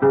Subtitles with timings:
[0.00, 0.08] Oi.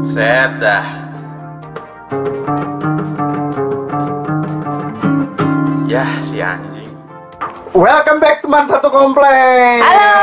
[0.00, 0.84] Set dah.
[5.84, 6.88] Yah, si anjing.
[7.76, 9.84] Welcome back teman satu komplek.
[9.84, 10.16] Halo.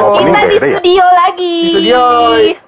[0.00, 0.80] Oh, Kita di ya?
[0.80, 1.56] studio lagi.
[1.60, 2.00] Di studio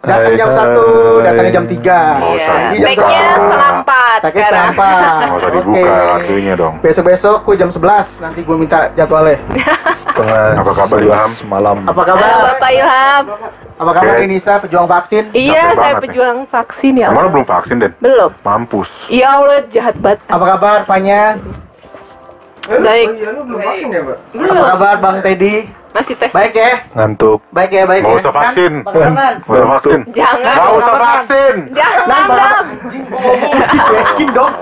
[0.04, 0.58] datang Hai, jam hai.
[0.60, 0.84] satu,
[1.24, 2.20] datangnya jam tiga.
[2.20, 2.76] Iya.
[2.76, 3.91] Jam Backnya satu.
[4.18, 4.74] Taknya setengah sekarang.
[4.74, 5.20] empat.
[5.22, 6.10] Nggak usah dibuka Oke.
[6.12, 6.74] waktunya dong.
[6.78, 7.80] Besok-besok gue jam 11
[8.20, 9.36] nanti gue minta jadwalnya.
[9.80, 11.30] Setengah Apa kabar, Ilham?
[11.46, 11.76] malam.
[11.82, 12.30] Apa Halo kabar?
[12.52, 13.22] Bapak Ilham.
[13.72, 14.24] Apa kabar Oke.
[14.24, 15.22] Inisa pejuang vaksin?
[15.32, 16.02] Iya, Capek saya nih.
[16.04, 17.08] pejuang vaksin ya.
[17.08, 17.92] Lo belum vaksin, Den?
[17.96, 18.30] Belum.
[18.42, 19.08] Mampus.
[19.08, 20.20] Ya Allah, jahat banget.
[20.26, 21.40] Apa kabar Fanya?
[22.62, 23.08] Baik.
[23.18, 24.62] Apa Belum.
[24.64, 25.66] kabar Bang Teddy?
[25.92, 26.32] Masih tes.
[26.32, 26.72] Baik ya?
[26.96, 27.44] Ngantuk.
[27.52, 28.20] Baik ya, baik Nggak ya.
[28.24, 28.72] usah vaksin.
[28.80, 28.88] Kan?
[28.88, 29.32] Apa kabar?
[29.36, 30.00] Gak usah vaksin.
[30.16, 30.54] Jangan.
[30.56, 31.54] Gak usah vaksin.
[31.76, 32.04] Jangan.
[32.08, 32.32] Kabar?
[32.32, 32.66] Bang.
[32.72, 34.54] Anjing, gue ngomong dicuekin dong.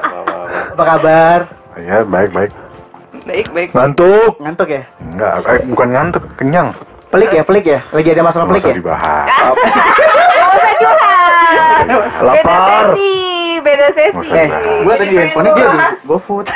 [0.74, 1.38] Apa kabar?
[1.78, 2.50] Ya, baik, baik.
[3.22, 3.68] Baik, baik.
[3.70, 4.32] Ngantuk.
[4.42, 4.82] Ngantuk ya?
[4.98, 6.68] Enggak, eh, bukan ngantuk, kenyang.
[7.10, 7.80] Pelik ya, pelik ya?
[7.94, 8.76] Lagi ada masalah pelik usah ya?
[8.78, 9.26] dibahas.
[9.30, 9.46] Gak
[10.50, 11.84] usah curhat.
[12.26, 12.84] Lapar.
[12.90, 13.12] Beda sesi.
[13.62, 14.30] Beda sesi.
[14.34, 14.48] Eh,
[14.82, 16.46] gue tadi handphonenya dia di GoFood.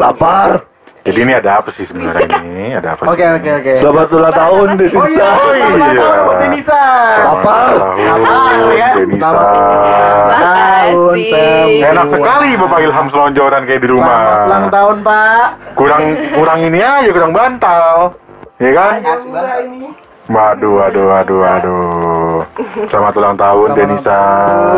[0.00, 0.71] Lapar.
[1.02, 2.78] Jadi ini ada apa sih sebenarnya ini?
[2.78, 3.10] Ada apa sih?
[3.10, 3.72] Oke, oke, oke.
[3.74, 5.26] Selamat ulang tahun Oh iya, Denisa.
[5.34, 5.98] Oh selamat iya.
[5.98, 6.82] tahun buat Denisa.
[7.26, 7.70] Lapar.
[7.74, 8.88] Lapar, ya.
[8.94, 9.30] Denisa.
[10.30, 11.90] Tahun semua.
[11.90, 14.70] Enak sekali Bapak Ilham selonjoran kayak di Selamat ulang rumah.
[14.70, 15.46] tahun, Pak.
[15.74, 16.02] Kurang
[16.38, 18.14] kurang ini aja, kurang bantal.
[18.62, 18.94] Ya kan?
[19.02, 19.90] Asik banget ini.
[20.30, 22.38] Waduh, waduh, waduh, waduh.
[22.86, 24.20] Selamat ulang tahun Selamat Denisa.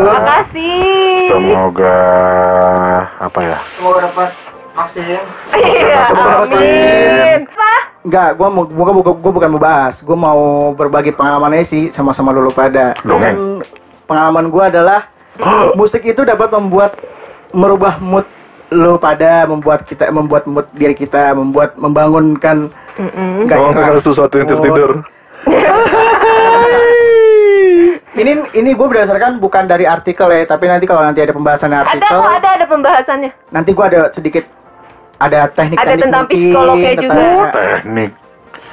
[0.01, 1.21] Makasih.
[1.29, 1.97] Semoga
[3.21, 3.53] apa ya?
[3.53, 4.29] Semoga dapat
[4.75, 5.23] vaksin.
[5.55, 7.41] Iya, amin.
[7.47, 7.79] Pak.
[8.05, 10.03] Enggak, gua mau gua, gua, gua bukan mau bahas.
[10.03, 10.41] Gua mau
[10.75, 12.91] berbagi pengalamannya sih sama-sama lulu pada.
[13.01, 13.63] Dan
[14.05, 15.07] pengalaman gua adalah
[15.79, 16.99] musik itu dapat membuat
[17.55, 18.27] merubah mood
[18.73, 22.73] lu pada membuat kita membuat mood diri kita membuat membangunkan
[23.45, 25.05] Kamu gairah sesuatu yang tertidur.
[28.15, 31.83] ini ini gue berdasarkan bukan dari artikel ya tapi nanti kalau nanti ada pembahasan Ada
[31.83, 33.31] artikel kok, ada ada pembahasannya.
[33.51, 34.47] nanti gue ada sedikit
[35.17, 37.01] ada teknik-teknik Ada tentang psikolognya juga.
[37.01, 38.11] tentang- Teknik.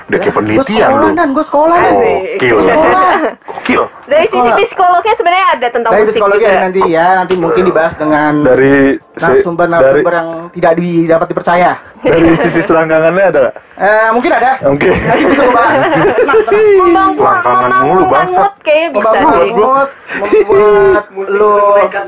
[0.02, 1.30] Udah kayak Gue penelitian sekolah lu.
[1.30, 2.56] gue sekolah dan Gokil.
[2.60, 3.12] sekolah
[3.46, 3.82] Gokil.
[4.02, 6.50] Dari sisi psikolognya sebenarnya ada tentang dari musik psikologi juga.
[6.50, 10.72] ada nanti ya nanti mungkin dibahas dengan Dari si- narasumber narasumber yang tidak
[11.08, 11.70] dapat dipercaya
[12.02, 13.54] dari sisi selangkangannya ada nggak?
[13.78, 14.90] Eh, mungkin ada Oke.
[14.90, 16.10] nanti bisa gue bahas tenang
[16.42, 19.52] tenang Membangun Selangkangan mulu, membangun mood kayaknya bisa membangun deh.
[19.54, 21.52] mood membuat lu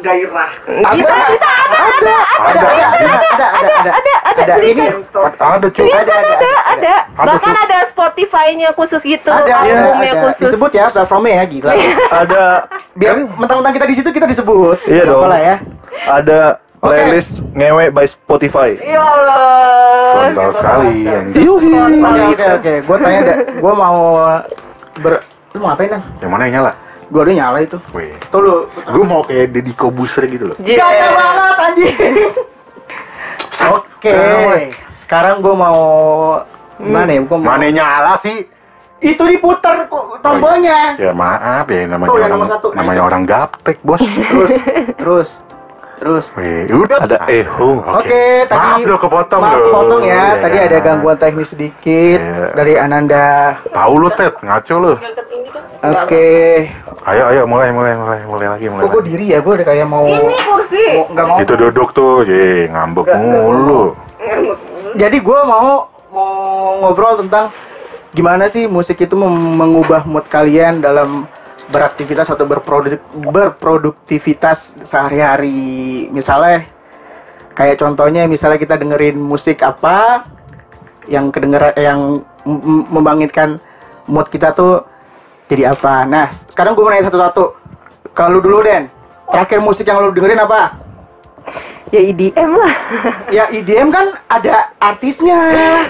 [0.00, 0.50] gairah.
[0.92, 5.88] Bisa, bisa, ada, ada ada ada ada ada ada ada ada, ada, ini Ada cuy.
[5.88, 6.94] ada ada ada, ada.
[7.14, 7.64] Ada, Bahkan Cuk.
[7.64, 10.22] ada Spotify-nya khusus gitu, ada ada, albumnya ada.
[10.26, 10.40] khusus.
[10.50, 11.70] disebut ya platformnya ya gila
[12.12, 12.42] Ada
[12.92, 15.22] biar mentang-mentang kita di situ kita disebut Iya dong.
[15.30, 15.56] ya
[16.04, 18.76] ada playlist ngewe by Spotify.
[18.76, 19.74] Ya Allah.
[20.14, 23.98] Frontal sekali oke oke oke gue tanya deh gue mau
[25.00, 25.14] ber
[25.54, 26.72] lu mau ngapain kan yang mana yang nyala?
[27.04, 28.10] gue udah nyala itu Wih.
[28.32, 28.54] tuh lu
[28.90, 30.56] Gue mau kayak Deddy Kobuser gitu loh.
[30.58, 30.80] Yeah.
[30.80, 31.96] Gaya banget anjing.
[33.74, 34.18] Oke,
[34.90, 35.80] sekarang gue mau
[36.76, 37.20] gimana ya?
[37.22, 37.54] Gua mau...
[37.54, 38.44] Mana nyala sih?
[38.98, 40.96] Itu diputar kok tombolnya.
[40.96, 42.66] Ya maaf ya namanya Tuh, orang nomor satu.
[42.72, 44.00] namanya orang gaptek bos.
[44.00, 44.54] Terus,
[44.96, 45.30] terus,
[45.96, 46.34] terus.
[46.34, 46.98] Wih, udah.
[47.00, 47.80] Ada eho.
[47.80, 50.14] Oke, tadi Maaf lo kepotong maaf kepotong ya.
[50.14, 50.40] Iya.
[50.40, 52.52] Tadi ada gangguan teknis sedikit Iya.
[52.52, 53.58] dari Ananda.
[53.66, 54.92] Tahu lo Ted, ngaco lo.
[55.84, 56.26] Oke.
[57.04, 58.82] Ayo ayo mulai mulai mulai mulai lagi mulai.
[58.82, 59.38] Kok gue diri ya?
[59.38, 60.84] Gue udah kayak mau Ini kursi.
[60.96, 61.36] mau- nggak mau.
[61.38, 63.20] Itu duduk tuh, ye ngambek nggak.
[63.20, 63.92] mulu.
[64.94, 66.32] Jadi gue mau mau
[66.80, 67.52] ngobrol tentang
[68.10, 71.26] gimana sih musik itu mengubah mood kalian dalam
[71.74, 73.02] beraktivitas atau berproduk
[73.34, 76.06] berproduktivitas sehari-hari.
[76.14, 76.70] Misalnya
[77.58, 80.22] kayak contohnya misalnya kita dengerin musik apa
[81.10, 82.22] yang kedengeran yang
[82.94, 83.58] membangkitkan
[84.06, 84.86] mood kita tuh
[85.50, 86.06] jadi apa.
[86.06, 87.44] Nah, sekarang gue mau nanya satu-satu.
[88.14, 88.86] Kalau lu dulu Den,
[89.26, 90.78] terakhir musik yang lu dengerin apa?
[91.90, 92.74] Ya IDM lah.
[93.34, 95.40] Ya IDM kan ada artisnya,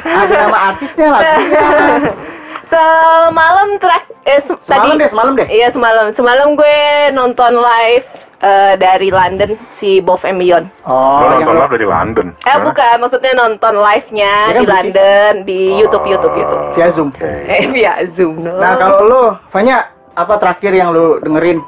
[0.02, 1.68] ada nama artisnya, lagunya.
[2.74, 5.46] Semalam terak eh se- Semalam tadi deh, semalam deh.
[5.48, 6.06] Iya semalam.
[6.10, 6.78] Semalam gue
[7.12, 8.06] nonton live
[8.40, 10.66] eh, dari London si Bob and Beyond.
[10.82, 12.26] Oh, Lo yang nonton live dari London.
[12.36, 12.58] Eh Hah?
[12.60, 16.62] bukan, maksudnya nonton live-nya Ya kan di London di YouTube YouTube YouTube.
[16.72, 17.08] via Zoom.
[17.08, 17.30] Oke.
[17.46, 18.58] Eh via Zoom no.
[18.58, 21.62] Nah, kalau lu, Fanya, apa terakhir yang lu dengerin?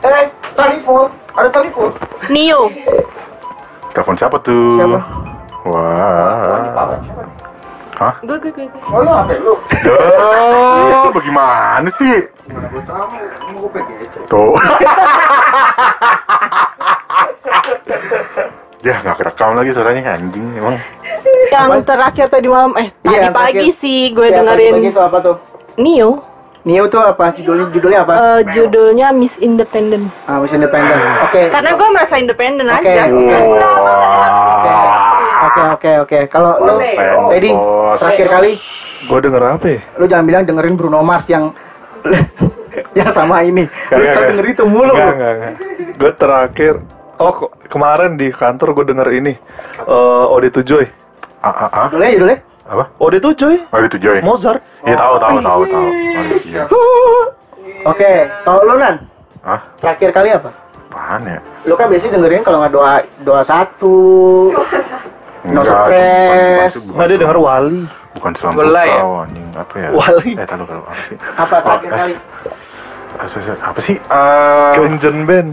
[0.00, 1.08] Eh, telepon.
[1.32, 1.88] Ada telepon.
[2.28, 2.68] Neo.
[3.90, 4.68] Telepon siapa tuh?
[4.70, 4.98] Siapa?
[5.64, 6.92] Wah.
[7.94, 8.14] Hah?
[8.20, 8.66] Gue gue gue.
[8.66, 8.80] gue.
[8.86, 9.54] Oh, lu HP lu.
[9.54, 12.14] Duh, bagaimana sih?
[14.26, 14.54] Tuh.
[18.84, 20.76] Ya nggak kerekam lagi suaranya anjing emang.
[21.48, 23.80] Yang terakhir tadi malam, eh tadi yang pagi terakhir.
[23.80, 25.36] sih gue Ya, dengerin pagi-pagi itu apa tuh?
[25.80, 26.10] Neo.
[26.64, 27.32] Neo tuh apa?
[27.32, 28.12] Judulnya judulnya apa?
[28.12, 30.04] Eh, judulnya Miss Independent.
[30.24, 31.00] Ah, Miss Independent.
[31.24, 31.48] Oke.
[31.48, 33.08] Karena gue merasa independen Oke, aja.
[33.08, 33.36] oke.
[33.56, 34.63] Wah.
[35.54, 36.18] Oke, oke, oke.
[36.26, 36.74] Kalau lu
[37.30, 37.96] Teddy Bos.
[37.96, 38.52] terakhir kali
[39.04, 39.80] Gue denger apa ya?
[39.94, 41.52] lu jangan bilang dengerin Bruno Mars yang
[42.98, 43.62] yang sama ini.
[43.62, 44.30] Lu Kagak, selalu kagak.
[44.30, 44.82] dengerin itu mulu.
[44.88, 45.14] Enggak, lu.
[45.14, 45.54] enggak, enggak.
[45.94, 46.74] Gue terakhir
[47.14, 49.32] Oh, ke- kemarin di kantor gue denger ini
[49.80, 50.84] eh OD7 Joy.
[51.38, 51.86] Ah, ah, ah.
[51.86, 52.38] Judulnya judulnya.
[52.64, 52.84] Apa?
[52.96, 53.54] OD7 Joy.
[53.64, 54.18] Oh itu Joy.
[54.18, 54.58] Mozart.
[54.82, 55.88] Iya tahu tahu tahu tahu.
[56.12, 56.62] Manusia.
[57.92, 58.96] Oke, kalau lu Nan,
[59.40, 59.60] Hah?
[59.76, 60.50] terakhir kali apa?
[60.88, 61.38] Apaan ya?
[61.62, 63.94] Lu kan biasanya dengerin kalau nggak doa doa satu.
[65.44, 66.74] No Enggak, stress.
[66.88, 67.80] bukan- Nah dia denger Wali.
[68.14, 68.96] Bukan selampu Gulai ya?
[68.96, 69.88] kau anjing apa ya?
[69.92, 70.30] Wali.
[70.32, 71.16] Eh tahu tahu apa sih?
[71.34, 72.14] Apa terakhir Oh, eh, kali?
[72.14, 73.58] eh.
[73.60, 73.96] Apa sih?
[73.98, 75.50] Eh, Kenjen Band.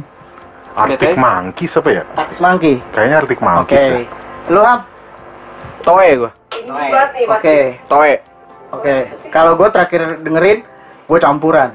[0.71, 2.03] Arctic Monkeys apa ya?
[2.15, 2.75] Taktis Monkey.
[2.89, 3.45] Kayaknya Arctic Oke.
[3.45, 4.05] Monkeys deh.
[4.47, 4.79] Lu Ham?
[5.83, 6.31] Toe gue.
[7.27, 7.57] Oke.
[7.85, 8.13] Toe.
[8.71, 8.95] Oke.
[9.27, 10.59] Kalau gue terakhir dengerin,
[11.05, 11.69] gue campuran.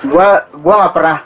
[0.00, 1.18] Gue gua nggak pernah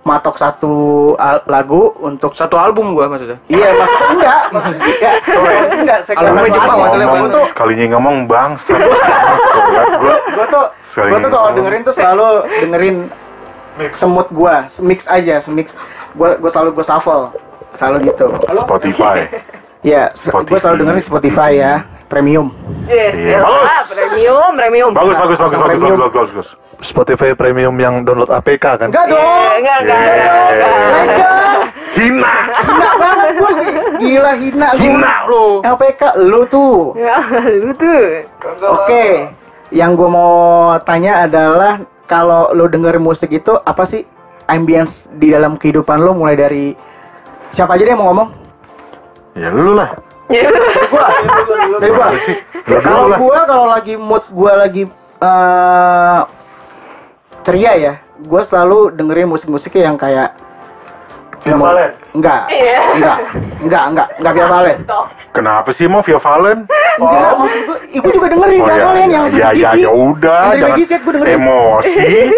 [0.00, 0.74] matok satu
[1.20, 3.38] al- lagu untuk Satu album gue maksudnya.
[3.52, 5.14] Iya, maksudnya enggak, maksudnya enggak.
[5.28, 6.80] Maksudnya enggak, saya Jepang, artis.
[6.80, 8.16] maksudnya Gua tuh, Sekalinya ngomong.
[8.56, 10.16] Sobat gua.
[10.34, 10.66] gua tuh,
[11.04, 12.26] gua tuh kalau dengerin tuh selalu
[12.64, 12.96] dengerin
[13.92, 15.76] semut gua, mix aja, mix.
[16.16, 17.24] Gua gua selalu gua shuffle,
[17.76, 18.26] selalu gitu.
[18.56, 19.28] Spotify.
[19.80, 20.12] Iya,
[20.48, 21.74] gua selalu dengerin Spotify ya,
[22.10, 22.50] premium.
[22.84, 23.30] Yes, Iya.
[23.30, 23.62] ya Bagus.
[23.62, 24.90] lah, premium, premium.
[24.90, 25.96] Bagus bagus bagus bagus premium.
[25.96, 26.48] bagus bagus bagus.
[26.80, 28.88] Spotify Premium yang download APK kan?
[28.88, 30.16] Enggak dong, Eh, Enggak, enggak, Yeah.
[30.16, 30.72] enggak, enggak.
[30.90, 31.36] legal.
[31.90, 32.32] Hina.
[32.56, 33.50] Hina banget gua,
[33.96, 34.80] gila hina gua.
[34.80, 35.44] Hina lu.
[35.62, 36.74] LPK lu tuh.
[36.96, 37.16] Ya,
[37.52, 38.00] lu tuh.
[38.72, 39.04] Oke,
[39.70, 40.32] yang gue mau
[40.80, 44.02] tanya adalah kalau lo denger musik itu apa sih
[44.46, 46.72] ambience di dalam kehidupan lo mulai dari
[47.46, 48.28] siapa aja deh yang mau ngomong?
[49.32, 49.94] Ya lu lah.
[50.30, 51.06] Gua,
[51.76, 52.06] dari gua.
[52.80, 54.86] Kalau gua kalau lagi mood gua lagi
[55.18, 56.20] eh,
[57.42, 60.30] ceria ya, gua selalu dengerin musik-musik yang kayak
[61.40, 61.90] Via Valen?
[62.12, 62.78] Enggak, Iya.
[62.94, 63.16] enggak,
[63.58, 64.78] enggak, enggak, enggak Via Valen.
[65.32, 66.58] Kenapa sih mau Via Valen?
[67.00, 69.56] Enggak, maksud gua, ih, gua juga dengerin Via Valen yang ya, sedikit.
[69.56, 71.34] ya, ya udah, jangan Giset gua dengerin.
[71.36, 72.08] emosi.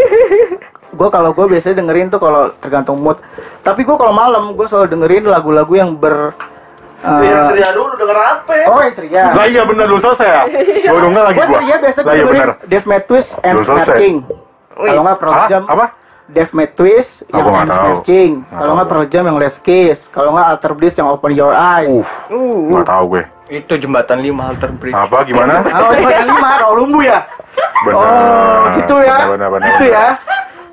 [0.92, 3.16] gue kalau gue biasanya dengerin tuh kalau tergantung mood
[3.64, 6.36] tapi gue kalau malam gue selalu dengerin lagu-lagu yang ber
[7.02, 10.42] uh, dulu denger apa oh yang ceria Lah iya bener lu selesai ya?
[10.86, 11.54] Gua udah nggak lagi gue gua.
[11.56, 12.48] ceria biasa gue iya dengerin.
[12.64, 13.56] Death Metal Twist and.
[13.58, 14.16] Snatching
[14.72, 15.34] kalau nggak Pearl?
[15.46, 15.86] Jam Apa?
[16.24, 17.62] Death Twist Oh, yang gua.
[17.68, 18.92] Snatching Nggak kalau tahu nggak gua.
[18.94, 21.96] Pearl Jam yang Last Kiss kalau nggak Alter Bridge yang Open Your Eyes
[22.30, 23.22] Uh, nggak tahu gue.
[23.52, 24.96] Itu jembatan lima alter bridge.
[24.96, 25.60] Apa gimana?
[25.76, 27.20] oh cuma yang lima Rawa Lumbu ya
[27.84, 28.00] Bener.
[28.00, 30.16] oh gitu ya Bener, bener, gitu ya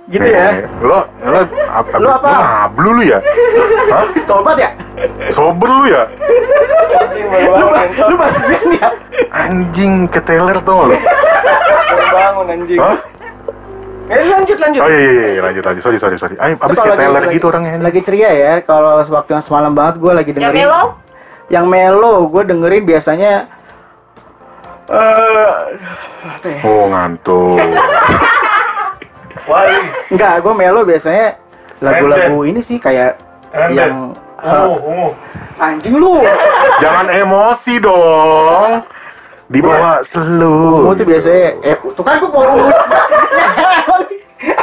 [0.09, 2.27] gitu ya Nih, Lo, lo, apa, Lu apa?
[2.27, 3.19] Lu ngablu lu ya?
[3.93, 4.05] Hah?
[4.19, 4.69] Tobat ya
[5.29, 6.03] Sober lu ya?
[7.29, 8.89] lu ba- lu basian ya
[9.29, 10.95] Anjing keteler tuh lo.
[12.09, 12.79] Bangun anjing.
[12.79, 12.97] Hah?
[14.09, 14.81] Eh lanjut lanjut.
[14.81, 15.83] Oh iya, iya, iya, lanjut, lanjut.
[15.83, 16.33] Sorry, sorry, sorry.
[16.35, 17.77] Ay, abis keteler lagi- gitu orangnya.
[17.77, 20.65] Lagi ceria ya, kalau waktu yang semalam banget gue lagi Yang dengerin.
[20.65, 20.81] melo?
[21.47, 23.33] Yang melo, gue dengerin biasanya.
[24.89, 27.61] eh Oh, ngantuk.
[29.49, 29.81] Wali.
[30.09, 31.35] enggak, gue melo biasanya
[31.79, 33.17] lagu-lagu ini sih kayak
[33.69, 35.07] yang Ungu, ungu.
[35.59, 36.23] anjing lu.
[36.79, 38.85] Jangan emosi dong.
[39.49, 40.85] Dibawa slow.
[40.85, 42.69] Kamu tuh biasanya eh tuh kan gue mau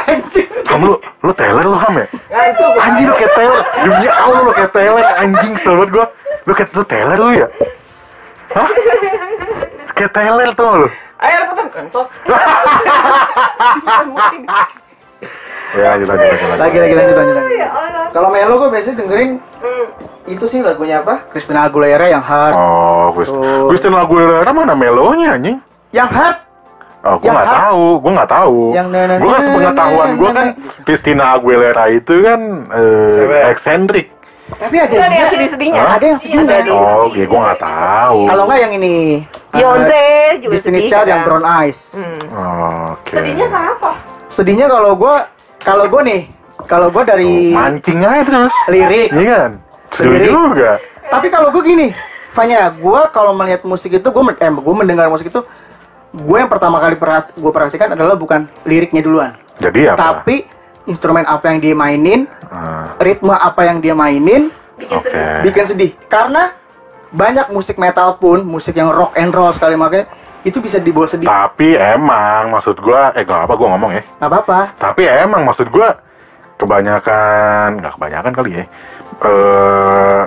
[0.07, 0.47] anjing.
[0.65, 2.05] Kamu lu, lu teler lu ham ya?
[2.79, 3.61] Anjing lu kayak teler.
[3.83, 6.05] Demi Allah lu kayak teler anjing selamat gua.
[6.47, 7.47] Lu kayak lu teler lu ya?
[8.55, 8.69] Hah?
[9.93, 10.87] Kayak teler tuh lu.
[11.17, 12.05] Ayo cepetan kantor.
[15.67, 16.47] Ya, lanjut lanjut lanjut.
[16.47, 16.61] lanjut.
[16.61, 17.35] Lagi lagi lanjut lanjut.
[17.35, 17.53] lanjut.
[17.53, 17.67] Ya.
[18.07, 19.29] Kalau melo gue biasanya dengerin
[20.25, 21.27] itu sih lagunya apa?
[21.27, 22.55] Christina Aguilera yang hard.
[22.55, 23.67] Oh, Chris, Tuh.
[23.67, 25.59] Kristen Aguilera mana melonya anjing?
[25.91, 26.37] Yang hard
[26.97, 27.59] Oh, gue nggak hard.
[27.61, 28.59] tahu, gue nggak tahu.
[28.73, 34.07] Gue kan sepengetahuan na- gue kan na- Christina Aguilera itu kan eh, eksentrik.
[34.55, 35.81] Tapi ada yang sedih-sedihnya.
[35.83, 36.57] Ada yang sedihnya.
[36.71, 38.19] Oh, oke, gue nggak tahu.
[38.31, 38.95] Kalau nggak yang ini
[39.51, 41.21] Beyonce eh, juga Destiny sedih, Child yang?
[41.27, 41.79] Brown Eyes.
[42.95, 43.13] Oke.
[43.19, 43.89] Sedihnya kenapa?
[44.31, 45.15] Sedihnya kalau gue
[45.59, 46.21] kalau gue nih
[46.63, 48.53] kalau gue dari Mancing aja terus.
[48.71, 49.09] lirik.
[49.11, 49.51] Iya kan?
[50.03, 50.31] Lirik.
[50.31, 50.71] juga.
[51.07, 51.87] Tapi kalau gue gini,
[52.35, 55.41] Fanya, gue kalau melihat musik itu gue eh, gue mendengar musik itu
[56.17, 60.23] gue yang pertama kali perhat gue perhatikan adalah bukan liriknya duluan, Jadi apa?
[60.23, 60.47] tapi
[60.87, 65.09] instrumen apa yang dia mainin, Ah, ritme apa yang dia mainin, Bikin Oke.
[65.09, 65.41] sedih.
[65.43, 65.91] bikin sedih.
[66.07, 66.53] Karena
[67.09, 70.07] banyak musik metal pun, musik yang rock and roll sekali makanya
[70.43, 71.27] itu bisa dibawa sedih.
[71.27, 74.03] Tapi emang maksud gua eh gak apa gua ngomong ya.
[74.17, 74.59] Nggak apa-apa.
[74.79, 75.97] Tapi emang maksud gua
[76.57, 78.65] kebanyakan nggak kebanyakan kali ya.
[79.23, 80.23] Eh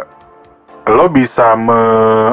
[0.91, 1.79] lo bisa me,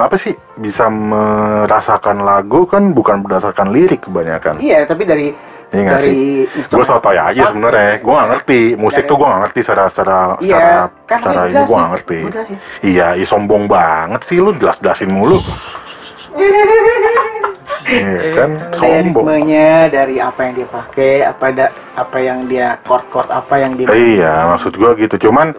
[0.01, 5.29] apa sih bisa merasakan lagu kan bukan berdasarkan lirik kebanyakan Iya, tapi dari
[5.67, 6.63] Iya dari sih?
[6.63, 7.99] Gue sotoy aja sebenarnya.
[7.99, 8.61] Gue gak ngerti.
[8.73, 11.91] Musik Dari- tuh gue gak ngerti secara secara Iya, secara, kan secara ini gue gak
[11.91, 12.19] ngerti.
[12.87, 15.43] Iya, iya sombong banget sih lu jelas jelasin mulu.
[17.87, 19.23] Iya kan, dari sombong.
[19.27, 23.87] ritmenya, dari apa yang dia pakai, apa ada apa yang dia chord-chord apa yang dia
[23.87, 25.27] Iya, maksud gue gitu.
[25.27, 25.55] Cuman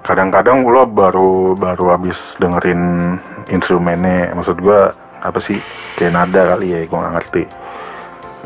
[0.00, 3.16] kadang-kadang lo baru baru habis dengerin
[3.48, 4.80] instrumennya, maksud gue
[5.16, 5.58] apa sih
[5.96, 7.42] kayak nada kali ya, gue gak ngerti.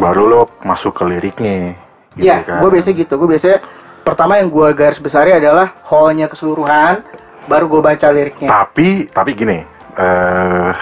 [0.01, 1.77] Baru lo masuk ke liriknya.
[2.17, 2.59] Gitu Iya, kan.
[2.65, 3.13] gue biasa gitu.
[3.15, 3.59] Gue biasanya
[4.03, 7.05] pertama yang gue garis besarnya adalah whole-nya keseluruhan,
[7.47, 8.49] baru gue baca liriknya.
[8.49, 9.59] Tapi tapi gini,
[9.95, 10.73] eh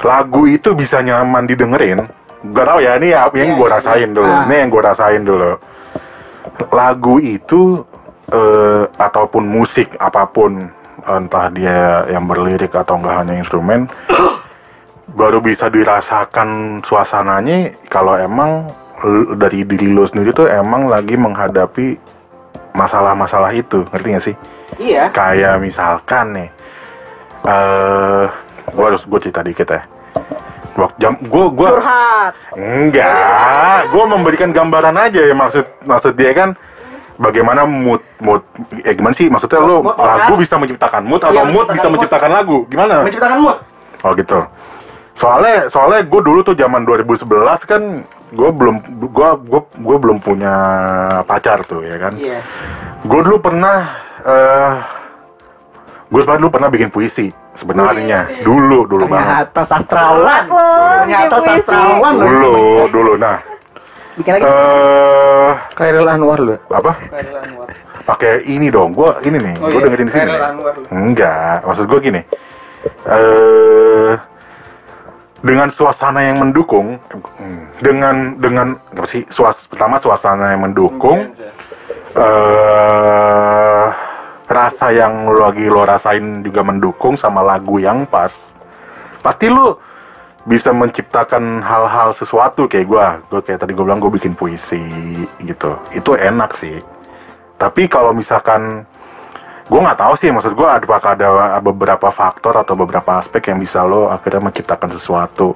[0.00, 2.08] lagu itu bisa nyaman didengerin.
[2.40, 4.16] Gak tau ya, ini apa yang Iya, gue iya, rasain iya.
[4.16, 4.32] dulu.
[4.32, 4.42] Ah.
[4.48, 5.50] Ini yang gue rasain dulu.
[6.72, 7.62] Lagu itu
[8.30, 10.70] eh ataupun musik apa pun
[11.02, 13.90] entah dia yang berlirik atau enggak hanya instrumen
[15.10, 18.70] baru bisa dirasakan suasananya kalau emang
[19.34, 21.96] dari diri lo sendiri tuh emang lagi menghadapi
[22.72, 24.36] masalah-masalah itu ngerti gak sih?
[24.78, 25.10] Iya.
[25.10, 26.48] kayak misalkan nih
[27.42, 28.24] eh
[28.70, 29.82] gue harus gue cerita dikit ya
[30.76, 31.68] waktu jam gue gue
[32.54, 33.10] enggak
[33.90, 36.54] gue memberikan gambaran aja ya maksud maksud dia kan
[37.16, 38.46] bagaimana mood mood
[38.80, 41.82] eh gimana sih maksudnya lo Mood lagu bisa menciptakan mood atau Iya, mood menciptakan bisa
[41.82, 41.94] mood.
[41.98, 43.58] menciptakan lagu gimana Menciptakan mood.
[44.00, 44.38] oh gitu
[45.20, 47.28] soalnya soalnya gue dulu tuh zaman 2011
[47.62, 47.82] kan
[48.30, 50.54] gue belum gue gue gue belum punya
[51.22, 52.40] pacar tuh ya kan Iya.
[53.02, 53.78] gue dulu pernah
[54.22, 54.72] eh
[56.06, 60.44] gue sebenarnya dulu pernah bikin puisi sebenarnya dulu dulu banget Ternyata sastrawan.
[60.48, 62.24] Ternyata sastrawan loh.
[62.24, 62.56] dulu
[62.88, 63.38] dulu nah
[64.12, 64.44] Bikin lagi.
[64.44, 66.56] eh Kairil Anwar lu.
[66.66, 67.66] apa Kairil Anwar.
[68.04, 70.84] pakai ini dong gue ini nih Oh gue iya, dengerin di sini Kairil Anwar lu.
[70.88, 72.20] enggak maksud gue gini
[73.06, 74.12] eh
[75.40, 77.00] dengan suasana yang mendukung
[77.80, 81.32] dengan dengan apa sih suas pertama suasana yang mendukung
[82.16, 83.60] eh
[84.50, 88.34] rasa yang lo lagi lo rasain juga mendukung sama lagu yang pas.
[89.22, 89.78] Pasti lo
[90.42, 93.06] bisa menciptakan hal-hal sesuatu kayak gua.
[93.30, 94.82] Gue kayak tadi gue bilang gue bikin puisi
[95.38, 95.78] gitu.
[95.94, 96.82] Itu enak sih.
[97.54, 98.89] Tapi kalau misalkan
[99.70, 103.86] gue nggak tahu sih maksud gue apakah ada beberapa faktor atau beberapa aspek yang bisa
[103.86, 105.54] lo akhirnya menciptakan sesuatu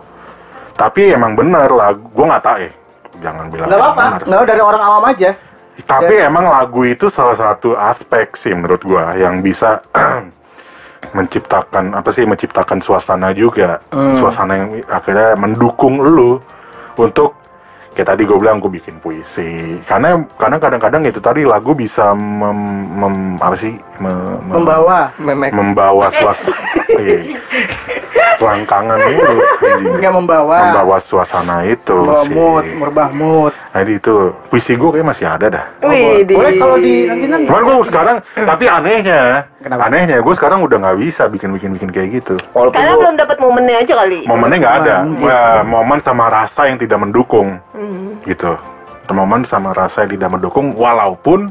[0.78, 2.74] tapi emang bener lah gue nggak tahu eh
[3.22, 4.26] jangan bilang Gak emang apa-apa.
[4.26, 5.30] Nggak dari orang awam aja.
[5.74, 9.82] Tapi emang lagu itu salah satu aspek sih menurut gua yang bisa
[11.16, 13.82] menciptakan apa sih menciptakan suasana juga.
[13.90, 16.38] Suasana yang akhirnya mendukung lu
[16.94, 17.34] untuk
[17.94, 19.78] kayak tadi gue bilang gue bikin puisi.
[19.86, 22.58] Karena karena kadang-kadang itu tadi lagu bisa mem,
[22.90, 25.14] mem- apa sih me- me- Membawa.
[25.16, 25.54] Memek.
[25.54, 26.50] membawa suas
[26.98, 27.38] iya.
[28.34, 29.34] selangkangan itu.
[30.02, 30.56] Nggak membawa.
[30.68, 32.34] membawa suasana itu Membawa sih.
[32.34, 33.52] mood, merubah mood.
[33.74, 34.14] Jadi itu
[34.46, 35.64] puisi gue kayak masih ada dah.
[35.82, 37.46] Wih, di- Boleh kalau di nanti nanti.
[37.50, 39.90] Cuman gue sekarang, tapi anehnya, Kenapa?
[39.90, 42.38] anehnya gue sekarang udah nggak bisa bikin-bikin-bikin kayak gitu.
[42.54, 44.18] Walaupun Karena lu- belum dapat momennya aja kali.
[44.24, 44.94] Momennya nggak ada.
[45.18, 47.58] Ya, momen sama rasa yang tidak mendukung,
[48.22, 48.54] gitu.
[49.10, 51.50] Momen sama rasa yang tidak mendukung, walaupun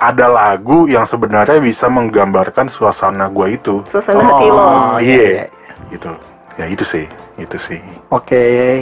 [0.00, 3.84] ada lagu yang sebenarnya bisa menggambarkan suasana gue itu.
[3.86, 4.64] Suasana hati lo.
[4.64, 5.44] Oh iya,
[5.92, 6.08] gitu.
[6.56, 7.04] Ya itu sih,
[7.36, 7.84] itu sih.
[8.08, 8.80] Oke.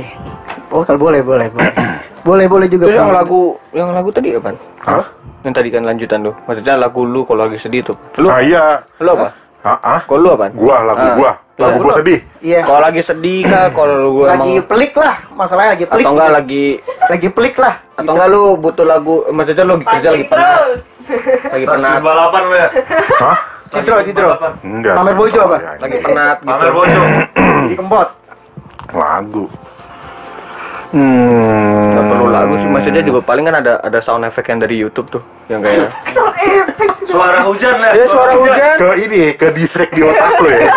[0.70, 1.74] Oh, kalau boleh, boleh, boleh.
[2.28, 2.84] boleh, boleh juga.
[2.84, 3.40] Terus yang lagu
[3.72, 4.52] yang lagu tadi apa?
[4.84, 5.04] Hah?
[5.40, 6.32] Yang tadi kan lanjutan lu.
[6.44, 7.96] Maksudnya lagu lu kalau lagi sedih tuh.
[8.16, 9.32] Lu Ah iya, lu apa?
[9.60, 10.00] ah, ah?
[10.04, 10.52] Kalau lu apa?
[10.52, 11.14] Gua lagu Ah.
[11.14, 12.20] gua, lagu gua sedih.
[12.38, 12.60] Iya.
[12.62, 13.66] Kalau lagi sedih kah?
[13.70, 16.04] Kalau lu Lagi emang pelik lah, masalahnya lagi pelik.
[16.04, 16.64] atau enggak lagi
[17.08, 17.74] Lagi pelik lah.
[17.90, 18.10] atau gitu.
[18.12, 20.62] enggak lu butuh lagu maksudnya lu kerja lagi penat
[21.48, 22.68] lagi penat balapan lu ya?
[23.18, 23.38] Hah?
[23.68, 24.30] Citro, citro.
[24.62, 24.94] Enggak.
[24.96, 25.56] Pamer bojo apa?
[25.76, 27.00] Lagi penat Pamer gitu bojo.
[27.62, 28.08] Jadi kempot.
[28.90, 29.44] Lagu.
[30.88, 31.84] Hmm.
[31.90, 35.08] nggak perlu lagu sih maksudnya juga paling kan ada ada sound effect yang dari YouTube
[35.10, 35.92] tuh yang kayak
[37.04, 37.92] Suara hujan lah.
[37.92, 40.60] ya suara hujan ke ini ke distract di otak lo ya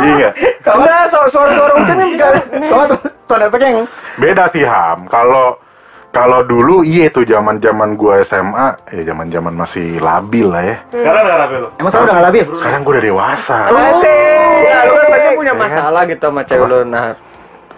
[0.00, 0.32] iya nggak?
[0.64, 3.78] enggak suara suara suara hujan kan bisa Kalau tuh sound effect yang
[4.16, 5.58] beda sih ham kalau
[6.08, 10.76] kalau dulu iya tuh zaman zaman gua SMA ya zaman zaman masih labil lah ya
[10.90, 11.68] Sekarang nggak rapi lu?
[11.76, 12.44] emang saya udah nggak labil.
[12.50, 14.18] sekarang gua udah dewasa Masih,
[14.64, 16.78] ya, lu kan pasti punya masalah gitu sama cewek lu.
[16.84, 17.06] Nah,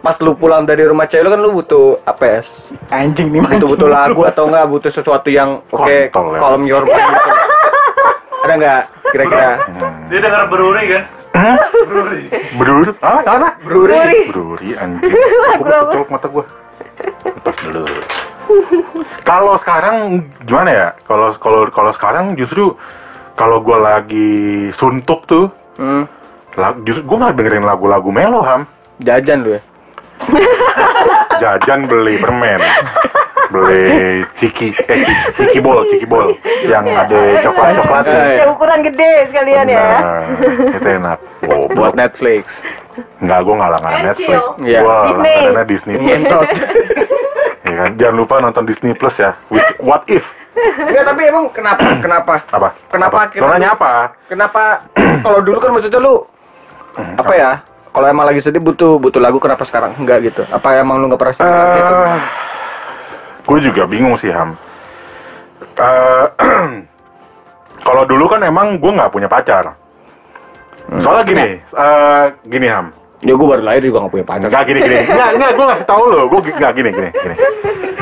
[0.01, 2.73] pas lu pulang dari rumah cewek lu kan lu butuh APS.
[2.89, 6.41] Anjing nih Butuh butuh lagu atau enggak butuh sesuatu yang oke Kontol ya.
[6.41, 7.31] calm your mind gitu.
[8.41, 9.49] Ada enggak kira-kira?
[10.07, 11.03] Dia denger beruri kan?
[12.53, 13.95] beruri ah apa Bruri.
[14.29, 15.09] beruri anjing
[15.57, 16.45] gua kecolok mata gua
[17.25, 17.85] lepas dulu
[19.23, 19.97] kalau sekarang
[20.43, 22.75] gimana ya kalau kalau kalau sekarang justru
[23.33, 24.31] kalau gue lagi
[24.69, 26.05] suntuk tuh, Hmm.
[26.53, 28.69] lag- justru gue malah dengerin lagu-lagu melo ham.
[28.99, 29.61] Jajan lu ya.
[31.37, 32.61] Jajan beli permen,
[33.49, 33.85] beli
[34.31, 35.01] ciki, eh
[35.33, 38.21] ciki, bol, ciki bol, yang ada coklat coklatnya.
[38.21, 39.85] Eh, Yang ukuran gede sekalian ya.
[40.71, 41.19] Itu enak.
[41.49, 42.61] Oh, buat Netflix.
[43.17, 44.41] Enggak, gue nggak langganan Netflix.
[44.61, 44.79] Iya.
[44.79, 45.33] Gue Disney.
[45.33, 46.51] langganannya Disney Plus.
[47.61, 47.91] Ya kan?
[47.95, 49.37] Jangan lupa nonton Disney Plus ya.
[49.47, 50.35] With- What if?
[50.59, 51.87] Enggak, tapi emang kenapa?
[52.05, 52.35] Kenapa?
[52.51, 52.69] Apa?
[52.91, 53.47] Kenapa Apa?
[53.47, 53.93] nanya apa?
[54.27, 54.63] Kenapa
[55.25, 56.19] kalau dulu kan maksudnya lu
[57.15, 57.53] apa ya?
[57.91, 60.47] Kalau emang lagi sedih butuh butuh lagu kenapa sekarang enggak gitu?
[60.55, 61.97] Apa emang lu nggak pernah sedih lagi gitu?
[63.41, 64.55] gue juga bingung sih Ham.
[65.75, 66.27] Eh,
[67.87, 69.75] kalau dulu kan emang gue nggak punya pacar.
[71.03, 72.95] Soalnya gini, eh, gini Ham.
[73.21, 74.49] Ya gue baru lahir juga gak punya pacar.
[74.49, 74.99] Enggak gini gini.
[75.05, 76.21] Enggak enggak gue ngasih tahu lo.
[76.31, 77.37] Gue enggak gini gini gini.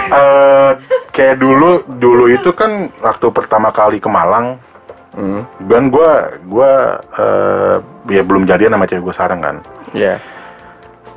[0.09, 0.71] Eh,
[1.11, 4.63] kayak dulu dulu itu kan waktu pertama kali ke Malang
[5.19, 5.43] Hmm.
[5.67, 6.11] dan gue
[6.47, 6.73] gue
[7.19, 9.57] eh, ya belum jadian sama cewek gue sekarang kan.
[9.91, 10.23] Iya.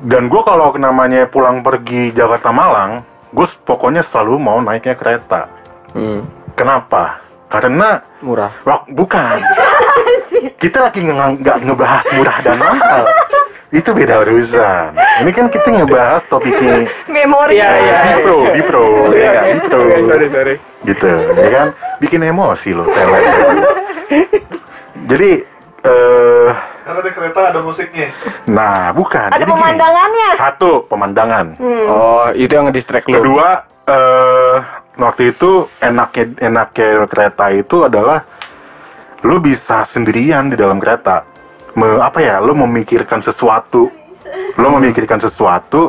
[0.02, 5.46] Dan gue kalau namanya pulang pergi Jakarta Malang, gue pokoknya selalu mau naiknya kereta.
[5.94, 6.26] Hmm.
[6.58, 7.22] Kenapa?
[7.46, 8.50] Karena Murah.
[8.66, 9.38] Wak, bukan.
[10.62, 13.06] Kita lagi nggak ngebahas murah dan mahal.
[13.72, 14.92] Itu beda urusan.
[15.24, 17.56] Ini kan kita ngebahas topiknya Memori.
[17.56, 17.98] Iya, iya.
[18.04, 18.84] di pro, di pro,
[19.16, 19.46] ya kan?
[19.48, 19.80] Di pro.
[20.12, 20.56] sorry sorry.
[20.84, 21.68] Gitu, ya kan?
[22.04, 23.24] Bikin emosi loh, teler.
[25.08, 25.32] Jadi,
[25.88, 26.50] eh,
[26.84, 28.08] Karena di kereta ada musiknya.
[28.44, 29.32] nah bukan.
[29.32, 29.56] Ada Jadi gini.
[29.56, 30.30] pemandangannya.
[30.36, 31.46] Satu, pemandangan.
[31.88, 33.24] Oh, itu yang nge-distract lu.
[33.24, 33.48] Kedua,
[33.88, 34.56] eh
[35.00, 38.20] waktu itu enaknya enaknya kereta itu adalah
[39.24, 41.31] lu bisa sendirian di dalam kereta.
[41.74, 42.36] Me, apa ya?
[42.40, 43.88] Lu memikirkan sesuatu.
[44.56, 45.88] Lu memikirkan sesuatu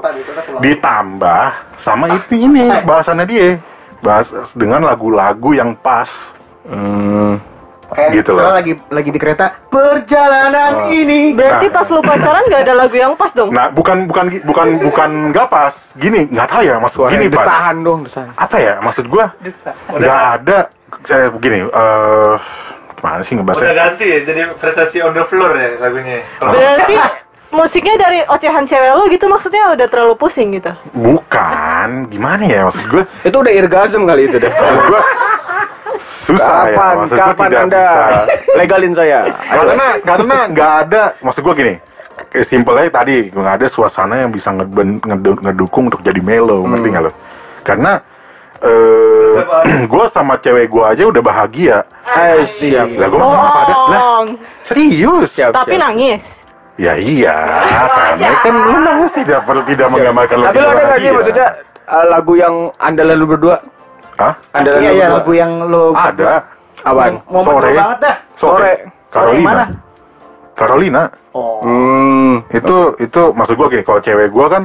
[0.58, 1.42] ditambah
[1.74, 3.58] sama itu ini bahasannya dia.
[3.98, 6.34] Bahas dengan lagu-lagu yang pas.
[6.62, 7.38] Hmm.
[7.92, 8.48] Kayak Gitu loh.
[8.48, 11.36] lagi lagi di kereta perjalanan ini.
[11.36, 13.52] Berarti pas lu pacaran gak ada lagu yang pas dong?
[13.52, 15.92] Nah, bukan bukan bukan bukan nggak pas.
[16.00, 17.36] Gini, nggak tahu ya maksud Suara gini, Pak.
[17.36, 18.28] desahan dong, desahan.
[18.32, 18.74] Apa ya?
[18.80, 19.24] Maksud gua
[19.92, 20.58] nggak ada
[21.04, 22.34] saya begini, eh
[23.02, 23.74] gimana sih Udah ngebahasnya?
[23.74, 26.22] ganti ya, jadi prestasi on the floor ya lagunya.
[26.38, 26.94] Berarti
[27.50, 30.70] musiknya dari ocehan cewek lu gitu maksudnya udah terlalu pusing gitu.
[30.94, 33.02] Bukan, gimana ya maksud gue?
[33.20, 34.46] Itu udah irgasm kali itu deh.
[34.48, 35.02] Maksud gue
[35.98, 36.76] susah ya.
[36.78, 38.22] Kapan, Maksud gue kapan tidak anda bisa.
[38.54, 39.18] legalin saya?
[39.42, 41.02] Karena karena nggak ada.
[41.18, 41.74] Maksud gue gini.
[42.30, 47.12] eh, Simpelnya tadi nggak ada suasana yang bisa ngedukung untuk jadi melo, ngerti nggak lo?
[47.62, 47.98] Karena
[48.62, 49.36] eh
[49.92, 51.76] gue sama cewek gue aja udah bahagia.
[52.04, 52.88] Eh, siap.
[52.94, 53.74] Lah gue mau apa ada?
[53.88, 54.22] Lah
[54.62, 55.30] serius?
[55.32, 55.82] Siap, Tapi siap.
[55.82, 56.22] nangis.
[56.74, 57.36] Ya iya,
[58.16, 61.12] karena kan lu nangis tidak perlu tidak menggambarkan Tapi lebih lo ada nggak sih bahagia.
[61.12, 61.48] maksudnya
[61.84, 63.56] eh, lagu yang andalan lu berdua?
[64.14, 64.32] Hah?
[64.52, 65.16] Andalan Iya lu iya berdua?
[65.20, 66.32] lagu yang lo Ada.
[66.82, 67.12] Apaan?
[67.24, 67.68] momen Sore.
[67.68, 68.16] lo banget dah.
[68.32, 68.56] Sore.
[68.56, 68.72] Sore.
[69.06, 69.20] Sore?
[69.36, 69.64] Carolina.
[70.52, 71.02] Carolina.
[71.32, 71.60] Oh.
[71.60, 72.34] Hmm.
[72.48, 74.62] itu itu maksud gua gini kalau cewek gua kan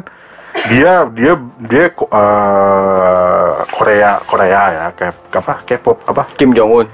[0.66, 6.88] dia dia dia eh, Korea Korea ya kayak apa K-pop apa Kim Jong Un.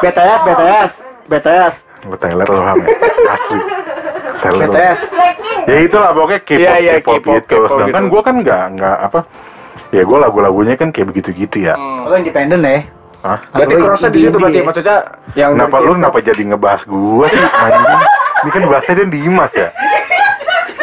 [0.00, 0.90] BTS BTS
[1.26, 1.74] BTS
[2.06, 2.88] Lu Taylor lo ham ya
[3.28, 3.58] asli
[4.38, 4.72] Taylor lo.
[4.72, 4.98] BTS.
[5.66, 8.12] ya itulah pokoknya K-pop Iya, iya, K-pop K-pop, gitu K-pop sedangkan gitu.
[8.12, 9.20] gua kan nggak nggak apa
[9.90, 12.80] ya gua lagu-lagunya kan kayak begitu-gitu ya Lo independen ya.
[13.18, 13.38] Hah?
[13.50, 14.64] Berarti crossnya di situ berarti ya.
[14.64, 14.96] maksudnya
[15.34, 18.00] yang kenapa lu kenapa jadi ngebahas gua sih anjing
[18.38, 19.68] ini kan bahasnya dan Dimas ya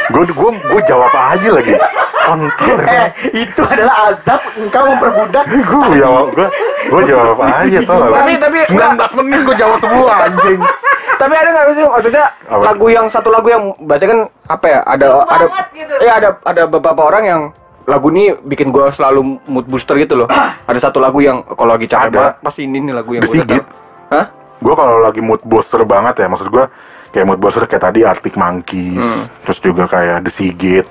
[0.08, 1.74] gua gua gua jawab aja lagi
[2.22, 5.46] kontol Eh, itu adalah azab engkau memperbudak.
[5.70, 6.48] gue jawab gue
[6.86, 10.62] gue jawab aja tau gak Tapi- tapi- 19 menit gue jawab semua anjing
[11.16, 12.60] Tapi ada nggak sih maksudnya Apa?
[12.66, 14.80] lagu yang satu lagu yang baca kan apa ya?
[14.84, 15.94] Ada Seru ada banget gitu.
[15.98, 17.42] Iya ada ada beberapa orang yang
[17.86, 20.28] lagu ini bikin gua selalu mood booster gitu loh.
[20.62, 22.18] ada satu lagu yang kalau lagi capek Ada.
[22.20, 23.64] banget pasti ini nih lagu yang denger.
[24.12, 24.26] Hah?
[24.58, 26.66] Gue kalau lagi mood booster banget ya maksud gue
[27.10, 29.08] kayak mood booster kayak tadi Arctic Monkeys
[29.42, 30.88] terus juga kayak The Sigit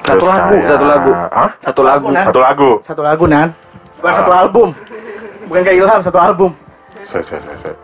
[0.00, 1.10] Satu lagu, kayak- satu lagu.
[1.12, 1.50] Hah?
[1.60, 2.06] Satu lagu.
[2.08, 2.24] Nah.
[2.24, 3.48] satu lagu Satu lagu nan.
[3.94, 4.68] Bukan satu album.
[5.44, 6.50] Bukan kayak Ilham satu album.
[7.02, 7.74] saya saya saya saya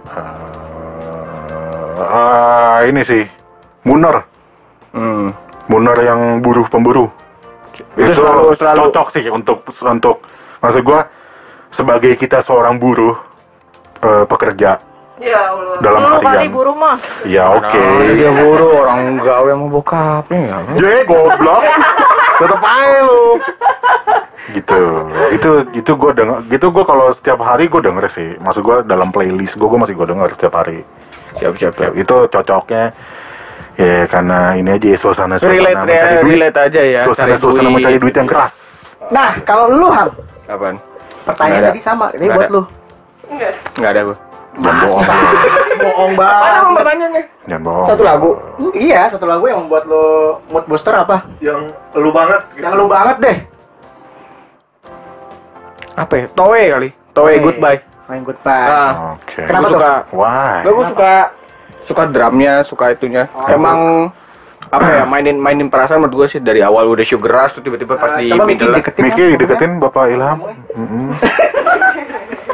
[1.94, 3.22] Eh, ah, ini sih
[3.82, 4.24] Munor
[4.90, 5.34] Hmm.
[5.66, 7.10] Munor yang buruh pemburu
[7.94, 10.22] Itu itu, selalu- selalu- cocok sih untuk untuk
[10.60, 11.10] maksud gua
[11.68, 13.18] sebagai kita seorang buruh
[14.00, 14.78] eh, pekerja
[15.16, 15.78] Ya Allah.
[15.78, 16.26] Dalam Lu harian.
[16.26, 16.96] kali buruh mah.
[17.24, 20.56] ya oke Nah, dia buru orang gawe mau bokapnya ya.
[20.74, 21.62] Jadi goblok
[22.34, 23.24] tetep aja lu
[24.52, 24.80] gitu
[25.32, 29.08] itu itu gue denger gitu gue kalau setiap hari gue denger sih maksud gue dalam
[29.08, 30.82] playlist gue gue masih gue denger setiap hari
[31.34, 31.92] Siap siap siap.
[31.94, 32.92] itu cocoknya
[33.72, 37.00] ya karena ini aja suasana suasana Relate ya, mencari duit relate aja ya.
[37.02, 37.74] suasana cari suasana duit.
[37.78, 38.54] mencari duit yang keras
[39.08, 40.10] Nah, kalau lu Ham,
[40.44, 40.76] Apaan?
[41.24, 42.62] pertanyaan tadi sama, ini buat lu.
[43.26, 43.52] Enggak.
[43.74, 44.16] Enggak ada gua.
[44.54, 45.04] Jangan bohong.
[45.76, 46.52] Bohong Apa banget.
[46.54, 47.22] emang pertanyaannya?
[47.44, 47.86] Jangan bohong.
[47.86, 48.30] Satu lagu.
[48.54, 50.04] Hmm, Iya, satu lagu yang membuat lo
[50.46, 51.26] mood booster apa?
[51.38, 52.62] Yang lu banget gitu.
[52.62, 53.36] Yang lu banget deh.
[55.94, 56.26] Apa ya?
[56.28, 56.88] Towe kali.
[57.12, 57.42] Towe Oke.
[57.42, 57.78] goodbye.
[58.04, 58.68] Main goodbye.
[58.68, 59.40] Nah, Oke.
[59.40, 59.74] Kenapa gue tuh?
[59.74, 59.92] suka.
[60.12, 60.58] Why?
[60.62, 61.12] Gue suka
[61.84, 63.24] suka drumnya, suka itunya.
[63.46, 64.10] Emang
[64.64, 67.94] apa ya mainin mainin perasaan menurut gue sih dari awal udah sugar rush tuh tiba-tiba
[67.94, 69.02] pas di Coba Miki deketin.
[69.04, 70.38] Miki deketin Bapak Ilham.
[70.74, 71.14] Mm-mm.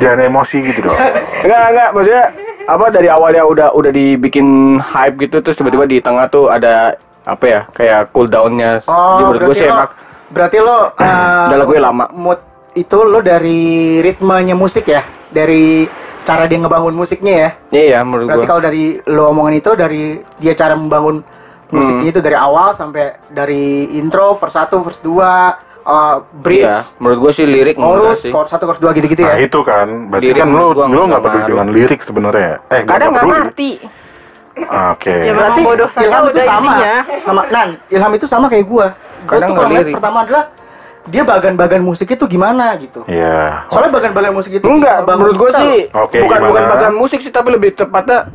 [0.00, 0.96] Jangan emosi gitu dong.
[1.44, 2.24] enggak enggak maksudnya
[2.64, 4.46] apa dari awalnya udah udah dibikin
[4.78, 9.38] hype gitu terus tiba-tiba di tengah tuh ada apa ya kayak cool downnya Oh, menurut
[9.42, 9.90] gue berarti sih lo, enak
[10.30, 10.80] berarti lo uh,
[11.50, 12.04] Udah lagunya lama.
[12.10, 12.40] Mood
[12.72, 13.60] itu lo dari
[13.98, 15.82] ritmenya musik ya, dari
[16.20, 17.50] cara dia ngebangun musiknya ya.
[17.72, 20.02] iya ya menurut Berarti gue kalau dari lo omongin itu dari
[20.38, 21.18] dia cara membangun
[21.68, 22.12] musiknya Hmm.
[22.12, 27.32] itu dari awal sampai dari intro verse 1, verse 2, uh, bridge, iya menurut gue
[27.36, 27.76] sih lirik
[28.16, 29.46] sih chorus 1, chorus 2 gitu-gitu Nah ya.
[29.46, 32.52] itu kan, berarti Lirik kan lo lo nggak peduli dengan lirik sebenarnya.
[32.68, 33.72] Eh kadang nggak ngerti
[34.60, 35.16] Oke.
[35.24, 36.94] Ya, Berarti bodoh Ilham itu sama, intinya.
[37.16, 38.86] sama Nan, Ilham itu sama kayak gua.
[39.24, 40.44] Gua Kadang tuh kalau pertama adalah
[41.08, 43.00] dia bagan-bagan musik itu gimana gitu.
[43.08, 43.64] Iya.
[43.72, 45.76] Soalnya bagan-bagan musik itu enggak menurut gue sih.
[45.96, 46.72] Oke, bukan bukan gimana?
[46.76, 48.28] bagian musik sih tapi lebih tepatnya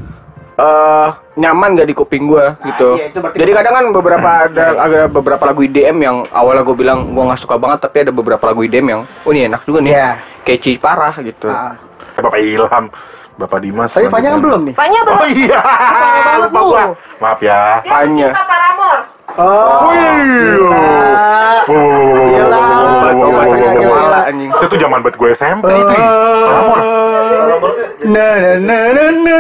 [0.56, 2.96] eh nyaman gak di kuping gue gitu.
[2.96, 6.64] iya, itu berarti Jadi bukan- kadang kan beberapa ada ada beberapa lagu IDM yang awalnya
[6.64, 9.62] gue bilang gue nggak suka banget tapi ada beberapa lagu IDM yang oh ini enak
[9.64, 9.92] juga nih.
[9.92, 10.10] Iya.
[10.42, 11.52] Catchy parah gitu.
[11.52, 11.76] Ah.
[12.16, 12.86] Eh, Bapak Ilham,
[13.36, 13.92] Bapak Dimas.
[13.92, 14.76] Tapi Fanya kan belum nih.
[14.80, 15.18] Fanya belum.
[15.20, 15.60] Oh iya.
[16.24, 16.68] banget Lupa lu.
[16.72, 16.84] gua.
[17.20, 17.60] Maaf ya.
[17.84, 18.30] Fanya.
[18.32, 19.02] Paramore.
[19.36, 20.56] Oh, Wih.
[20.56, 20.96] gila.
[24.64, 25.94] Itu zaman buat gue SMP itu.
[26.00, 26.08] ya.
[28.06, 29.40] Na na na na na.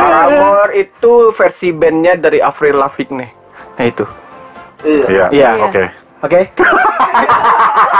[0.00, 3.28] Paramore itu versi bandnya dari Avril Lavigne.
[3.76, 4.04] Nah itu.
[4.84, 5.28] Iya.
[5.28, 5.50] Iya.
[5.60, 5.84] Oke.
[6.24, 6.40] Oke.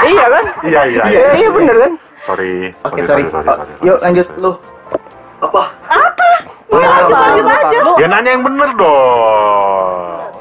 [0.09, 0.44] iya kan?
[0.64, 1.02] Iya iya.
[1.04, 1.92] Iya, iya bener kan?
[2.24, 2.72] Sorry.
[2.88, 3.28] Oke, sorry.
[3.28, 4.52] sorry, Yuk lanjut lu.
[5.44, 5.62] Apa?
[5.92, 6.30] Apa?
[6.72, 7.18] Apa?
[8.00, 10.34] Ya nanya yang bener dong.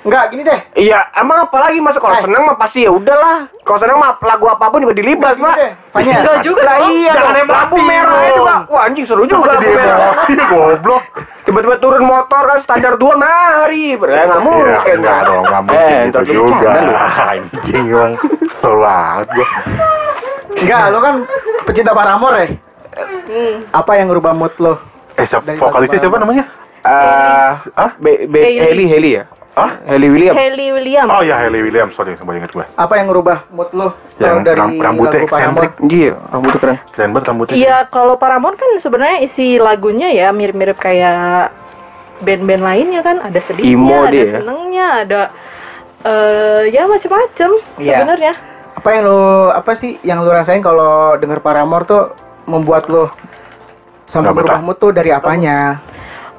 [0.00, 0.60] Enggak, gini deh.
[0.80, 2.24] Iya, emang apalagi masuk kalau Eh.
[2.24, 3.52] seneng mah pasti ya udahlah.
[3.60, 5.54] Kalau seneng mah lagu apa pun juga dilibas, Pak.
[5.54, 5.72] deh.
[5.92, 6.14] Fanya.
[6.16, 8.60] Enggak juga Lah iya, Jangan emosi lampu merah itu, Pak.
[8.64, 9.98] Wah, anjing seru juga jadi merah.
[10.08, 11.04] emosi goblok?
[11.44, 13.92] Tiba-tiba turun motor kan standar dua mari.
[13.92, 14.72] Ya enggak mungkin.
[14.72, 16.68] Iya, enggak dong, enggak mungkin Eh, gitu juga.
[17.28, 19.48] Anjing emang kesel banget gua.
[20.56, 21.14] Enggak, lu kan
[21.62, 22.46] pecinta Paramore ya.
[23.76, 24.80] Apa yang ngerubah mood lo?
[25.12, 26.48] Eh, siapa, vokalisnya siapa namanya?
[26.80, 27.52] Eh?
[28.00, 28.64] Be- Be- Hailey.
[28.64, 29.24] Hailey, Hailey ya?
[29.58, 29.70] Hah?
[29.84, 30.34] Hailey William.
[30.34, 31.10] Hailey Williams.
[31.10, 32.64] Oh ya, Hailey Williams, sorry, kembali ingat gue.
[32.74, 35.72] Apa yang ngerubah mood lo Yang dari ram- rambutnya lagu eksentrik.
[35.84, 36.78] Iya, rambutnya keren.
[36.90, 37.54] Keren banget rambutnya.
[37.54, 41.50] Iya, kalau Paramore kan sebenarnya isi lagunya ya mirip-mirip kayak
[42.18, 44.32] band-band lainnya kan, ada sedihnya, ada dia ya?
[44.38, 45.20] senengnya, ada
[45.98, 47.96] eh ya macam-macam Iya.
[47.98, 48.32] sebenarnya.
[48.74, 52.02] Apa yang lo apa sih yang lo rasain kalau denger Paramore tuh
[52.46, 53.10] membuat lo
[54.04, 54.62] sampai betah.
[54.62, 55.82] mood tuh dari apanya?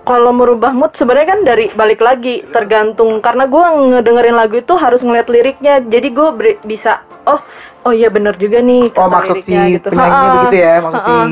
[0.10, 5.06] Kalau merubah mood sebenarnya kan dari balik lagi tergantung karena gua ngedengerin lagu itu harus
[5.06, 6.30] ngeliat liriknya, jadi gue
[6.66, 7.38] bisa oh
[7.86, 8.90] oh iya bener juga nih.
[8.98, 9.88] Oh maksud si liriknya gitu.
[9.94, 11.30] penyanyinya begitu ya, maksud si Ha-ha.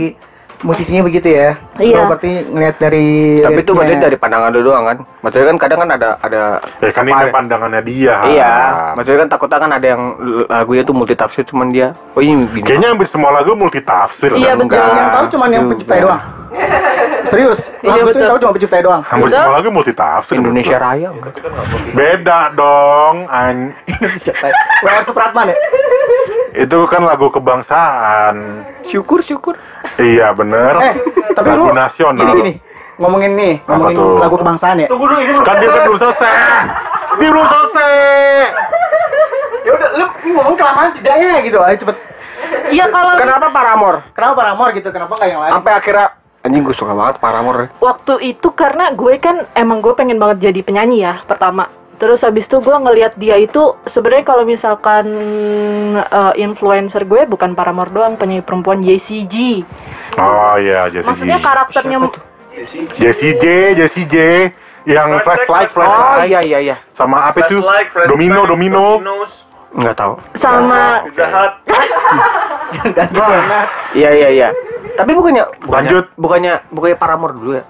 [0.62, 1.54] Musisinya begitu ya.
[1.78, 2.02] Iya.
[2.02, 3.08] Lo berarti ngeliat dari
[3.46, 4.98] Tapi itu maksudnya dari pandangan lu doang kan?
[5.22, 6.42] Maksudnya kan kadang kan ada ada
[6.82, 8.16] Ya kan ini pandangannya dia.
[8.26, 8.54] Iya,
[8.98, 10.02] maksudnya kan takutnya kan ada yang
[10.48, 11.94] lagunya tuh multi tafsir cuman dia.
[12.18, 12.66] Oh ini gini.
[12.66, 14.66] Kayaknya hampir semua lagu multi tafsir Iya, kan?
[14.66, 14.82] betul.
[14.82, 16.22] yang tahu cuma yang pencipta doang.
[17.28, 18.28] Serius, Iya, lagu itu yang betul.
[18.28, 19.02] tahu cuma pencipta doang.
[19.04, 19.38] Hampir Betul.
[19.38, 20.36] semua lagu multi tafsir.
[20.40, 21.34] Indonesia Raya enggak?
[21.92, 24.34] Beda dong, an Indonesia.
[24.82, 25.56] WR Supratman ya?
[26.58, 28.66] Itu kan lagu kebangsaan.
[28.82, 29.56] Syukur syukur.
[29.96, 30.74] Iya bener.
[30.78, 30.94] Eh,
[31.32, 32.18] tapi lagu lu nasional.
[32.20, 32.54] Gini gini.
[32.98, 34.18] Ngomongin nih, Apa ngomongin tuh?
[34.18, 34.88] lagu kebangsaan ya.
[34.88, 36.34] Tunggu dulu ini Kan dia kan belum selesai.
[37.16, 37.94] Dia belum selesai.
[39.62, 41.58] Ya udah, lu ini ngomong kelamaan jedanya gitu.
[41.60, 41.98] Ayo cepet.
[42.68, 44.00] Iya kalau Kenapa Paramore?
[44.12, 44.90] Kenapa Paramore gitu?
[44.90, 45.52] Kenapa nggak yang lain?
[45.54, 46.08] Sampai akhirnya
[46.40, 47.68] anjing gue suka banget Paramore.
[47.78, 51.68] waktu itu karena gue kan emang gue pengen banget jadi penyanyi ya pertama
[51.98, 55.06] terus habis itu gue ngelihat dia itu sebenarnya kalau misalkan
[55.98, 59.66] eh, influencer gue bukan Paramore doang penyanyi perempuan JCG
[60.18, 61.44] Oh iya, Jessie maksudnya J.
[61.44, 61.98] karakternya
[62.96, 64.16] Jessie J, Jessie J.
[64.88, 66.26] Yang flashlight, Oh flashlight.
[66.26, 66.76] iya iya iya.
[66.90, 67.60] Sama apa itu?
[67.60, 68.86] Flashlight, flashlight, Domino, domino.
[69.76, 70.14] Enggak tahu.
[70.34, 71.04] sama.
[71.12, 71.52] Jahat.
[73.94, 74.50] Iya iya iya.
[74.98, 76.06] Tapi bukannya, bukannya Lanjut.
[76.18, 77.64] bukannya bukannya Paramore dulu ya?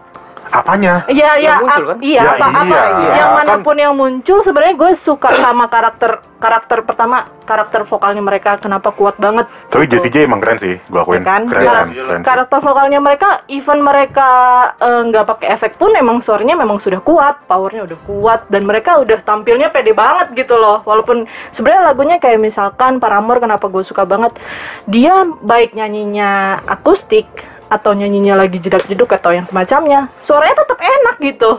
[0.50, 1.04] Apanya?
[1.06, 1.98] Iya iya Yang muncul kan?
[2.00, 2.82] iya Ya, apa apa iya.
[3.14, 8.20] yang Kan- mana pun yang muncul sebenarnya gue suka sama karakter karakter pertama karakter vokalnya
[8.20, 11.22] mereka kenapa kuat banget Tapi Jessie J emang keren sih, gua akuin.
[11.22, 12.26] kan Keren, Ya, keren, keren sih.
[12.26, 14.30] karakter vokalnya mereka even mereka
[14.78, 18.98] eh, nggak pakai efek pun emang suaranya memang sudah kuat powernya udah kuat dan mereka
[18.98, 24.04] udah tampilnya pede banget gitu loh walaupun sebenarnya lagunya kayak misalkan Paramore kenapa gue suka
[24.04, 24.38] banget
[24.86, 26.32] dia baik nyanyinya
[26.68, 27.26] akustik
[27.68, 31.52] atau nyanyinya lagi jedak-jeduk atau yang semacamnya suaranya tetap enak gitu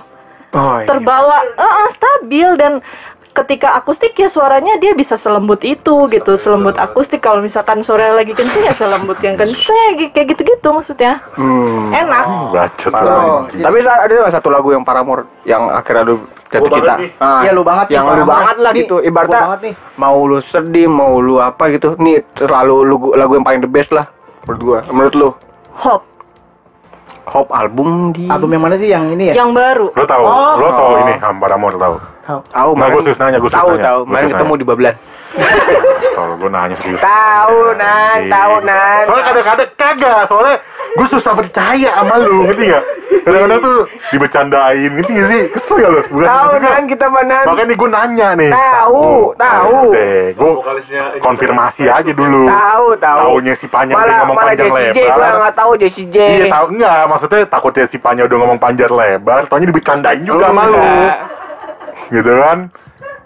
[0.48, 0.88] Oh, iya.
[0.88, 2.80] terbawa eh, eh, stabil dan
[3.36, 8.32] ketika akustik ya suaranya dia bisa selembut itu gitu selembut akustik kalau misalkan suara lagi
[8.32, 11.92] kenceng ya selembut yang kenceng ya, kayak gitu-gitu maksudnya Hmm.
[11.92, 13.60] enak Bacot Oh, lagi.
[13.60, 16.16] tapi ada satu lagu yang Paramore yang akhirnya lu
[16.48, 16.96] jatuh cinta?
[17.20, 18.96] Ah, Iya, lu banget Yang lu banget lah Nih, gitu.
[18.98, 19.74] Ibaratnya banget nih.
[20.00, 21.92] mau lu sedih, mau lu apa gitu.
[21.94, 24.08] Nih terlalu lagu, lagu yang paling the best lah
[24.42, 24.78] menurut gua.
[24.88, 25.28] Menurut lu?
[25.78, 26.02] Hop
[27.28, 30.54] Hop album di album yang mana sih yang ini ya yang baru Lo tahu, Oh.
[30.56, 31.02] lo tahu Oh.
[31.02, 31.94] ini Ham Paramore tahu.
[32.22, 33.84] tahu Tahu, Nah, gua serius nanya, gua serius Tahu, nanya.
[33.84, 34.00] tahu.
[34.04, 34.94] Kemarin ketemu di Bablan.
[36.16, 37.00] Kalau gue nanya serius.
[37.04, 38.32] Tahu, Nan, Anjing.
[38.32, 39.02] tahu, Nan.
[39.04, 40.56] Soalnya kadang-kadang kagak, soalnya
[40.96, 42.84] gue susah percaya sama lu, ngerti gak?
[43.28, 43.76] Kadang-kadang tuh
[44.08, 45.42] dibecandain, ngerti gak sih?
[45.52, 46.00] Kesel gak lu?
[46.16, 47.36] Bukan Tahu, Nan, kita mana?
[47.44, 48.50] Makanya gue nanya nih.
[48.50, 49.76] Tahu, tahu.
[49.92, 50.50] Deh, gue
[51.20, 52.48] konfirmasi aja dulu.
[52.48, 53.18] Tahu, tahu.
[53.20, 55.14] Taunya si Panya udah ngomong panjang Jessie J, lebar.
[55.14, 56.16] gua nggak tahu Jessie J.
[56.18, 60.62] Iya tahu enggak maksudnya takutnya si Panya udah ngomong panjang lebar, taunya dibecandain juga sama
[60.66, 60.80] lu.
[62.08, 62.58] Gitu kan?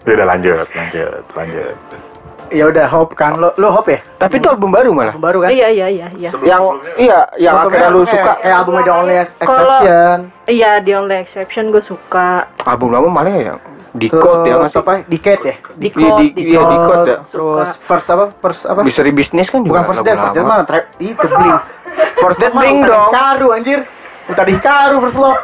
[0.03, 1.75] Ya udah lanjut, lanjut, lanjut.
[2.51, 3.39] ya udah Hope kan?
[3.39, 3.99] Lo lo Hope ya?
[4.19, 5.15] Tapi itu album baru malah.
[5.15, 5.49] album baru kan?
[5.49, 6.29] Iya iya iya iya.
[6.43, 6.61] Yang
[6.99, 8.31] iya, yang akhirnya lu kayak- suka.
[8.37, 10.17] kayak album The Only Exception.
[10.45, 12.45] Iya The Only Exception gue suka.
[12.61, 13.55] Album lama malah ya?
[13.93, 14.81] Dikot ya nggak sih?
[14.81, 14.93] apa?
[15.05, 15.55] Decade ya?
[15.71, 16.67] Di, Dikot, di, iya, Dikot.
[16.67, 17.17] Dikot ya.
[17.29, 18.25] terus first apa?
[18.35, 18.79] First apa?
[18.81, 21.57] Misteri bisnis kan juga bukan first date first date mah trap itu bling
[22.19, 23.07] First date bling dong.
[23.07, 23.79] Hikaru anjir.
[24.25, 25.39] Utara Hikaru first love.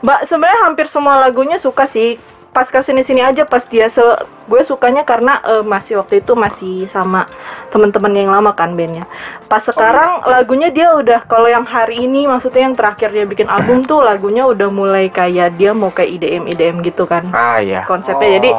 [0.00, 2.18] Mbak sebenarnya hampir semua lagunya suka sih
[2.50, 4.02] pas ke sini sini aja pas dia se
[4.50, 7.30] gue sukanya karena eh, masih waktu itu masih sama
[7.70, 9.06] teman-teman yang lama kan bandnya.
[9.46, 13.86] Pas sekarang lagunya dia udah kalau yang hari ini maksudnya yang terakhir dia bikin album
[13.86, 17.86] tuh lagunya udah mulai kayak dia mau kayak IDM IDM gitu kan Ah iya.
[17.86, 18.42] konsepnya.
[18.42, 18.50] Jadi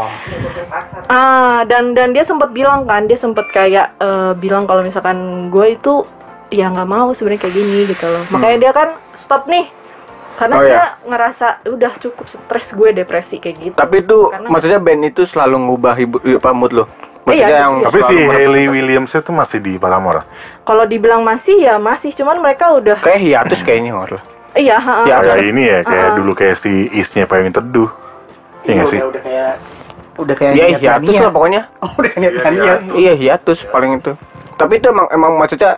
[1.12, 5.76] ah dan dan dia sempat bilang kan dia sempat kayak eh, bilang kalau misalkan gue
[5.76, 6.08] itu
[6.48, 8.24] ya nggak mau sebenarnya kayak gini gitu loh.
[8.40, 9.81] Makanya dia kan stop nih
[10.42, 10.86] karena Oh, dia iya.
[11.04, 15.56] ngerasa udah cukup stres gue depresi kayak gitu Tapi itu Karena- maksudnya band itu selalu
[15.62, 16.86] ngubah ibu apa mood lo.
[17.22, 17.86] Maksudnya Iya, yang iya.
[17.86, 20.26] Tapi si Hayley Williams itu masih di Paramore.
[20.62, 24.22] kalau dibilang masih ya masih cuman mereka udah kayak hiatus kayaknya lah.
[24.54, 26.16] iya ha, Ya, Kayak ini ya, kayak Ah.
[26.18, 27.90] dulu kayak si Isnya Payung Teduh.
[28.64, 28.98] Iya nggak sih?
[28.98, 29.54] udah udah kayak
[30.18, 31.62] udah kayak Iya niat hiatus lah pokoknya.
[31.84, 34.12] Oh, udah kayak niat Iya hiatus paling itu.
[34.54, 35.72] Tapi itu emang emang maksudnya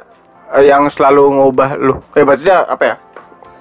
[0.51, 1.99] eh, yang selalu ngubah lu.
[2.13, 2.95] Eh maksudnya apa ya?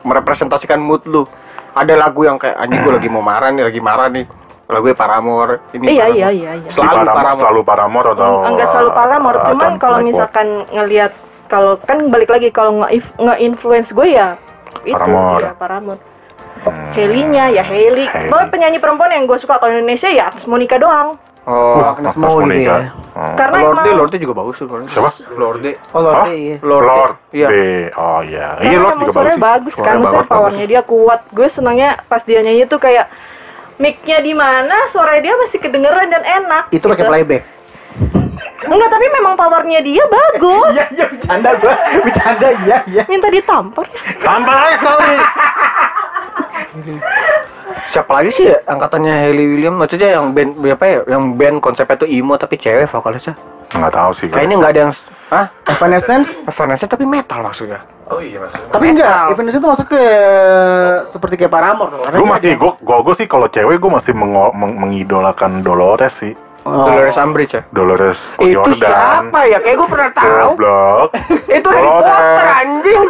[0.02, 1.24] Merepresentasikan mood lu.
[1.72, 4.24] Ada lagu yang kayak anjing gue lagi mau marah nih, lagi marah nih.
[4.72, 5.84] Lagu Paramore ini.
[5.92, 6.16] iya Paramore.
[6.16, 7.40] iya iya iya Di Selalu Paramore, Paramore.
[7.44, 11.12] selalu Paramore atau enggak selalu Paramore atau cuman kalau misalkan ngelihat
[11.44, 14.40] kalau kan balik lagi kalau nge nge-influence gue ya
[14.88, 15.44] itu Paramore.
[15.44, 16.00] ya Paramore
[16.94, 18.06] Hailey-nya ya Hailey.
[18.06, 18.30] Hailey.
[18.30, 21.18] Bahwa penyanyi perempuan yang gue suka kalau Indonesia ya Agnes Monica doang.
[21.42, 22.70] Oh, Wah, Agnes Mo gitu Monica.
[22.70, 22.78] ya.
[23.12, 23.34] Oh.
[23.34, 24.66] Karena Lorde, emang Lorde juga bagus tuh.
[24.68, 24.86] Lorde.
[24.86, 25.10] Siapa?
[25.32, 25.70] Lorde.
[25.90, 26.86] oh Lorde iya Lorde.
[26.86, 27.48] Lord Iya.
[27.92, 28.46] Oh iya.
[28.54, 29.42] karena Iya Lord emang juga bagus suaranya sih.
[29.42, 31.20] bagus kan, maksudnya powernya dia kuat.
[31.28, 33.10] Gue senangnya pas dia nyanyi tuh kayak
[33.74, 36.70] mic-nya di mana, suara dia masih kedengeran dan enak.
[36.70, 37.10] itu pakai gitu.
[37.10, 37.42] playback
[38.62, 40.70] Enggak, tapi memang powernya dia bagus.
[40.72, 44.00] iya iya bercanda gua bercanda iya iya Minta ditampar ya.
[44.16, 45.14] Tampar aja sekali.
[47.92, 49.76] Siapa lagi sih ya angkatannya Hailey Williams?
[49.76, 50.98] Maksudnya yang band apa ya?
[51.12, 53.36] Yang band konsepnya tuh emo tapi cewek vokalisnya.
[53.76, 54.26] Nggak tahu sih.
[54.32, 54.92] Kayaknya nggak ada yang
[55.28, 57.84] ah Evanescence Evanescence tapi metal maksudnya.
[58.08, 58.52] Oh iya mas.
[58.72, 60.02] tapi enggak Evanescence itu masuk ke
[61.04, 64.12] seperti kayak Paramore Gue masih, gue, gue, gue sih kalau cewek gue masih
[64.56, 66.32] mengidolakan Dolores sih.
[66.62, 66.86] Oh.
[66.86, 67.62] Dolores Umbridge ya.
[67.74, 68.74] Dolores Itu Jordan.
[68.78, 69.58] siapa ya?
[69.58, 70.30] Kayak gue pernah tahu.
[70.54, 71.08] Goblok.
[71.50, 73.02] Itu Harry Potter anjing.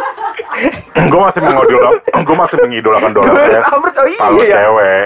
[1.13, 1.93] gue masih mengidolakan,
[2.27, 3.63] gue masih mengidolakan Dolores.
[3.65, 4.17] Dolores oh iya.
[4.17, 5.05] Kalau cewek,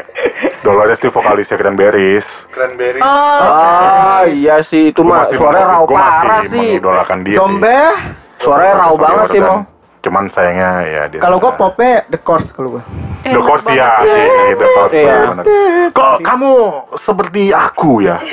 [0.63, 2.27] Dolores itu vokalisnya Cranberries.
[2.51, 2.99] Cranberry.
[2.99, 6.59] Oh, Ah iya sih itu mah suaranya raw parah masih sih.
[6.59, 8.43] mengidolakan dia Zombe sih.
[8.43, 9.76] Suaranya raw banget sih Jordan.
[9.97, 11.19] Cuman sayangnya ya dia.
[11.19, 12.83] kalau gua sudah- popnya The Course kalau gua
[13.23, 15.45] The Course ya sih, The Course benar.
[15.89, 16.51] Kok kamu
[16.95, 18.21] seperti aku ya?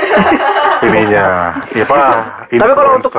[0.84, 2.04] Ininya, ya pak.
[2.50, 3.12] Tapi kalau untuk.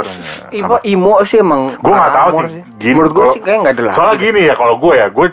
[0.52, 3.82] Ivo emo sih emang gue nggak tahu sih gini Menurut gue sih kayak nggak ada
[3.82, 3.94] lah.
[3.94, 5.28] soalnya gini ya kalau gue ya gue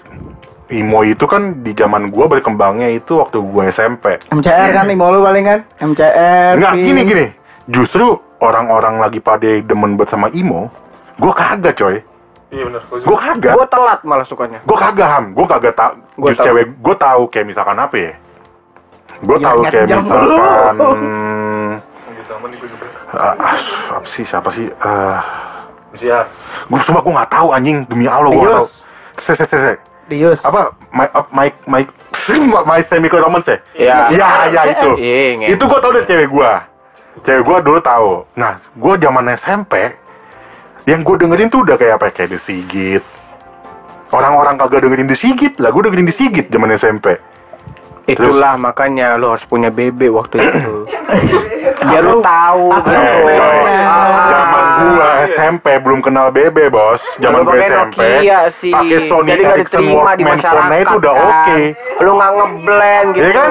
[0.72, 5.20] emo itu kan di zaman gue berkembangnya itu waktu gue SMP MCR kan mau lu
[5.20, 6.86] paling kan MCR nggak Vince.
[6.88, 7.26] gini gini
[7.68, 8.06] justru
[8.40, 10.72] orang-orang lagi pada demen banget sama emo
[11.14, 12.00] gue kagak coy
[12.52, 12.82] Iya benar.
[12.84, 14.60] gue kagak Gue telat malah sukanya.
[14.60, 16.46] gue kagak ham gue kagak tak just tahu.
[16.46, 18.12] cewek gue tahu kayak misalkan apa ya
[19.18, 20.74] gue Ya, tahu kayak jam misalkan
[22.12, 22.86] Iya sama nih gue juga.
[23.12, 23.56] ah, ah,
[23.94, 25.18] apa sih siapa sih uh,
[25.92, 26.26] Siap.
[26.68, 28.66] gue sumpah gue nggak tahu anjing demi allah gue tahu
[29.14, 29.72] se se se se
[30.04, 31.82] Dius apa my uh, my my
[32.68, 33.56] my semi romance ya?
[33.72, 33.96] Iya.
[34.10, 34.90] Iya, iya itu.
[34.94, 36.66] Iya, itu gua tau dari cewek gua.
[37.18, 38.26] Cewek gua dulu tahu.
[38.34, 39.94] Nah, gua zaman SMP
[40.82, 42.10] Yang gue dengerin tuh udah kayak apa?
[42.10, 42.12] ya?
[42.12, 43.04] Kayak The Sigit.
[44.12, 47.06] Orang-orang kagak dengerin The Sigit lah, gue dengerin The Sigit zaman SMP.
[48.04, 50.86] Itulah makanya lo harus punya bebe waktu itu.
[51.82, 52.64] Biar lo tahu.
[52.72, 52.90] Gitu.
[52.92, 53.72] Eh, coy.
[53.82, 54.28] Ah.
[54.28, 57.02] Zaman gua SMP belum kenal BB, Bos.
[57.18, 58.00] Zaman Lu pakai SMP.
[58.50, 58.72] Sih.
[58.72, 61.58] Pakai Sony Ericsson Walkman phone-nya itu udah masyarakat, oke.
[61.62, 62.02] kan.
[62.02, 63.22] Lu nggak ngeblend gitu.
[63.22, 63.50] Ya kan?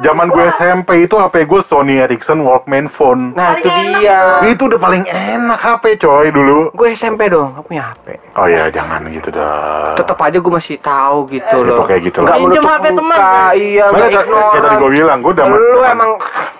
[0.00, 3.36] Zaman gue SMP itu HP gue Sony Ericsson Walkman phone.
[3.36, 4.40] Nah itu dia.
[4.48, 6.72] Itu udah paling enak HP coy dulu.
[6.72, 8.16] Gue SMP dong, gak punya HP.
[8.32, 9.92] Oh ya jangan gitu dah.
[10.00, 11.76] Tetep aja gue masih tahu gitu Ya, loh.
[11.84, 12.26] pokoknya gitu lah.
[12.26, 13.52] Nggak Minjem menutup HP teman, kan?
[13.80, 16.10] Iya, Makanya kayak kayak tadi gue bilang, gue zaman Lu emang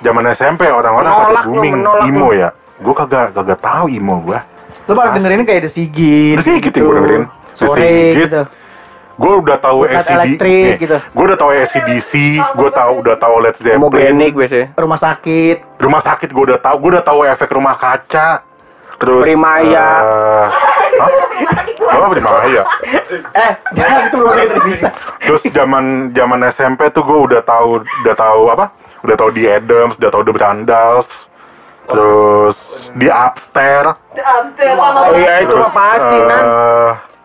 [0.00, 2.48] zaman SMP orang-orang lu, booming menolak emo ya.
[2.80, 4.38] Gue kagak kagak tahu emo gue.
[4.88, 6.36] Lu pada dengerin kayak The Sigit.
[6.40, 7.22] The Sigit yang gua dengerin.
[7.52, 8.14] The Sigit.
[8.24, 8.40] gitu.
[9.20, 10.96] Gue udah tahu SCD, elektrik gitu.
[11.12, 14.16] Gue udah tahu SCDC, gue tahu udah tahu Led Zeppelin.
[14.72, 15.56] Rumah sakit.
[15.76, 18.48] Rumah sakit gue udah tahu, gue udah tahu efek rumah kaca.
[18.96, 19.88] Terus Primaya.
[20.00, 20.46] eh,
[20.98, 21.10] hah?
[21.90, 22.62] Apa Primaya?
[23.34, 24.88] Eh, jangan itu rumah sakit bisa.
[25.22, 28.66] Terus zaman zaman SMP tuh gue udah tahu udah tahu apa?
[29.06, 31.30] Udah tahu di Adams, udah tahu The Brandals.
[31.90, 32.58] Terus
[32.94, 33.98] di Upstairs.
[35.14, 36.44] Iya itu pasti nan.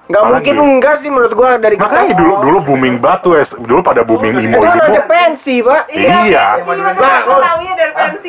[0.05, 3.57] Eh, Nggak apa mungkin enggak sih menurut gua dari Makanya dulu dulu booming batu es,
[3.57, 4.85] dulu pada booming emo Itu kan emo.
[4.93, 5.81] aja pensi pak.
[5.89, 6.47] Iya.
[6.93, 7.37] Lah, lo,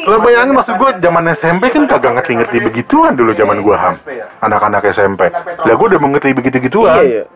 [0.08, 3.94] lo bayangin maksud gue zaman SMP kan kagak ngerti-ngerti begituan dulu zaman gua ham.
[4.40, 5.28] Anak-anak SMP.
[5.28, 7.04] Lah gue udah mengerti begitu-gituan.
[7.04, 7.35] Iya iya.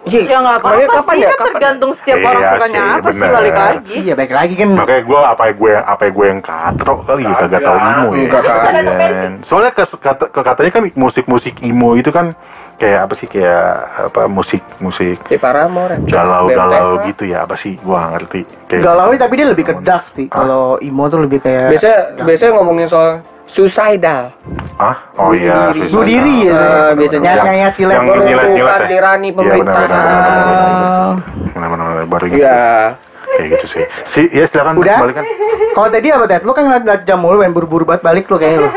[0.00, 1.28] Iya, Ya nggak apa-apa kapan sih, ya?
[1.28, 1.52] kan Kapan?
[1.52, 3.30] tergantung setiap Iya orang sukanya sih, apa sih bener.
[3.30, 3.92] balik lagi.
[3.94, 4.68] Iya, baik lagi kan.
[4.72, 8.24] Makanya gue apa gue apa gue yang katro kali ya kagak tahu emo ya.
[8.24, 9.28] Iya.
[9.40, 12.32] Soalnya ke, kata, ke- katanya kan musik-musik emo itu kan
[12.76, 13.64] kayak apa sih kayak
[14.08, 16.00] apa musik musik Eh Paramore.
[16.02, 20.04] galau-galau gitu ya apa sih gua nggak ngerti kayak Galau tapi dia lebih ke dark
[20.06, 20.26] sih.
[20.26, 24.30] Kalau emo tuh lebih kayak Biasanya biasanya ngomongin soal suicidal.
[24.78, 25.90] ah oh iya suicide.
[25.90, 26.54] bunuh diri ya.
[26.54, 27.30] Ah, biasanya.
[27.42, 28.22] Yang gitu.
[28.22, 28.88] nyilet-nyilet Bukan ya?
[28.88, 29.88] tirani Iya, benar.
[29.90, 31.12] Ah.
[31.50, 32.94] Benar-benar baru gitu Iya.
[33.30, 34.96] kayak gitu sih si ya silakan Udah?
[35.00, 35.24] kembalikan
[35.70, 36.42] Kalau tadi apa Ted?
[36.42, 38.70] Lu kan ngeliat jam mulu pengen buru-buru banget balik lu kayaknya lu.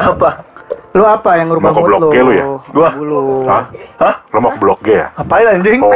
[0.00, 0.30] Apa?
[0.96, 2.08] Lu apa yang ngerubah Mau ke mood Blok lu?
[2.08, 2.44] G lu ya?
[2.72, 2.88] Gua.
[2.96, 3.20] Lu.
[3.44, 3.64] Hah?
[4.00, 4.14] Hah?
[4.32, 5.80] lo mau ke blok G ya Apain anjing?
[5.80, 5.92] oh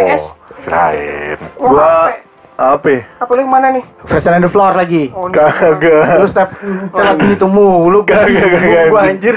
[0.61, 2.13] kirain Gua
[2.61, 3.09] apa?
[3.17, 3.85] Apa lu yang mana nih?
[4.05, 5.09] Fashion on the floor lagi.
[5.09, 6.21] Kagak.
[6.21, 6.53] Lu step
[6.93, 8.05] telat itu mulu.
[8.05, 8.85] Gak, gak, gak, gak.
[8.87, 9.37] Gua anjir.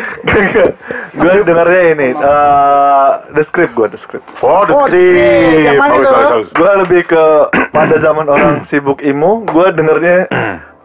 [1.13, 4.25] Gue dengarnya ini, eh the script gue, the script.
[4.41, 5.63] oh the Oh, The Script.
[5.63, 6.09] Yang mana itu?
[6.09, 7.23] bagus Gue lebih ke
[7.69, 10.27] pada zaman orang sibuk emo, gue dengarnya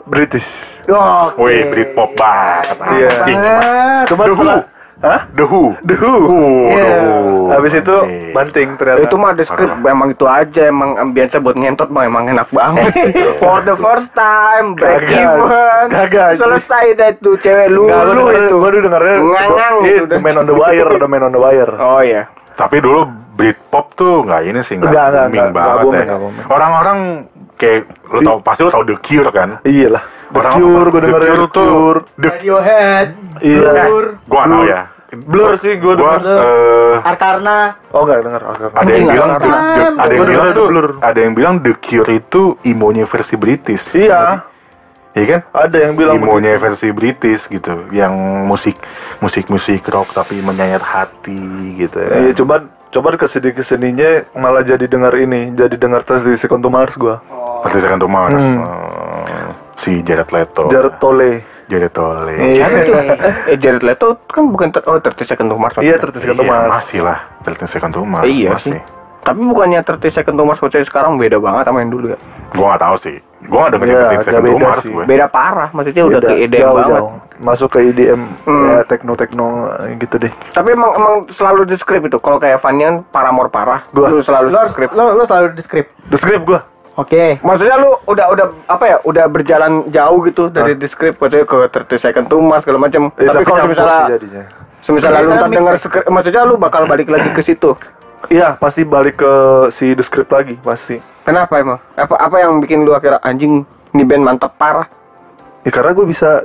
[0.04, 0.78] British.
[0.86, 3.08] Oh, Wih, Britpop banget Iya.
[3.18, 4.04] banget.
[4.06, 4.58] Cuma setelah,
[5.00, 5.20] hah?
[5.30, 6.12] The Who The Who.
[6.26, 6.84] Oh, Iya.
[6.84, 7.16] The Who.
[7.48, 8.32] Habis itu Oke.
[8.34, 9.00] banting ternyata.
[9.02, 12.92] Itu mah ada skrip emang itu aja emang ambience buat ngentot mah emang enak banget.
[13.42, 15.38] For the first time break Kagak.
[15.38, 15.86] even.
[15.94, 16.36] Anjing.
[16.36, 18.54] Selesai deh tuh cewek lu Nggak, lu itu.
[18.58, 20.16] Gue dulu dengarnya Ngangang iya, gitu The.
[20.18, 21.72] Man on the Wire, The Man on the Wire.
[21.78, 22.22] Oh iya.
[22.58, 23.06] Tapi dulu
[23.38, 26.04] Britpop tuh nggak ini sih nggak booming nggak banget ya.
[26.50, 26.98] Orang-orang
[27.54, 29.62] kayak lo tau pasti lo tau The Cure kan?
[29.62, 30.02] Iya lah.
[30.28, 32.00] The Orang- Cure, gue The dengerin Cure The tuh Cure.
[32.14, 33.08] The Radiohead.
[33.38, 33.70] Iya.
[33.80, 34.04] Blur.
[34.24, 34.80] gua nggak tahu ya.
[35.08, 36.20] Blur sih gue Gua denger.
[36.20, 37.58] eh, Arkarna.
[37.90, 38.40] Oh enggak denger.
[38.42, 38.70] Oh, enggak.
[38.74, 40.68] ada yang bilang The- ada yang Gua bilang tuh
[41.00, 43.96] ada yang bilang The Cure itu imonya versi British.
[43.96, 44.44] Iya,
[45.16, 45.40] Iya kan?
[45.50, 48.12] ada yang bilang Imonya versi British gitu, yang
[48.44, 48.76] musik
[49.18, 51.40] musik musik rock tapi menyayat hati
[51.74, 51.98] gitu.
[51.98, 56.04] Iya, coba coba ke sini ke sininya malah jadi dengar ini, jadi dengar
[56.62, 57.18] to Mars gua.
[57.66, 58.38] Second to Mars.
[58.38, 58.56] eh,
[59.78, 60.66] si Jared Leto.
[60.66, 61.30] Jared Tole.
[61.68, 62.34] Jared Tole.
[62.34, 62.66] Iya.
[63.46, 65.78] Eh Jared Leto kan bukan ter- oh 30 Second to Mars.
[65.78, 66.68] Iya, Thursday Second to Iya, Mars.
[66.68, 67.18] masih lah.
[67.40, 68.74] Artis Second to Mars Iya masih.
[68.74, 68.80] sih.
[69.18, 72.18] Tapi bukannya 30 Second to Mars maksudnya sekarang beda banget sama yang dulu ya.
[72.50, 73.16] Gua gak tahu sih.
[73.40, 74.90] Gua gak dengerin Iya, Artis agak Second to Mars sih.
[74.90, 75.04] gue.
[75.06, 76.98] Beda parah, maksudnya udah Beda, ke EDM jauh, banget.
[76.98, 77.12] jauh.
[77.38, 78.66] Masuk ke IDM, Hmm.
[78.66, 79.46] ya tekno-tekno
[79.96, 80.32] gitu deh.
[80.50, 82.18] Tapi emang emang selalu di script itu.
[82.18, 84.10] Kalau kayak Vanyan Paramore parah, Gua.
[84.10, 84.90] lu selalu Lo, harus- script.
[84.90, 85.94] lo, lo selalu di script.
[86.08, 86.66] The script gua.
[86.98, 87.38] Oke.
[87.46, 88.96] Maksudnya lu udah udah apa ya?
[89.06, 91.56] Udah berjalan jauh gitu dari di script maksudnya ke
[91.86, 93.14] 30 Second to Mars segala macam.
[93.14, 94.18] Eh, Tapi kalau campur misalnya.
[94.88, 95.80] Misalnya lu ntar denger ya?
[95.80, 97.78] script, maksudnya lu bakal balik lagi ke situ.
[98.26, 99.32] Iya, pasti balik ke
[99.70, 100.98] si The Script lagi, pasti.
[101.22, 101.78] Kenapa emang?
[101.94, 103.62] Apa apa yang bikin lu akhirnya anjing
[103.94, 104.90] ini band mantap parah?
[105.62, 106.42] Ya karena gue bisa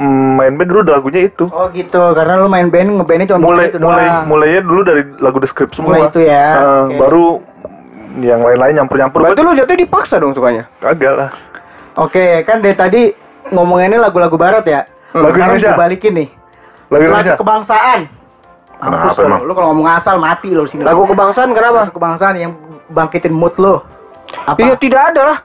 [0.00, 1.44] mm, main band dulu lagunya itu.
[1.52, 4.24] Oh gitu, karena lu main band ngebandnya cuma mulai bisa itu mulai doang.
[4.32, 5.92] mulainya dulu dari lagu The Script semua.
[5.92, 6.96] Mulai itu ya, Eh, oke.
[6.96, 7.26] Baru
[8.18, 9.20] yang lain-lain nyampur-nyampur.
[9.22, 10.64] Berarti lu jatuh dipaksa dong sukanya.
[10.80, 11.30] Kagak lah.
[11.98, 13.02] Oke, kan dari tadi
[13.50, 14.86] ngomonginnya lagu-lagu barat ya.
[15.12, 15.74] Lagu Sekarang Indonesia.
[15.74, 16.28] balikin nih.
[16.88, 17.34] Lagu Lagu Indonesia.
[17.36, 18.00] kebangsaan.
[18.78, 19.40] Kenapa Mampus emang?
[19.42, 20.86] lu, lu kalau ngomong asal mati lo sini.
[20.86, 21.90] Lagu kebangsaan kenapa?
[21.90, 22.52] Lagu kebangsaan yang
[22.86, 23.82] bangkitin mood lo.
[24.46, 24.54] Apa?
[24.62, 25.38] Iya tidak ada lah.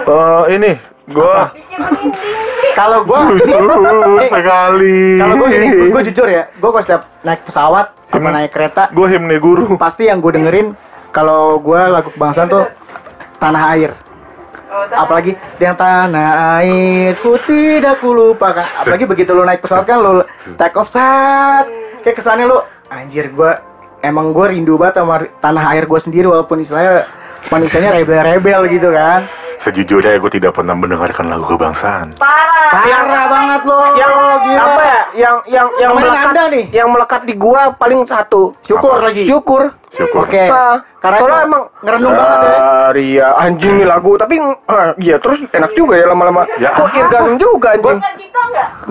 [0.00, 0.72] Eh, ini
[1.10, 1.50] gua
[2.70, 3.54] Kalau gua Lucu
[4.24, 5.18] sekali.
[5.18, 5.34] kalau
[5.90, 9.78] gua jujur ya, gua kalau setiap naik pesawat apa naik kereta, Gue himne guru.
[9.78, 10.74] pasti yang gue dengerin
[11.10, 12.66] kalau gua lagu kebangsaan tuh
[13.36, 13.94] tanah air.
[14.92, 18.62] Apalagi yang tanah air ku tidak ku lupakan.
[18.62, 20.22] Apalagi begitu lu naik pesawat kan lu
[20.54, 21.66] take off saat
[22.00, 22.58] kayak kesannya lu
[22.88, 23.62] anjir gua
[24.00, 27.06] emang gua rindu banget sama tanah air gua sendiri walaupun istilahnya
[27.48, 29.20] manusianya rebel-rebel gitu kan.
[29.60, 32.16] Sejujurnya gue tidak pernah mendengarkan lagu kebangsaan.
[32.16, 32.72] Parah.
[32.72, 33.80] Parah banget lo.
[33.98, 34.62] yang gila.
[34.64, 36.64] apa ya yang yang yang melekat Anda nih.
[36.72, 39.28] yang melekat di gua paling satu Syukur lagi.
[39.28, 40.22] syukur Syukur.
[40.24, 40.46] Oke.
[40.48, 42.56] Ah, Karena soalnya itu emang ngerenung banget ya.
[42.60, 44.34] Ah, Ria anjing nih lagu tapi
[44.68, 47.88] ah, iya terus enak juga ya lama-lama Ya, kok irganum juga anjing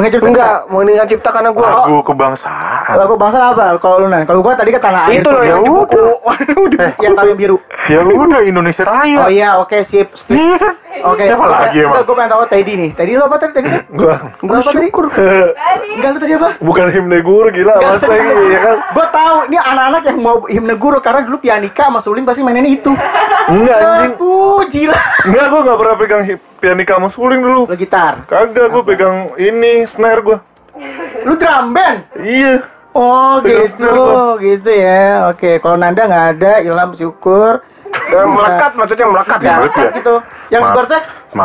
[0.09, 0.57] kita enggak?
[0.73, 2.95] Mau dengan cipta karena gua Lagu kebangsaan.
[2.97, 3.77] Lagu bangsa apa?
[3.77, 5.21] Kalau lu nan, kalau gua tadi ke tanah air.
[5.21, 6.17] itu loh Ya yang di buku udah.
[6.25, 6.65] waduh
[6.97, 7.57] yang tahu yang biru.
[7.89, 9.17] Ya udah Indonesia Raya.
[9.25, 10.09] Oh iya, oke sip.
[10.17, 10.33] skip.
[10.33, 10.73] Iya kan?
[10.89, 11.29] Oke.
[11.29, 12.01] Apa lagi emang?
[12.01, 12.89] Gue pengen tahu Teddy nih.
[12.97, 13.51] Teddy lo apa tadi?
[13.53, 13.83] Tadi kan?
[13.93, 14.89] Gua Gua apa tadi?
[14.89, 16.49] Enggak lu tadi apa?
[16.59, 18.75] bukan himne guru gila mas ini ya kan.
[18.93, 22.65] Gue tahu ini anak-anak yang mau himne guru karena dulu pianika sama Suling pasti mainin
[22.65, 22.91] itu.
[23.49, 24.13] Enggak anjing.
[24.17, 24.99] Tuh, gila.
[25.29, 26.21] Enggak gua enggak pernah pegang
[26.59, 27.61] pianika sama suling dulu.
[27.69, 28.13] Lo gitar.
[28.25, 30.37] Kagak gua pegang ini snare gua.
[31.21, 31.99] Lu drum band.
[32.17, 32.65] Iya.
[32.89, 33.93] Oh gitu,
[34.41, 35.29] gitu ya.
[35.29, 37.61] Oke, kalau Nanda nggak ada, Ilham syukur.
[38.01, 39.91] Eh, melekat maksudnya melekat ya Ya, Betul ya?
[39.93, 40.13] gitu.
[40.49, 40.73] Yang Maaf.
[40.73, 40.99] ibaratnya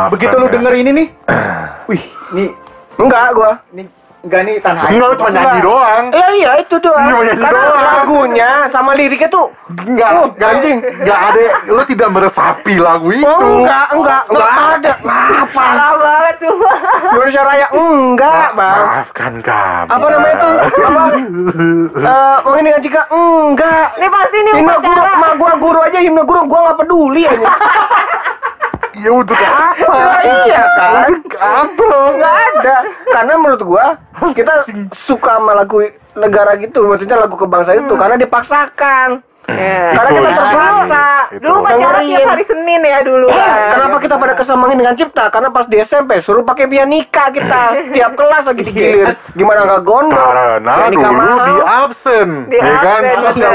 [0.09, 0.51] begitu lu ya.
[0.51, 1.07] denger ini nih.
[1.89, 2.49] Wih, nih
[2.95, 3.85] enggak gua nih
[4.25, 4.91] enggak nih tanah air.
[4.97, 6.03] Enggak, lu cuma nyanyi doang.
[6.09, 7.05] Iya iya itu doang.
[7.05, 7.85] Iya, nyanyi Karena doang.
[7.85, 10.77] lagunya sama liriknya tuh Enggak, enggak anjing.
[10.81, 11.41] Enggak ada.
[11.69, 13.25] Lu tidak meresapi lagu itu.
[13.25, 14.91] Oh enggak enggak enggak ada.
[15.05, 15.45] Apa?
[15.53, 16.69] Parah banget cuma.
[17.13, 18.77] Indonesia Raya enggak, Bang.
[18.81, 19.89] Maafkan kami.
[19.93, 20.49] Apa namanya itu?
[20.85, 21.03] Apa?
[21.95, 23.85] Eh, mau ini jika enggak.
[23.97, 27.47] Ini pasti nih Himne guru, ma gua guru aja himne guru gua nggak peduli aja.
[28.95, 30.23] Ya untuk apa?
[30.23, 31.03] iya kan?
[31.11, 31.89] Untuk apa?
[32.15, 32.75] Nggak ada.
[33.11, 33.85] Karena menurut gua
[34.31, 34.53] kita
[34.91, 39.19] suka sama lagu negara gitu, maksudnya lagu kebangsaan itu karena dipaksakan.
[39.45, 39.93] Ya.
[39.93, 41.05] Karena Itu kita terpaksa.
[41.37, 43.57] Dulu pacaran tiap hari Senin ya dulu kan.
[43.69, 45.29] Kenapa kita pada kesamangin dengan cipta?
[45.29, 47.61] Karena pas di SMP suruh pakai pianika kita
[47.93, 49.13] tiap kelas lagi digilir.
[49.37, 50.17] Gimana nggak gondok?
[50.17, 51.45] Karena Pianika dulu mahal.
[51.45, 53.01] di absen, Di ya kan?
[53.05, 53.51] absen.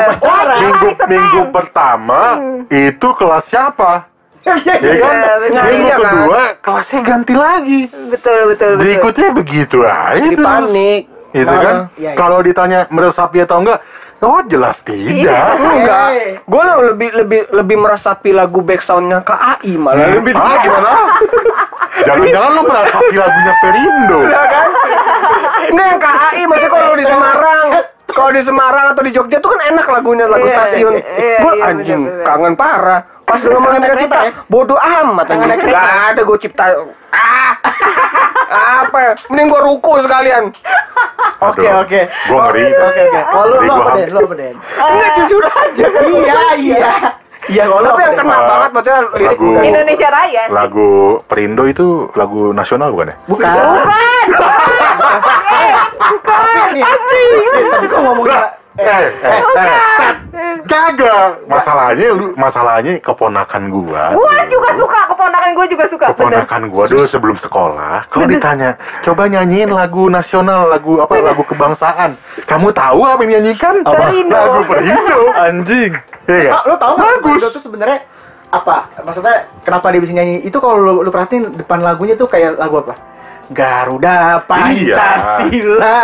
[0.63, 2.23] Minggu minggu pertama
[2.71, 4.07] itu kelas siapa?
[4.53, 5.14] Iya, iya, Ya kan?
[5.16, 5.62] Iya.
[5.62, 6.03] Minggu Iya kan?
[6.03, 7.80] kedua kelasnya ganti lagi.
[8.09, 8.70] Betul betul betul.
[8.78, 10.42] Berikutnya begitu aja Di terus.
[10.42, 11.03] panik.
[11.30, 11.76] Gitu kan?
[11.92, 12.11] Iya, iya.
[12.14, 13.78] Kalau ditanya meresapi atau enggak,
[14.20, 15.55] oh jelas tidak.
[15.55, 16.07] Enggak.
[16.11, 16.28] Hey.
[16.42, 20.90] Gue lebih lebih lebih meresapi lagu backsoundnya KAI malah lebih Ah, gimana?
[22.01, 24.18] Jangan-jangan lo meresapi lagunya Perindo.
[24.24, 24.68] Iya kan?
[25.68, 27.66] Enggak yang KAI maksudnya kalau di Semarang
[28.11, 30.92] kalau di Semarang atau di Jogja tuh kan enak lagunya lagu Iya, stasiun.
[30.98, 32.26] iya, gue iya, anjing bener, bener.
[32.26, 33.01] kangen parah.
[33.31, 34.33] Pas Kangen mereka naik kereta ya?
[34.51, 35.70] bodoh amat anjing.
[35.70, 36.64] Gak ada gue cipta.
[37.14, 37.55] Ah.
[38.83, 39.12] Apa ya?
[39.31, 40.45] Mending gue ruku sekalian.
[41.41, 42.01] Oke, oke.
[42.28, 42.62] Gua ngeri.
[42.74, 43.20] Oke, oke.
[43.24, 44.09] Kalau lu lu apa Den?
[44.11, 44.57] Lu apa Den?
[44.59, 45.85] Enggak jujur aja.
[46.03, 46.91] Iya, iya.
[47.49, 49.49] Iya, kalau Tapi yang kena banget maksudnya lirik Lagu.
[49.64, 50.43] Indonesia Raya.
[50.45, 50.53] sih.
[50.53, 50.91] lagu
[51.24, 53.16] Perindo itu lagu nasional bukan ya?
[53.24, 53.49] Bukan.
[53.49, 53.89] Bukan.
[56.70, 60.12] Nih, nih, tapi kok ngomongnya Eh, eh, eh.
[60.64, 61.45] Kagak.
[61.45, 64.16] Masalahnya lu masalahnya keponakan gua.
[64.16, 66.07] Gua juga suka keponakan gue juga suka.
[66.11, 66.16] Bener.
[66.16, 72.16] Keponakan gua dulu sebelum sekolah, kalau ditanya, coba nyanyiin lagu nasional, lagu apa, lagu kebangsaan.
[72.49, 73.85] Kamu tahu apa yang nyanyikan?
[73.85, 74.35] Perindo.
[74.35, 75.18] Lagu Perindo.
[75.47, 75.93] Anjing.
[76.31, 76.51] Iya?
[76.55, 77.24] Ah, lo tau nggak Bagus.
[77.24, 77.99] Perindo tuh sebenarnya
[78.51, 78.76] apa?
[79.05, 80.43] Maksudnya kenapa dia bisa nyanyi?
[80.47, 82.95] Itu kalau lu, lu perhatiin depan lagunya tuh kayak lagu apa?
[83.51, 85.43] Garuda Pancasila.
[85.51, 85.99] Iya,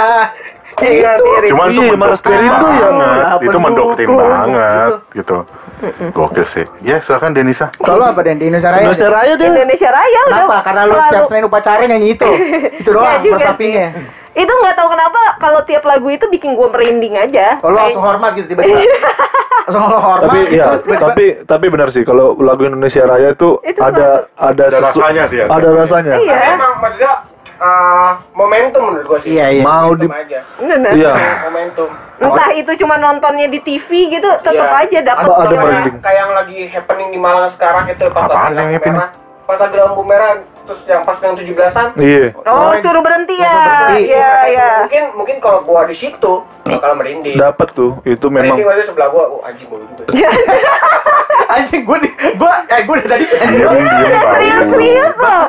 [0.78, 1.24] itu.
[1.24, 1.48] mirip.
[1.48, 2.60] Cuman itu Iya, mendoktrin Maros Perindo ya.
[2.60, 3.16] banget.
[3.18, 5.36] Lah, Itu mendoktrin banget gitu.
[6.10, 6.64] Gokil sih.
[6.80, 7.68] Ya, silakan Denisa.
[7.76, 8.80] Kalau apa Den di Indonesia Raya?
[8.82, 9.46] Indonesia Raya deh.
[9.46, 10.36] Indonesia Raya udah.
[10.38, 10.56] Kenapa?
[10.62, 12.30] Karena lu setiap Senin upacara nyanyi itu.
[12.80, 13.86] Itu doang Iya meresapinya.
[13.92, 14.24] sih.
[14.36, 17.56] Itu nggak tahu kenapa kalau tiap lagu itu bikin gue merinding aja.
[17.56, 18.76] Kalau lu langsung hormat gitu tiba-tiba.
[19.64, 20.54] langsung lo hormat Tapi gitu.
[20.54, 21.00] ya, tiba-tiba.
[21.02, 25.22] tapi tapi benar sih kalau lagu Indonesia Raya itu, Itu ada ada Ada sesu- rasanya
[25.26, 25.46] sih ya.
[25.46, 26.14] Ada rasanya.
[26.18, 26.36] Iya.
[26.52, 27.12] Emang maksudnya
[27.56, 29.30] eh, momentum menurut gue sih.
[29.34, 29.62] Iya, iya.
[29.62, 30.40] Mau di aja.
[30.92, 31.12] Iya.
[31.44, 31.88] Momentum.
[32.16, 34.82] Entah itu cuma nontonnya di TV gitu, tetap Iya.
[34.82, 35.24] aja dapat.
[35.24, 35.54] Ada- ada
[36.00, 39.00] kayak, yang lagi happening di Malang sekarang itu pas Apaan yang happening?
[39.46, 41.94] lagi lampu merah terus yang pas dengan 17-an.
[41.94, 42.34] Iya.
[42.42, 43.54] Oh, Oh, suruh berhenti ya.
[43.94, 44.68] Iya, iya.
[44.82, 47.38] Mungkin mungkin kalau gua di situ bakal merinding.
[47.38, 48.02] Dapat tuh.
[48.02, 50.02] Itu memang Merinding aja sebelah gua, oh anjing gua juga.
[51.56, 54.32] Anjing gue di gua eh gue dari tadi Diem, diem bau.
[54.34, 55.42] Serius-serius loh.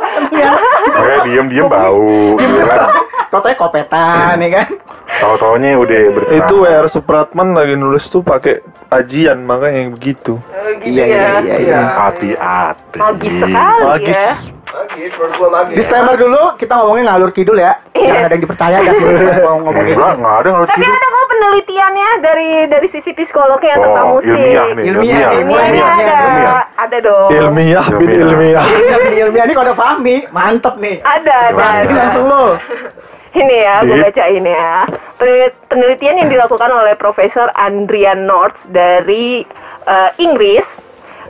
[0.89, 2.39] Makanya diem, diem bau.
[3.27, 4.67] Totonya kopetan ya kan.
[5.17, 6.39] Tahu-taunya udah bertahan.
[6.39, 10.37] itu WR Supratman lagi nulis tuh pakai ajian makanya yang begitu.
[10.37, 11.11] Oh, gitu Iya, ya.
[11.11, 11.79] iya, iya, iya.
[11.97, 12.97] Hati-hati.
[12.97, 14.15] Magis sekali Magis.
[14.15, 14.31] ya.
[14.77, 15.75] Lagi gua magis.
[15.75, 17.73] Disclaimer dulu, kita ngomongnya ngalur kidul ya.
[17.91, 19.93] Jangan ada yang dipercaya dah kalau ngomongin.
[19.93, 20.93] Enggak, enggak ada ngalur Tapi kidul.
[20.93, 24.29] ada kok penelitiannya dari dari sisi psikolognya Oh, tentang musik.
[24.31, 26.63] ilmiah nih, Ilmiah, ilmiah, ilmiah, ilmiah, ada, ilmiah.
[26.77, 27.29] ada dong.
[27.31, 28.27] Ilmiah, bin Ilmiah.
[28.27, 28.65] ilmiah.
[28.67, 30.95] Ilmiah, ilmiah ini kalau ada Fahmi, mantep nih.
[31.01, 31.93] Ada, ada, ada.
[31.97, 32.45] langsung lo.
[33.29, 34.71] Ini ya, gue bacain ya.
[35.15, 39.41] Penelit- Penelitian yang dilakukan oleh Profesor Andrian North dari
[39.83, 40.65] eh, Inggris.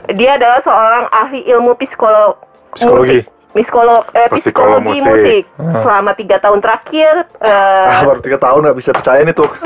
[0.08, 2.36] Dia adalah seorang ahli ilmu psikolo
[2.72, 3.20] Psikologi.
[3.20, 3.37] musik.
[3.48, 5.44] Psikolo, eh, Psikolo psikologi musik.
[5.48, 5.82] musik.
[5.82, 9.48] Selama tiga tahun terakhir, eh, Ah, baru tiga tahun nggak bisa percaya nih tuh.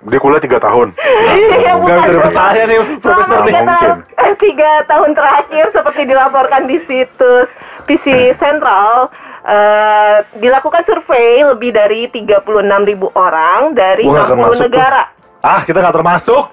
[0.00, 0.88] Dia kuliah 3 tahun.
[1.30, 2.16] iya, Nggak bisa bukan.
[2.16, 3.46] dipercaya nih profesor nih.
[3.46, 3.96] tiga Mungkin.
[4.16, 7.48] eh, tiga tahun terakhir seperti dilaporkan di situs
[7.84, 9.12] PC Central
[9.44, 12.64] eh, dilakukan survei lebih dari 36.000
[13.14, 14.80] orang dari akan 60 masuk tuh.
[15.38, 16.50] Ah, kita nggak termasuk.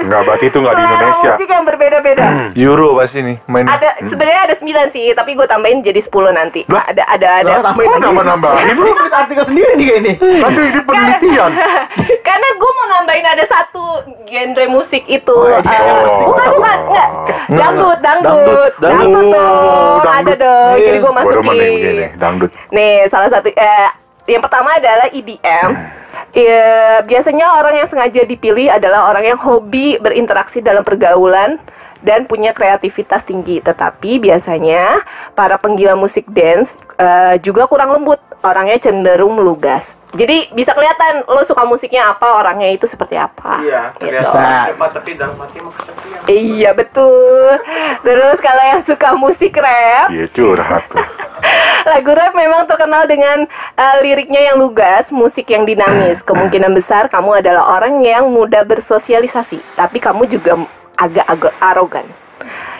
[0.00, 1.30] Enggak, berarti itu enggak di Indonesia.
[1.32, 2.24] musik yang berbeda-beda.
[2.66, 3.66] Euro pasti nih main.
[3.66, 6.62] ada sebenarnya ada 9 sih, tapi gue tambahin jadi 10 nanti.
[6.66, 6.84] Lah?
[6.84, 7.52] Ada ada ada.
[7.52, 8.02] Lo tambahin lagi.
[8.02, 10.12] nambah-nambahin Ini nulis artikel sendiri nih kayak ini.
[10.36, 11.50] Kan ini penelitian.
[12.26, 13.84] Karena gue mau nambahin ada satu
[14.24, 15.34] genre musik itu.
[15.34, 16.26] Oh, Eh, oh.
[16.26, 17.08] bukan bukan enggak.
[17.48, 18.30] Dangdut, dangdut.
[18.30, 19.32] Dangdut, Dangdut dangdut.
[19.32, 19.98] dong.
[20.00, 20.74] Oh, Ada dong.
[20.76, 22.10] Jadi gue Gua demen nih masukin.
[22.16, 22.50] dangdut.
[22.70, 23.88] Nih, salah satu eh
[24.28, 25.70] yang pertama adalah EDM.
[26.30, 31.58] Ya, biasanya orang yang sengaja dipilih adalah orang yang hobi berinteraksi dalam pergaulan
[32.00, 33.60] dan punya kreativitas tinggi.
[33.60, 35.04] Tetapi biasanya
[35.36, 40.00] para penggila musik dance eh, juga kurang lembut, orangnya cenderung melugas.
[40.10, 43.62] Jadi bisa kelihatan lo suka musiknya apa, orangnya itu seperti apa.
[43.62, 44.18] Iya, Gitu.
[44.18, 44.74] Bisa.
[44.74, 46.20] Tapi dalam hati mah kesepian.
[46.26, 47.62] Iya betul.
[48.02, 50.84] Terus kalau yang suka musik rap, Iya curhat.
[51.90, 53.46] Lagu rap memang terkenal dengan
[53.78, 56.20] uh, liriknya yang lugas, musik yang dinamis.
[56.26, 60.58] Kemungkinan besar kamu adalah orang yang mudah bersosialisasi, tapi kamu juga
[61.00, 62.06] agak-agak arogan.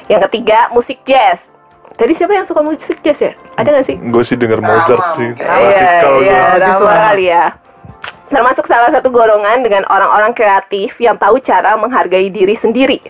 [0.07, 1.57] Yang ketiga, musik jazz.
[1.97, 3.33] Tadi siapa yang suka musik jazz ya?
[3.57, 3.97] Ada nggak sih?
[3.97, 5.31] Gue sih denger Mozart sih.
[5.37, 7.01] Iya, Klasikal iya, Rama Rama.
[7.13, 7.45] kali ya.
[8.31, 13.03] Termasuk salah satu golongan dengan orang-orang kreatif yang tahu cara menghargai diri sendiri.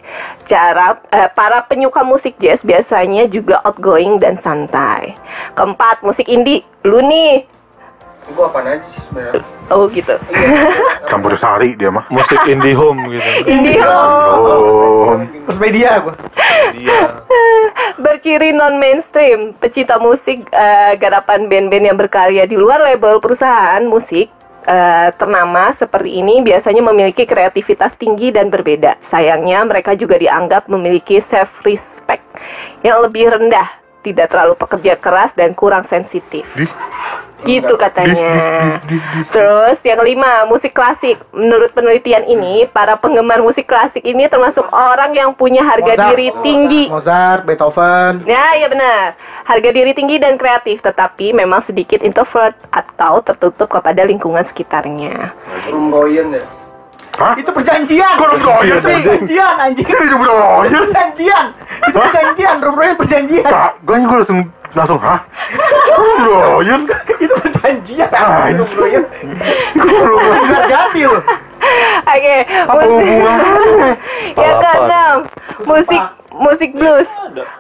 [0.49, 5.15] Cara eh, para penyuka musik jazz biasanya juga outgoing dan santai.
[5.53, 6.65] Keempat, musik indie.
[6.89, 7.60] Lu nih.
[8.31, 9.43] Gua apaan aja sih sebenarnya.
[9.71, 10.15] Oh gitu.
[11.07, 12.07] Campur sari dia mah.
[12.11, 13.31] Musik indie home gitu.
[13.47, 16.15] Indie Oh, Terus media gua.
[18.01, 24.31] berciri non mainstream, pecinta musik eh, garapan band-band yang berkarya di luar label perusahaan musik
[24.65, 28.97] eh, ternama seperti ini biasanya memiliki kreativitas tinggi dan berbeda.
[29.01, 32.25] Sayangnya mereka juga dianggap memiliki self respect
[32.81, 33.69] yang lebih rendah,
[34.01, 36.45] tidak terlalu pekerja keras dan kurang sensitif.
[37.41, 38.77] Gitu katanya.
[39.33, 41.17] Terus yang kelima, musik klasik.
[41.33, 46.09] Menurut penelitian ini, para penggemar musik klasik ini termasuk orang yang punya harga Mozart.
[46.13, 46.85] diri tinggi.
[46.93, 48.29] Mozart, Beethoven.
[48.29, 49.17] Ya, ya benar.
[49.49, 55.33] Harga diri tinggi dan kreatif, tetapi memang sedikit introvert atau tertutup kepada lingkungan sekitarnya.
[55.73, 56.60] Ya.
[57.19, 57.35] Hah?
[57.37, 58.15] Itu perjanjian.
[58.17, 58.81] Kok Itu anjing?
[58.81, 59.87] perjanjian anjing.
[59.89, 60.85] Udah Royal.
[60.87, 61.45] Perjanjian.
[61.89, 63.45] Itu perjanjian, Rum Royal perjanjian.
[63.47, 64.41] Kak, gue gue langsung
[64.71, 65.19] langsung hah?
[66.23, 66.81] Royal?
[67.19, 68.09] Itu perjanjian.
[68.09, 68.57] Anjing.
[68.57, 69.05] Rum Royal.
[69.75, 71.23] Benar jati loh.
[72.01, 72.37] Oke,
[72.67, 73.93] Apa hubungannya?
[74.33, 74.61] Yang Balapan.
[74.65, 75.17] keenam,
[75.69, 76.03] musik
[76.41, 77.07] musik blues.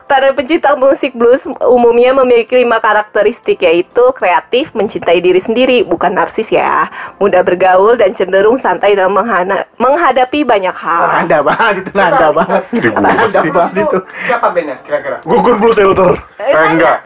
[0.09, 6.49] Para pencinta musik blues umumnya memiliki lima karakteristik yaitu kreatif, mencintai diri sendiri, bukan narsis
[6.49, 11.05] ya, mudah bergaul dan cenderung santai dalam menghana- menghadapi banyak hal.
[11.21, 12.63] Nanda banget itu nanda banget.
[12.73, 13.99] Nanda banget itu.
[14.25, 15.21] Siapa bandnya kira-kira?
[15.23, 16.11] Gugun Blue Shelter.
[16.41, 16.99] Eh, Eh enggak.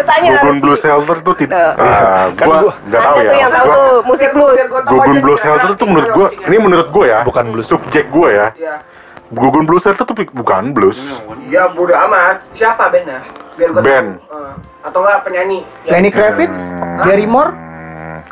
[0.00, 0.62] Tanya Gugun narsis.
[0.62, 1.74] Blue Shelter tuh tidak.
[1.76, 1.82] Eh.
[1.82, 3.32] Ah, Kan gua gua- nggak tahu ya.
[3.36, 4.58] yang tahu gua, musik blues.
[4.86, 7.18] Gugun Blue Shelter tuh menurut gua, ini menurut gua ya.
[7.20, 7.66] Bukan blues.
[7.66, 8.46] Subjek gua ya.
[9.30, 11.22] Gugun Blue Shelter tuh bukan blues.
[11.46, 12.42] Ya bodo amat.
[12.50, 13.22] Siapa bandnya?
[13.54, 14.08] Biar gua Band.
[14.18, 14.52] Eh,
[14.82, 15.60] atau enggak penyanyi?
[15.86, 15.90] Ya.
[15.94, 16.50] Lenny Kravitz,
[17.06, 17.52] Gary Moore,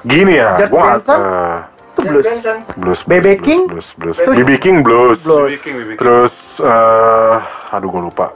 [0.02, 1.18] Gini ya, George gua nggak, Benson?
[1.18, 2.26] eh, itu blues.
[2.74, 3.00] Blues.
[3.06, 3.62] BB blues, King?
[3.66, 4.36] Blues, blues, blues.
[4.38, 5.18] BB King blues.
[5.22, 5.54] Blues.
[5.94, 6.34] Terus
[6.66, 7.36] eh
[7.70, 8.26] aduh gua lupa.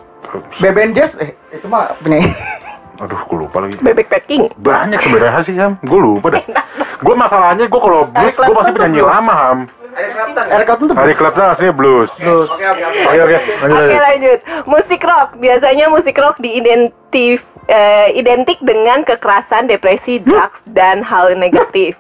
[0.62, 2.30] Beben Jazz, eh itu mah penyanyi.
[3.02, 3.74] Aduh, gua lupa lagi.
[3.82, 4.46] Bebek packing.
[4.54, 5.74] Banyak sebenarnya sih, Ham.
[5.82, 6.44] Gue lupa deh.
[7.02, 9.10] Gue masalahnya gue kalau blues, gue pasti penyanyi blues.
[9.10, 9.58] lama, Ham.
[9.92, 10.44] Ada Clapton.
[10.48, 12.10] Eric Clapton tuh Eric Clapton aslinya blues.
[12.16, 12.48] blues.
[12.48, 13.00] Oke oke oke.
[13.04, 14.00] Oke oke, lanjut Oke lanjut.
[14.08, 14.38] lanjut.
[14.64, 21.98] Musik rock biasanya musik rock diidentif eh, identik dengan kekerasan, depresi, drugs dan hal negatif.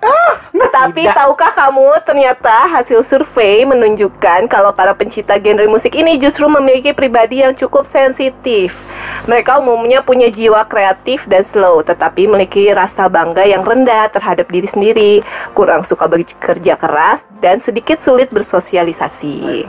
[0.52, 1.16] Tetapi tidak.
[1.16, 7.40] tahukah kamu ternyata hasil survei menunjukkan kalau para pencinta genre musik ini justru memiliki pribadi
[7.40, 8.76] yang cukup sensitif.
[9.24, 14.68] Mereka umumnya punya jiwa kreatif dan slow, tetapi memiliki rasa bangga yang rendah terhadap diri
[14.68, 15.12] sendiri,
[15.54, 19.66] kurang suka bekerja keras dan sedikit sulit bersosialisasi.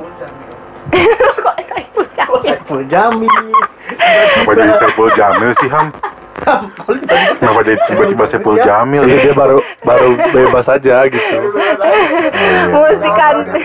[1.44, 1.84] Kok saya
[2.24, 3.44] Kok Saiful Jamil?
[4.00, 5.88] Kenapa jadi Saiful Jamil sih Ham?
[6.44, 6.68] Kalau
[7.00, 9.04] tiba-tiba Kenapa jadi tiba-tiba Saiful Jamil?
[9.06, 11.36] Jadi dia baru baru bebas aja gitu.
[12.72, 13.64] musik country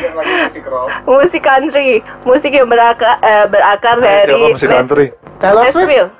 [1.06, 1.88] musik country
[2.22, 5.06] musik yang berakar eh, berakar dari Siapa musik country?
[5.38, 5.86] Taylor Swift.
[5.86, 6.10] Nashville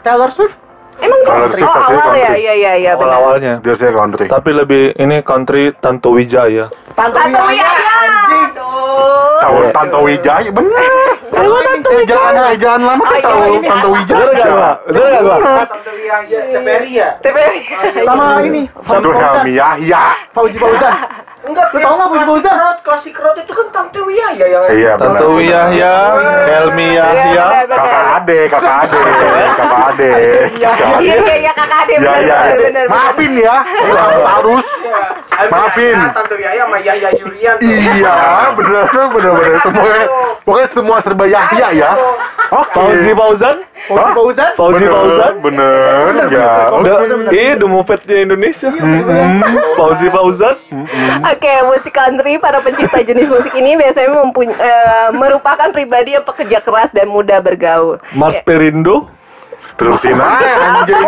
[0.00, 0.56] Taylor Swift.
[0.98, 2.38] emang Taylor country oh awal ya country.
[2.42, 3.54] iya iya iya benar Awal-awalnya.
[3.62, 4.26] Dia saya country.
[4.26, 6.66] Tapi lebih ini country Tanto Wijaya.
[6.94, 7.66] Tanto Tanto Wijaya.
[7.66, 8.50] Wijaya Anjing.
[8.50, 9.27] Aduh.
[9.38, 10.92] Tahu Tanto Wijaya bener.
[11.28, 14.50] Kalau ini Ejaan ejaan lama kan Oh, iya, tahu Tanto Bener gak Wijaya.
[14.50, 14.70] gua?
[14.84, 15.36] Bener gak gua?
[15.64, 17.60] Tanto Wijaya, TVRI TVRI.
[18.02, 19.44] Sama ini, Fauzi Fauzan.
[19.46, 20.02] Yahya.
[20.32, 20.94] Fauzi Fauzan.
[21.38, 22.56] Enggak, Lu tau nggak Fauzi Fauzan?
[22.88, 25.20] Klasik road itu kan Tante Wiyaya yang Iya benar.
[25.20, 25.94] Tanto Yahya,
[26.48, 27.44] Helmi Iya, Yahya.
[27.44, 27.76] benar, benar.
[27.84, 29.00] Kakak ade, kakak ade,
[29.52, 30.10] kakak ade.
[30.56, 31.04] Kakak ade.
[31.04, 32.38] Iya iya iya kakak Ade Ya benar ya.
[32.40, 32.84] benar benar.
[32.88, 34.68] Maafin ya, Ilham Sarus.
[35.52, 35.96] Maafin.
[36.16, 37.56] Tante Wiyaya sama Yahya Yurian.
[37.60, 38.16] Iya,
[38.56, 39.56] bener bener bener.
[39.60, 40.04] Semuanya,
[40.48, 41.90] pokoknya semua serba Yahya ya.
[42.48, 42.72] Oke.
[42.72, 43.56] Fauzi Fauzan.
[43.84, 44.12] Fauzi?
[44.16, 44.50] Fauzan.
[44.56, 45.32] Fauzi Bener, Fauzan.
[45.44, 46.48] bener, ya.
[47.28, 48.72] Iya, The Movie-nya Indonesia.
[49.76, 50.56] Fauzi Fauzan.
[51.28, 56.62] Oke, musik country para pencipta jenis musik ini biasanya mempuny- eh, merupakan pribadi yang pekerja
[56.62, 57.98] keras dan mudah bergaul.
[58.14, 59.10] Mars Perindo.
[59.74, 60.98] Terusin aja anjing.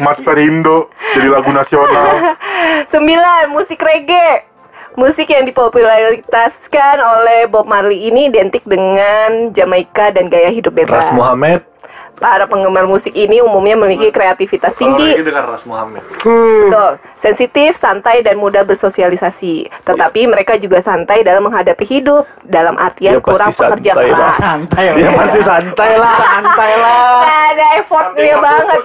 [0.00, 2.36] Mas Perindo jadi lagu nasional.
[2.92, 4.48] Sembilan, musik reggae.
[4.96, 11.04] Musik yang dipopularitaskan oleh Bob Marley ini identik dengan Jamaika dan gaya hidup bebas.
[11.04, 11.68] Ras Muhammad.
[12.16, 16.00] Para penggemar musik ini umumnya memiliki kreativitas tinggi, dengan Ras Muhammad.
[16.16, 16.96] Betul.
[17.20, 19.68] sensitif, santai, dan mudah bersosialisasi.
[19.84, 24.16] Tetapi mereka juga santai dalam menghadapi hidup, dalam artian Ya, kurang pekerja santai lah.
[24.16, 24.36] keras.
[24.40, 24.96] Santai lah.
[24.96, 26.16] Ya pasti santai lah.
[26.16, 27.04] Santai lah.
[27.20, 28.80] Nggak ada effortnya banget.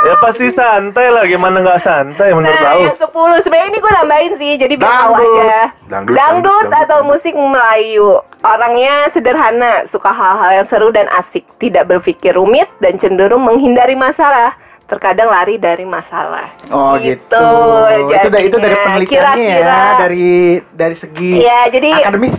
[0.00, 1.24] Ya pasti santai lah.
[1.24, 2.80] Gimana nggak santai menurut Nah, tahu?
[2.80, 5.26] yang 10 sebenarnya ini gue nambahin sih, jadi biar tahu Dangdut.
[5.34, 5.62] aja.
[5.84, 6.14] Dangdut, Dangdut
[6.64, 8.08] dangdut, atau musik Melayu.
[8.38, 14.54] Orangnya sederhana, suka hal-hal yang seru dan asik, tidak berpikir rumit dan cenderung menghindari masalah.
[14.86, 16.48] Terkadang lari dari masalah.
[16.70, 17.28] Oh gitu.
[17.28, 19.80] Gitu, Itu dari itu dari penelitiannya ya, Kira-kira.
[19.98, 20.28] dari
[20.72, 22.36] dari segi Iya, jadi akademis.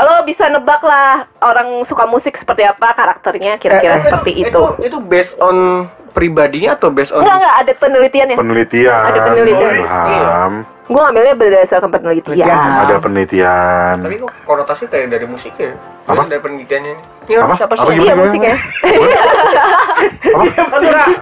[0.00, 4.48] lo bisa nebak lah orang suka musik seperti apa karakternya kira-kira Eh, eh, seperti itu.
[4.48, 8.36] Itu itu based on pribadinya atau based on Enggak enggak ada penelitiannya.
[8.36, 9.02] Penelitian.
[9.06, 9.72] Ada penelitian.
[9.86, 10.52] Paham.
[10.90, 12.34] Gue ngambilnya berdasarkan penelitian.
[12.34, 12.82] Penelitian.
[12.82, 13.94] Ada penelitian.
[14.02, 15.76] Tapi kok konotasi kayak dari musiknya ya?
[16.10, 16.22] Apa?
[16.26, 17.02] Dari penelitiannya ini.
[17.30, 17.54] Ini Apa?
[17.54, 18.02] siapa Apa sih?
[18.02, 18.54] Iya musik ya.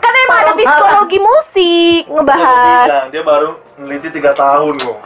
[0.00, 2.88] kan emang ada psikologi musik ngebahas.
[3.12, 4.98] dia baru neliti tiga tahun kok.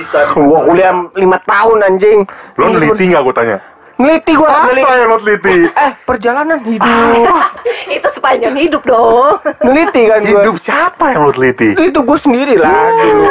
[0.00, 0.18] Bisa.
[0.32, 1.12] Gua kuliah 5
[1.44, 2.18] tahun anjing.
[2.56, 3.58] Lo neliti nggak gue tanya?
[3.96, 4.48] Neliti gua.
[4.52, 4.92] Apa Neliti.
[4.92, 5.56] yang lo teliti?
[5.72, 7.24] Eh, perjalanan hidup.
[7.96, 9.40] Itu sepanjang hidup dong.
[9.64, 10.40] Neliti kan gua.
[10.44, 11.72] Hidup siapa yang lo teliti?
[11.72, 13.24] Itu gua sendiri lah dulu.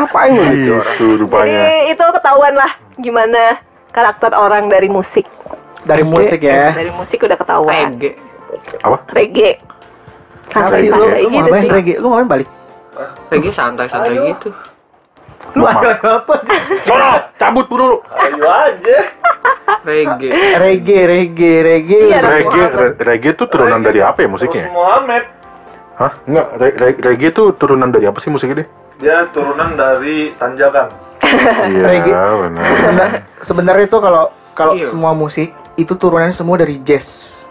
[0.00, 0.96] Ngapain neliti orang?
[0.96, 1.44] Itu rupanya.
[1.44, 3.42] Jadi itu ketahuan lah gimana
[3.92, 5.28] karakter orang dari musik.
[5.84, 6.72] Dari musik ya.
[6.72, 8.00] Dari musik udah ketahuan.
[8.00, 8.12] Reggae.
[8.80, 8.96] Apa?
[9.12, 9.52] Reggae.
[10.50, 11.96] Apa sih lu, Santai-santai lu gitu ngapain reggae?
[12.00, 12.48] Lu ngapain balik?
[13.28, 14.48] Reggae santai-santai gitu.
[15.50, 16.34] Lu ada apa?
[16.82, 18.04] Sono, cabut dulu.
[18.06, 18.98] Ayo aja.
[19.82, 20.30] Reggae.
[20.56, 22.00] Reggae, reggae, reggae.
[22.06, 24.68] Iya, Reggae, re- reggae itu turunan dari apa ya musiknya?
[24.68, 25.24] Muhammad.
[25.96, 26.12] Hah?
[26.24, 28.68] Enggak, re- re- reggae itu turunan dari apa sih musiknya deh?
[28.98, 30.88] Dia turunan dari Tanjakan.
[31.66, 32.12] Iya, Reggae.
[32.12, 32.62] benar.
[32.68, 34.84] Sebenar- Sebenarnya itu kalau kalau Iya.
[34.84, 37.48] semua musik itu turunannya semua dari jazz.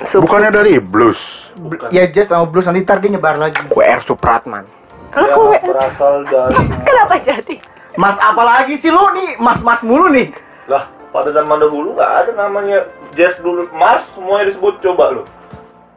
[0.00, 1.52] Sub- Bukannya dari blues.
[1.52, 3.58] Bl- Ya jazz sama blues nanti ntar dia nyebar lagi.
[3.68, 4.64] WR Supratman.
[5.08, 6.54] Kalau kowe berasal dari
[6.86, 7.56] kenapa jadi?
[7.94, 9.36] Mas apa lagi sih lu nih?
[9.38, 10.30] Mas-mas mulu nih.
[10.66, 15.22] lah pada zaman dahulu nggak ada namanya jazz dulu Mars semuanya disebut coba lu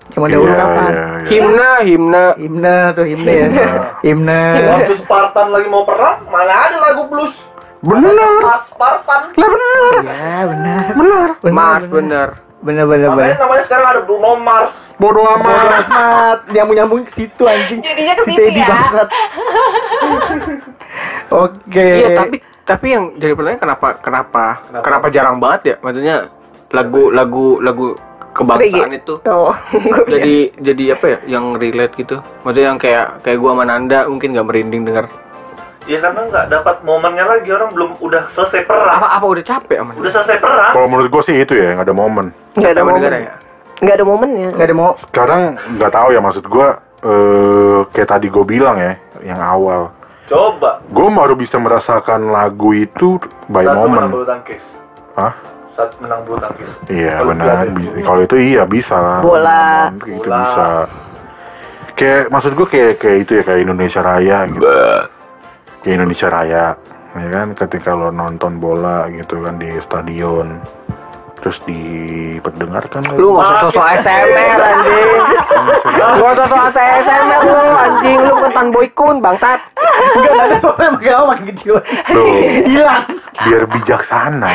[0.10, 0.90] Zaman dahulu Iya, kapan?
[0.90, 1.28] iya, iya.
[1.30, 2.24] Himna, himna.
[2.36, 3.72] Himne tuh himne ya.
[4.02, 4.44] Himne.
[4.70, 7.44] waktu Spartan lagi mau perang mana ada lagu blues
[7.80, 8.40] Benar.
[8.42, 9.48] Mars Spartan Ya
[10.46, 10.84] benar.
[10.92, 11.28] Benar.
[11.44, 11.84] Mas
[12.62, 12.86] bener.
[12.86, 13.44] Benar benar makanya benar.
[13.46, 15.86] namanya sekarang ada Bruno Mars Bodoh amat.
[15.90, 17.80] Amat nyambung nyambung ke situ anjing.
[17.82, 18.68] Jadinya ke si situ Teddy ya.
[18.70, 19.08] bangsat.
[21.46, 21.90] Oke.
[22.02, 24.44] Iya, tapi tapi yang jadi pertanyaan kenapa kenapa
[24.80, 25.76] kenapa, jarang banget ya?
[25.82, 26.16] Maksudnya
[26.72, 27.98] lagu lagu lagu
[28.32, 29.02] kebangsaan Reggae.
[29.04, 29.52] itu Oh,
[30.14, 34.32] jadi jadi apa ya yang relate gitu maksudnya yang kayak kayak gua sama Nanda mungkin
[34.32, 35.06] nggak merinding denger
[35.84, 39.78] ya karena nggak dapat momennya lagi orang belum udah selesai perang apa apa udah capek
[39.80, 42.26] sama udah selesai perang Kalau menurut gue sih itu ya, nggak ada momen.
[42.54, 43.02] nggak ada momen.
[43.02, 43.34] ya
[43.82, 44.50] Nggak ada momennya.
[44.54, 46.68] Gak ada mau Sekarang nggak tahu ya maksud gue.
[47.02, 49.90] Eh, kayak tadi gue bilang ya, yang awal.
[50.24, 53.18] coba Gue baru bisa merasakan lagu itu
[53.48, 54.10] by menang moment.
[54.14, 54.78] bulu tangkis
[55.12, 55.34] Hah?
[55.68, 57.66] saat menang bulu tangkis Iya benar.
[58.00, 59.20] Kalau itu iya bisa lah.
[59.20, 59.90] Bola.
[59.92, 60.38] Itu Bola.
[60.40, 60.66] bisa.
[61.94, 64.62] Kayak maksud gue kayak kayak itu ya kayak Indonesia Raya gitu.
[65.82, 66.66] Kayak Indonesia Raya,
[67.18, 67.48] ya kan?
[67.58, 70.62] Ketika lo nonton bola gitu kan di stadion,
[71.42, 75.10] terus diperdengarkan Lu nggak usah sosok ASMR anjing.
[75.90, 78.20] Lu nggak usah sosok ASMR lu anjing.
[78.22, 79.60] Lu kentan boykun bangsat.
[79.92, 81.74] Enggak ada suara makin lama makin kecil.
[82.70, 83.04] Hilang.
[83.42, 84.54] biar bijaksana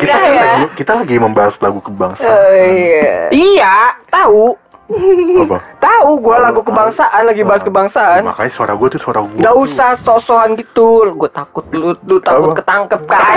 [0.00, 0.46] kita kan ya.
[0.74, 3.28] kita lagi membahas lagu kebangsaan Oh iya.
[3.30, 3.76] Iya,
[4.10, 4.56] tahu.
[4.86, 8.22] Apa Tahu gua lagu kebangsaan lagi bahas kebangsaan.
[8.22, 11.02] makanya suara gue tuh suara gue Gak usah sosokan gitu.
[11.10, 12.62] Gue takut lu, lu takut Apa?
[12.62, 13.18] ketangkep kan.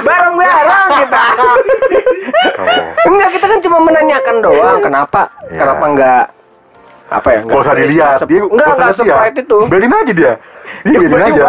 [0.00, 1.24] Bareng-bareng kita.
[3.04, 4.78] Enggak, kita kan cuma menanyakan doang.
[4.80, 5.22] Kenapa?
[5.46, 5.60] Ya.
[5.60, 6.24] Kenapa enggak
[7.10, 7.40] apa ya?
[7.42, 9.58] Gak usah dilihat dia Enggak, enggak seprite itu.
[9.66, 10.32] biarin aja dia
[10.80, 11.42] dia biarin aja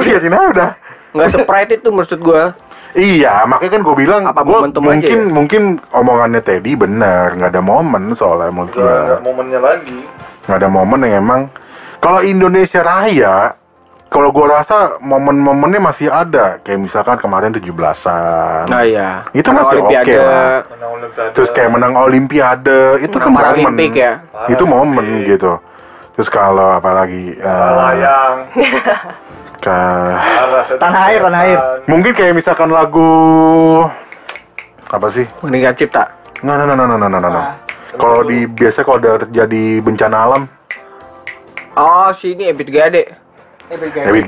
[0.00, 0.70] biarin aja udah
[1.12, 2.56] enggak seprite itu maksud gua.
[2.96, 5.28] Iya, makanya kan gue bilang, Apa gua momentum aja mungkin ya?
[5.28, 9.98] mungkin omongannya Teddy bener, nggak ada momen soalnya menurut Gak ada momennya lagi.
[10.48, 11.42] nggak ada momen yang emang.
[12.00, 13.52] Kalau Indonesia Raya,
[14.06, 18.64] kalau gue rasa momen-momennya masih ada, kayak misalkan kemarin 17-an.
[18.64, 19.26] Nah, iya.
[19.34, 20.56] Itu Karena masih oke lah.
[20.72, 21.32] Menang Olimpiade.
[21.34, 23.76] Terus kayak menang Olimpiade, itu kan Menang momen.
[23.76, 24.12] Paralimpik ya.
[24.48, 25.52] Itu momen gitu.
[26.16, 28.36] Terus kalau apalagi eh, Layang.
[29.66, 29.78] ke
[30.78, 31.58] Tanah air, tanah air.
[31.90, 33.10] mungkin kayak misalkan lagu
[34.86, 35.26] apa sih?
[35.42, 36.06] Meninggal cipta.
[36.38, 37.48] Nggak, nggak, nggak, nggak, nggak, nggak, nggak.
[37.96, 40.42] Kalau di biasa kalau ada terjadi bencana alam,
[41.76, 43.04] Oh, sini Ebit Gade.
[43.70, 44.24] Ya,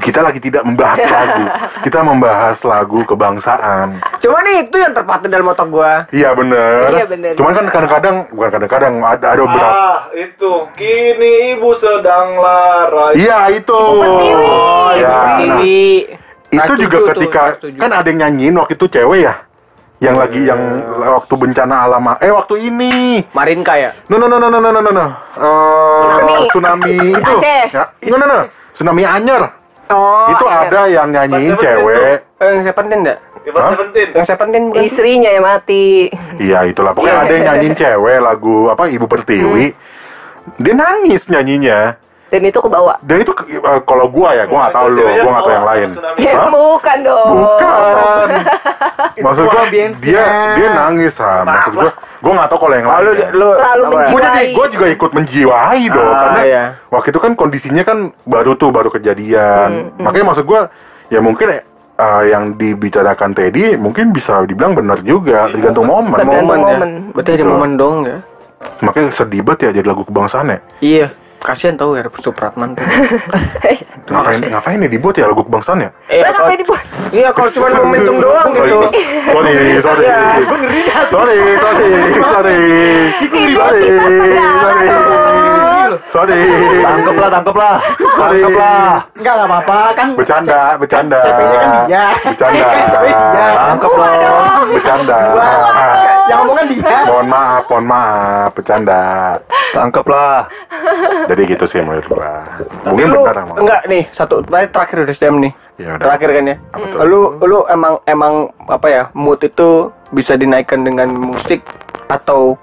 [0.00, 1.44] kita lagi tidak membahas lagu,
[1.86, 4.00] kita membahas lagu kebangsaan.
[4.20, 6.04] Cuman itu yang terpatah dalam otak gua.
[6.12, 6.92] Iya bener.
[6.92, 7.32] Iya, bener.
[7.38, 9.70] Cuman kan kadang-kadang, bukan kadang-kadang ada ada beberapa.
[9.72, 10.52] Ah, itu.
[10.76, 13.16] Kini ibu sedang lara.
[13.16, 13.76] Iya itu.
[13.76, 17.42] Oh, Ya, nah, itu juga ketika
[17.76, 19.34] kan ada yang nyanyiin waktu itu cewek ya,
[19.96, 20.60] yang lagi yang
[21.00, 22.04] waktu bencana alam.
[22.20, 23.24] Eh waktu ini.
[23.32, 23.90] Marinka ya.
[24.12, 24.90] No no no no no no no no.
[24.92, 25.06] no.
[25.08, 26.34] Eh, Tsunami.
[26.52, 27.34] tsunami itu.
[27.40, 27.62] Aceh.
[27.72, 28.40] Ya, no no no.
[28.76, 29.44] Tsunami Anyer.
[29.86, 30.26] Oh.
[30.34, 30.58] itu iya.
[30.66, 32.18] ada yang nyanyiin cewek.
[32.42, 33.18] Eh, yang Seventeen enggak?
[33.46, 34.82] Yang Seventeen bukan?
[34.82, 36.10] Istrinya yang mati.
[36.42, 39.70] Iya itulah pokoknya ada yang nyanyiin cewek lagu apa Ibu Pertiwi.
[40.58, 42.05] Dia nangis nyanyinya.
[42.26, 42.98] Dan itu ke bawah.
[43.06, 45.66] Dan itu eh, kalau gua ya, gua nggak tahu lu, Ceweknya gua nggak tahu yang
[45.70, 45.88] lain.
[46.26, 47.28] Ya, bukan dong.
[47.38, 48.28] Bukan.
[49.24, 49.86] Maksud gua dia
[50.58, 51.46] dia nangis ah.
[51.46, 53.02] Maksud gua gua nggak tahu kalau yang lain.
[53.06, 53.28] lu, ya.
[53.30, 53.92] lu Terlalu apa?
[53.94, 54.10] menjiwai.
[54.10, 56.62] Gua jadi gua juga ikut menjiwai dong Ah, karena iya.
[56.90, 59.94] waktu itu kan kondisinya kan baru tuh baru kejadian.
[60.02, 60.60] Makanya maksud gua
[61.06, 66.18] ya mungkin eh, yang dibicarakan Teddy mungkin bisa dibilang benar juga tergantung momen.
[66.18, 66.66] Tergantung momen ya.
[66.74, 66.90] momen.
[67.14, 67.52] Berarti ada Betul.
[67.54, 68.18] momen dong ya.
[68.82, 70.58] Makanya sedih banget ya jadi lagu kebangsaan ya.
[70.82, 71.08] Iya.
[71.40, 72.82] Kasihan tahu ya Supratman tuh.
[74.10, 75.90] Ngapain ngapain nih dibuat ya lagu kebangsaan ya?
[76.08, 76.84] Eh, kalau- ngapain dibuat?
[77.14, 78.78] Iya, kalau cuma momentum doang gitu.
[79.30, 80.04] Sorry, sorry.
[80.06, 80.18] Iya.
[81.06, 81.86] Sorry, sorry,
[82.18, 82.56] sorry.
[83.54, 83.84] Sorry,
[84.58, 84.88] sorry.
[86.10, 86.38] Sorry.
[86.82, 87.76] Tangkep lah, tangkep lah.
[88.18, 88.40] Sorry.
[88.42, 88.90] Tangkep lah.
[89.16, 90.08] Enggak enggak apa-apa kan.
[90.18, 91.18] Bercanda, bercanda.
[91.22, 92.04] CP-nya kan dia.
[92.26, 92.66] Bercanda.
[92.74, 93.48] Kan dia.
[93.70, 94.12] Tangkep lah.
[94.66, 95.18] Bercanda.
[96.26, 96.98] Yang ngomong kan dia.
[97.06, 99.02] Mohon maaf, mohon maaf, bercanda.
[99.72, 100.40] Tangkep lah.
[101.26, 102.46] Jadi gitu sih menurut gua.
[102.86, 103.56] Mungkin lu benar emang.
[103.58, 105.52] enggak nih, satu terakhir terakhir udah jam nih.
[105.76, 106.04] Ya udah.
[106.04, 106.56] Terakhir kan ya.
[106.72, 106.98] Apa tuh?
[107.04, 108.34] Lu lu emang emang
[108.66, 109.02] apa ya?
[109.12, 109.68] Mood itu
[110.10, 111.60] bisa dinaikkan dengan musik
[112.06, 112.54] atau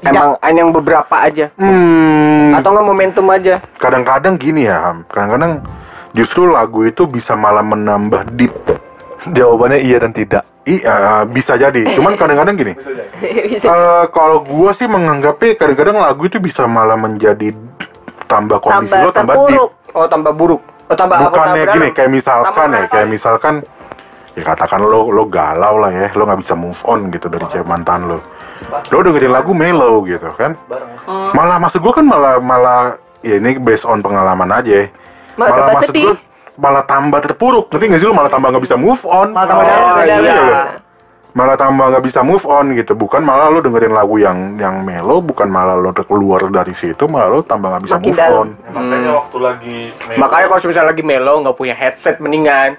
[0.00, 3.58] emang hanya yang beberapa aja Hmm, atau enggak momentum aja?
[3.76, 5.04] kadang-kadang gini ya, Ham.
[5.04, 5.60] Kadang-kadang
[6.12, 8.54] justru lagu itu bisa malah menambah deep.
[9.28, 10.42] Jawabannya iya dan tidak.
[10.68, 11.80] Iya, bisa jadi.
[11.96, 12.72] Cuman kadang-kadang gini.
[13.58, 17.50] Eh, kalau gua sih menganggapnya kadang-kadang lagu itu bisa malah menjadi
[18.28, 19.48] tambah kondisi Tambah lo tambah deep.
[19.50, 19.70] terpuruk.
[19.96, 20.60] Oh, tambah buruk.
[20.88, 21.16] Oh, tambah?
[21.18, 21.96] Bukannya Tambah gini, dalam?
[21.96, 23.54] kayak misalkan Tambah ya, kayak misalkan
[24.32, 27.66] ya katakan lo lo galau lah ya, lo nggak bisa move on gitu dari cewek
[27.66, 28.18] mantan lo.
[28.88, 30.54] Lo dengerin lagu mellow gitu kan.
[31.34, 32.80] Malah maksud gua kan malah malah
[33.20, 34.70] ya ini based on pengalaman aja.
[34.70, 34.86] ya.
[35.34, 36.16] Malah tambah maksud sedih.
[36.58, 37.70] Malah tambah terpuruk.
[37.70, 39.30] Ngerti nggak sih lo malah tambah nggak bisa move on.
[39.30, 39.96] Malah tambah Oh, dalam.
[40.04, 40.16] iya.
[40.18, 40.62] Iya.
[41.28, 45.22] malah tambah nggak bisa move on gitu bukan malah lo dengerin lagu yang yang mellow
[45.22, 48.34] bukan malah lo keluar dari situ malah lo tambah nggak bisa Makin move dalam.
[48.34, 49.78] on Makanya waktu lagi
[50.18, 52.74] Makanya kalau misalnya lagi melo nggak punya headset mendingan.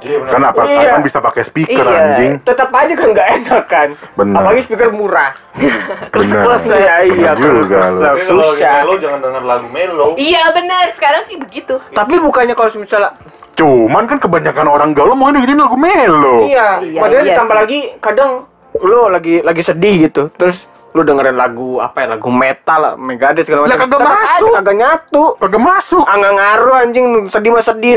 [0.00, 0.90] Iya kan apa Iya.
[0.92, 1.98] kan bisa pakai speaker Iya.
[2.00, 3.88] anjing Tetap aja kan nggak enak kan.
[4.14, 4.36] Bener.
[4.36, 5.32] Apalagi speaker murah.
[6.12, 7.30] bener Iya iya.
[7.34, 8.14] Juga lo.
[8.16, 10.08] kalau melo jangan denger lagu melo.
[10.14, 11.76] Iya benar, sekarang sih begitu.
[11.90, 13.12] Tapi bukannya kalau misalnya
[13.52, 17.60] cuman kan kebanyakan orang galau mau dengerin lagu mellow Iya, Iya, padahal iya ditambah sih.
[17.60, 18.30] lagi kadang
[18.74, 20.32] lo lagi lagi sedih gitu.
[20.32, 22.06] Terus lu dengerin lagu apa ya?
[22.12, 23.80] Lagu metal lah, Megadeth segala Lah, macam.
[23.88, 24.52] kagak masuk.
[24.54, 25.24] Kagak nyatu.
[25.36, 27.96] kagak masuk Ah, nggak ngaruh anjing sedih mah sedih.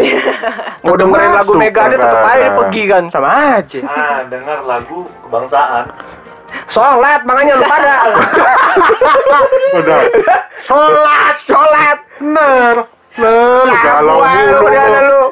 [0.79, 3.79] Mau Kagak dengerin lagu Megadeth tetap aja pergi kan sama aja.
[3.85, 5.85] Ah, dengar lagu kebangsaan.
[6.65, 7.95] Sholat makanya lu pada.
[9.75, 9.99] udah
[10.65, 11.97] sholat, sholat.
[12.15, 12.75] bener
[13.11, 15.23] bener galau Gua lu mulu lu.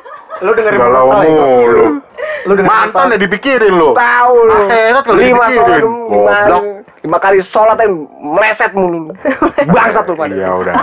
[0.44, 1.86] Lu dengerin Galau ya, mulu.
[2.44, 3.90] Lu dengerin Mantan ya dipikirin lu.
[3.96, 4.54] Tahu lu.
[4.68, 5.84] Akhirat kalau lima dipikirin.
[6.04, 6.64] Goblok.
[7.04, 7.88] lima kali sholat aja
[8.20, 9.12] meleset mulu.
[9.76, 10.32] Bangsat lu pada.
[10.32, 10.76] Iya udah.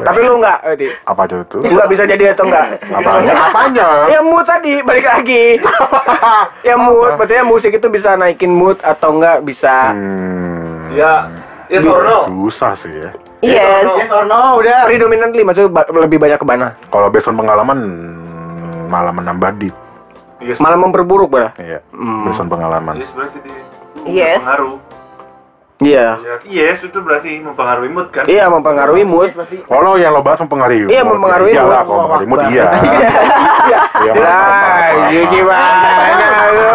[0.00, 0.88] Tapi lu enggak, Edi.
[1.04, 1.58] Apa tuh itu?
[1.60, 2.80] Enggak bisa jadi atau enggak?
[2.88, 3.32] Apanya?
[3.52, 3.88] Apanya?
[4.08, 5.60] Ya mood tadi balik lagi.
[6.68, 11.28] ya mood, berarti musik itu bisa naikin mood atau enggak bisa Hmm, Ya,
[11.68, 12.24] yes or no?
[12.24, 13.12] susah sih ya.
[13.40, 13.86] Yes.
[13.86, 14.82] Yes or no, udah.
[14.84, 16.74] predominantly maksudnya ba- lebih banyak ke mana?
[16.88, 17.78] Kalau based on pengalaman
[18.86, 19.74] malah menambah dit.
[20.38, 20.58] Yes.
[20.58, 21.54] Malah memperburuk, Bra.
[21.54, 21.78] Iya.
[22.24, 22.94] Based on pengalaman.
[22.96, 23.62] Yes berarti dia
[24.04, 24.42] Yes.
[24.42, 24.78] pengaruh.
[25.78, 26.18] Iya.
[26.18, 26.34] Ya,
[26.66, 28.26] yes itu berarti mempengaruhi mood kan?
[28.26, 29.30] Iya, mempengaruhi mood.
[29.62, 30.90] Kalau yang lo bahas mempengaruhi.
[30.90, 31.14] Iya, mood.
[31.14, 31.86] mempengaruhi Iya lah, mood.
[31.86, 32.64] kalau mempengaruhi mood Wah, iya.
[33.98, 36.66] Iya, Lah, maaf, iya maaf, gimana lu?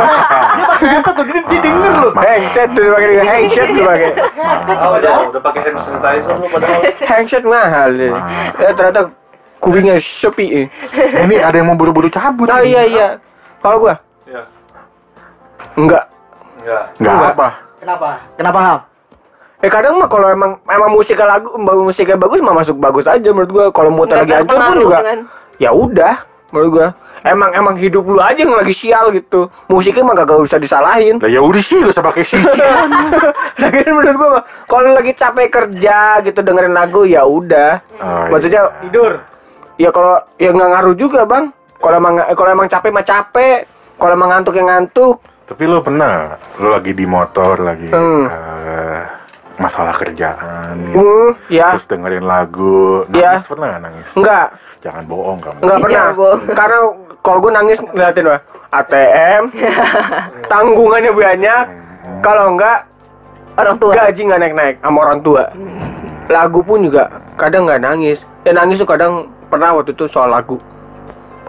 [0.53, 1.41] Dia pakai headset tuh, dia,
[1.84, 2.09] denger lu.
[2.15, 4.09] Handset tuh pakai handset tuh pakai.
[4.71, 6.79] Ah, udah, udah pakai hand sanitizer lu padahal.
[7.03, 8.11] Handset mahal deh.
[8.55, 9.01] Ya ternyata
[9.59, 10.45] kupingnya sepi.
[10.57, 10.67] eh.
[11.19, 12.47] Ini ada yang mau buru-buru cabut.
[12.49, 12.63] Nih.
[12.69, 13.07] iya iya.
[13.59, 14.41] Kalau gua Ya,
[15.75, 16.05] enggak.
[16.57, 16.84] enggak.
[16.97, 17.34] Nggak Enggak.
[17.34, 17.47] apa.
[17.77, 18.07] Kenapa?
[18.36, 18.79] Kenapa Ham?
[19.59, 23.49] Eh kadang mah kalau emang emang musiknya lagu musiknya bagus mah masuk bagus aja menurut
[23.49, 23.65] gua.
[23.69, 24.97] Kalau Nggak lagi hancur pun juga
[25.55, 26.13] ya udah
[26.53, 26.87] menurut gua.
[27.23, 29.47] Emang emang hidup lu aja yang lagi sial gitu.
[29.65, 31.17] Musiknya mah gak bisa disalahin.
[31.17, 32.35] Lah ya udah sih, gak usah pakai sih.
[33.57, 37.79] Lagian menurut gua kalau lagi capek kerja gitu dengerin lagu ya udah.
[37.97, 39.23] Oh, Maksudnya Tidur.
[39.75, 41.47] ya kalau ya nggak ngaruh juga bang.
[41.79, 43.59] Kalau emang eh, kalau emang capek mah capek.
[43.95, 45.15] Kalau emang ngantuk ya ngantuk.
[45.43, 48.25] Tapi lo pernah, lo lagi di motor, lagi Hmm.
[48.27, 49.01] eh,
[49.55, 50.97] masalah kerjaan, gitu.
[50.97, 51.71] Hmm, ya.
[51.71, 53.37] terus dengerin lagu, Iya.
[53.37, 54.09] nangis pernah nggak nangis?
[54.13, 54.47] Enggak,
[54.79, 55.57] Jangan bohong kamu.
[55.61, 56.07] enggak Iya, pernah.
[56.11, 56.27] Bo.
[56.51, 56.77] Karena
[57.19, 58.41] kalau gue nangis ngeliatin wah
[58.73, 59.43] ATM,
[60.51, 61.65] tanggungannya banyak.
[62.19, 62.77] Kalau enggak
[63.53, 63.93] Orang tua.
[63.93, 65.43] gaji nggak naik-naik sama orang tua.
[66.25, 68.25] Lagu pun juga kadang nggak nangis.
[68.41, 70.57] Ya nangis tuh kadang pernah waktu itu soal lagu.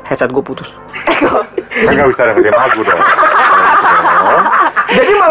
[0.05, 0.69] Headset gue putus.
[1.89, 3.01] Kan nggak bisa dengerin lagu dong.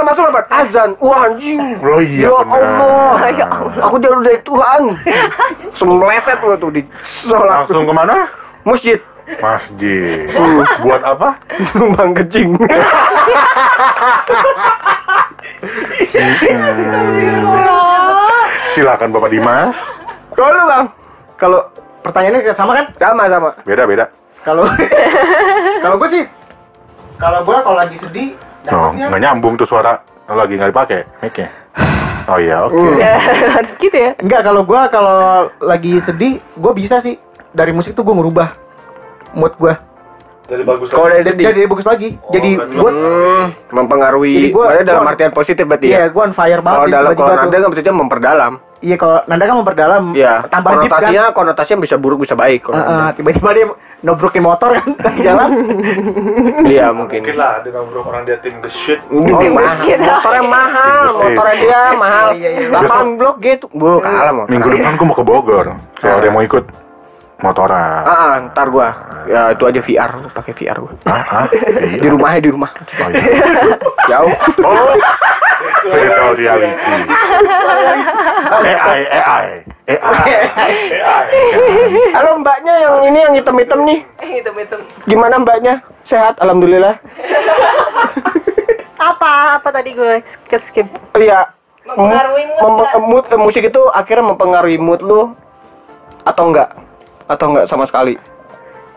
[0.04, 0.42] Malah masuk apa?
[0.52, 0.90] Azan.
[1.00, 1.60] Wah anjing.
[1.80, 2.60] Oh iya ya benar.
[2.60, 3.16] Allah.
[3.40, 3.88] Ya Allah.
[3.88, 4.82] Aku jauh dari Tuhan.
[5.80, 8.28] Semeleset gua tuh di sholat Langsung ke mana?
[8.68, 9.00] masjid.
[9.40, 10.28] Masjid.
[10.84, 11.40] Buat apa?
[11.96, 12.60] Bang kecing.
[18.68, 19.88] Silakan Bapak Dimas.
[20.36, 20.86] Kalau bang,
[21.40, 21.60] Kalau
[22.04, 22.86] pertanyaannya sama kan?
[23.00, 23.50] sama sama.
[23.64, 24.06] Beda beda.
[24.44, 24.68] Kalau
[25.80, 26.24] kalau gue sih
[27.16, 28.36] kalau gue kalau lagi sedih
[28.66, 31.50] Oh, nggak nyambung tuh suara lagi nggak dipakai mic-nya.
[32.24, 32.80] Oh iya, oke.
[32.96, 33.20] Ya,
[33.60, 34.16] harus gitu ya.
[34.16, 35.20] enggak kalau gue kalau
[35.60, 38.48] lagi sedih gue bisa sih dari musik tuh gue ngerubah
[39.34, 39.76] mood gue
[40.44, 44.34] Dari bagus Kalau dari jadi, sedih, jadi bagus lagi jadi berarti gue hmm, mempengaruhi.
[44.38, 46.08] Jadi gua- dalam gua- artian positif berarti iya ya.
[46.08, 48.54] gue on fire banget Kalau dalam kalau tuh nada kan maksudnya memperdalam.
[48.84, 50.44] Iya kalau nanda kan memperdalam Iya.
[50.52, 52.68] tambah deep kan konotasinya bisa buruk bisa baik.
[52.68, 53.16] nada.
[53.16, 53.66] tiba-tiba dia
[54.04, 55.50] nobrokin motor kan di jalan
[56.74, 57.24] Iya mungkin.
[57.24, 59.00] Mungkin lah ada nongkrong orang dia tim the shit.
[59.08, 59.76] Ini mahal.
[59.96, 62.28] Motornya mahal, motornya dia mahal.
[62.36, 63.04] Iya, iya, iya.
[63.16, 63.66] Blok gitu.
[63.72, 64.46] Bu, kalah.
[64.52, 65.66] Minggu depan gua mau ke Bogor.
[65.98, 66.83] Kalau ada yang mau ikut
[67.44, 68.08] motoran.
[68.08, 68.96] Ah, ah, ntar gua.
[69.28, 70.96] Ya itu aja VR, pakai VR gua.
[71.04, 71.46] Ah, ah,
[72.02, 72.72] Di rumahnya di rumah.
[72.72, 73.44] Oh iya.
[74.12, 74.32] Jauh.
[74.64, 74.96] Oh,
[75.92, 76.96] virtual reality.
[78.64, 79.48] AI, AI,
[79.92, 81.36] AI.
[82.16, 84.00] Halo mbaknya yang ini yang hitam-hitam nih.
[84.24, 84.50] Gitu.
[85.12, 85.84] Gimana mbaknya?
[86.08, 86.96] Sehat, alhamdulillah.
[89.12, 89.60] Apa?
[89.60, 90.88] Apa tadi gue ke skip?
[91.20, 91.52] Iya.
[91.84, 95.36] Mempengaruhi mood mood eh, musik itu akhirnya mempengaruhi mood lu
[96.24, 96.72] atau enggak?
[97.34, 98.14] Atau enggak sama sekali?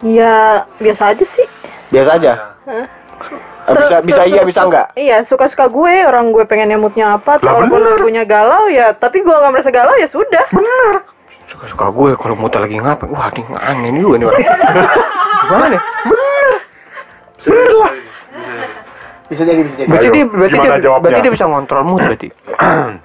[0.01, 0.37] Ya
[0.77, 1.47] biasa aja sih.
[1.89, 2.33] Biasa aja.
[2.67, 2.85] Eh,
[3.67, 4.87] Bisa bisa su- iya bisa su- enggak?
[4.95, 7.99] Iya suka-suka gue orang gue pengennya moodnya apa Lah, walaupun bener.
[7.99, 10.45] lagunya galau ya tapi gue nggak merasa galau ya sudah
[11.47, 13.09] Suka-suka gue kalau moodnya lagi ngapain?
[13.09, 14.43] Wah, ini aneh nih juga nih orang.
[15.43, 15.81] Gimana nih?
[19.27, 22.29] bisa jadi bisa jadi Berarti Ayo, dia berarti dia, berarti dia bisa ngontrol mood berarti.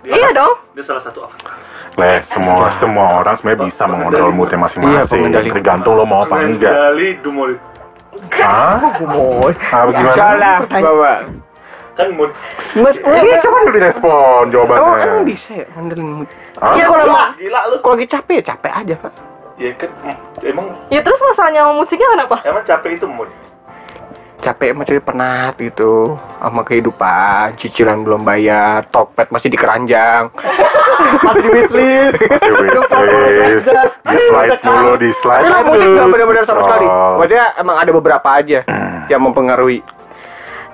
[0.06, 1.26] iya dong Dia salah satu.
[2.00, 5.20] Leh, semua semua orang sebenarnya bisa mengontrol moodnya Iya, masing-masing.
[5.20, 5.50] pengendali.
[5.52, 6.74] Tergantung lo mau apa enggak.
[8.42, 8.80] Hah?
[8.96, 10.16] Gumoy Apa gimana?
[10.16, 10.58] Salah.
[10.64, 11.20] Bapak.
[11.92, 12.32] Kan mood.
[12.74, 15.28] Mas, Ini coba dulu direspon Emang, emang jawabannya.
[15.28, 16.30] bisa ya ngandelin mood?
[16.72, 17.76] Iya kalau Gila, gila lu.
[17.84, 19.14] kalau lagi capek ya capek aja pak.
[19.60, 19.89] Ya kan
[20.42, 23.30] emang ya terus masalahnya sama musiknya kenapa emang capek itu mood.
[24.42, 30.34] Capek macam penat gitu sama kehidupan, cicilan belum bayar, topet masih di keranjang.
[31.26, 33.70] masih di wishlist Masih wishlist.
[34.02, 36.86] Di slide dulu, di slide Tapi musik nggak benar-benar sama sekali.
[36.89, 37.22] Oh.
[37.22, 38.60] Maksudnya emang ada beberapa aja
[39.08, 39.86] yang mempengaruhi.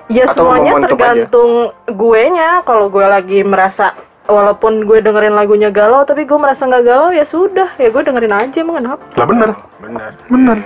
[0.08, 0.88] ya Atau semuanya aja.
[0.88, 1.50] tergantung
[1.84, 3.92] gue nya kalau gue lagi merasa
[4.24, 8.32] walaupun gue dengerin lagunya galau tapi gue merasa nggak galau ya sudah ya gue dengerin
[8.32, 9.50] aja emang kenapa Lah bener.
[9.76, 10.10] Benar.
[10.32, 10.58] Bener.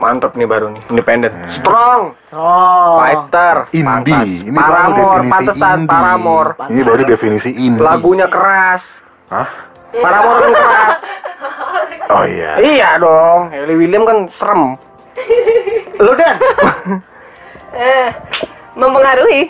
[0.00, 2.96] Mantep nih baru nih independen strong Strong.
[2.96, 3.84] fighter Indie.
[4.42, 4.64] Ini pantas.
[4.64, 5.90] baru paramore definisi pantesan indie.
[5.92, 7.84] paramore Ini baru definisi indie.
[7.84, 8.82] lagunya keras
[9.28, 9.48] Hah?
[9.92, 10.98] paramore kan keras
[12.10, 12.52] Oh iya.
[12.58, 14.74] iya dong Hayley William kan serem
[15.96, 16.36] Lu Dan,
[17.70, 18.08] Eh,
[18.74, 19.46] mempengaruhi.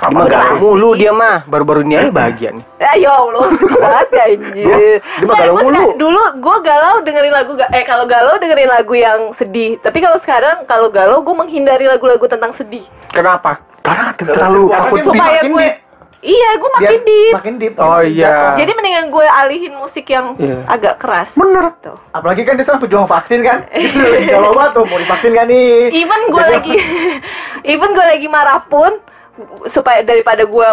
[0.00, 0.32] Dia Apa mah tuh?
[0.32, 4.24] galau mulu dia mah baru-baru ini aja bahagia nih Ya ya Allah, sedih banget ya
[4.26, 4.96] anjir.
[4.98, 5.84] dia mah galau gua mulu.
[5.94, 9.76] dulu gue galau dengerin lagu eh kalau galau dengerin lagu yang sedih.
[9.78, 12.82] Tapi kalau sekarang kalau galau gue menghindari lagu-lagu tentang sedih.
[13.08, 15.76] kenapa Karena terlalu takut Supaya gue deep.
[16.20, 17.32] Iya, gue biar makin deep.
[17.32, 17.74] makin deep.
[17.76, 18.52] Oh, iya.
[18.54, 20.68] Jadi mendingan gue alihin musik yang Iya.
[20.68, 21.32] agak keras.
[21.32, 21.72] Bener.
[21.78, 21.96] Tuh.
[22.10, 23.64] Apalagi kan dia sekarang pejuang vaksin kan.
[23.70, 25.88] Itu lagi galau banget tuh mau divaksin kan nih.
[25.94, 26.72] Even gue lagi
[27.72, 29.00] even gue lagi marah pun
[29.64, 30.68] supaya daripada gue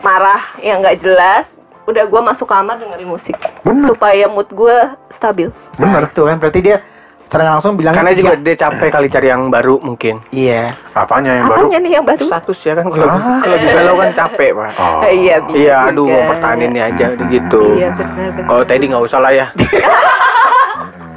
[0.00, 3.84] marah yang nggak jelas, udah gue masuk kamar dengerin musik Bener.
[3.84, 4.76] supaya mood gue
[5.08, 5.48] stabil.
[5.74, 6.78] Benar tuh kan berarti dia
[7.22, 10.74] secara langsung bilang karena juga dia capek kali cari yang baru mungkin iya.
[10.90, 11.62] Apanya yang baru?
[11.62, 12.26] Apanya nih yang baru?
[12.26, 15.00] status ya kan kalau kalau lagi galau kan capek pak Oh.
[15.20, 15.90] Iya bisa iya juga.
[15.94, 18.46] aduh mau pertahanin ini aja udah gitu Iya benar benar.
[18.50, 19.46] kalau Teddy nggak usah lah ya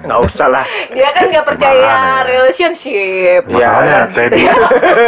[0.04, 2.28] nggak usah lah Dia kan nggak percaya Gimana ya?
[2.28, 3.41] relationship.
[3.47, 4.12] Masalahnya Iya.
[4.12, 4.43] Teddy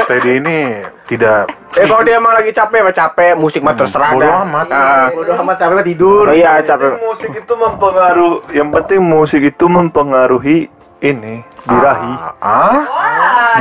[0.07, 0.59] Teddy ini
[1.05, 4.41] tidak eh kalau dia emang lagi capek mah capek musik mah terserah bodo dah.
[4.41, 4.67] amat.
[4.69, 5.05] Ah.
[5.11, 6.25] Bodoh amat capek tidur.
[6.25, 10.57] oh iya capek musik itu mempengaruhi yang penting musik itu mempengaruhi
[10.99, 12.77] ini birahi Ah?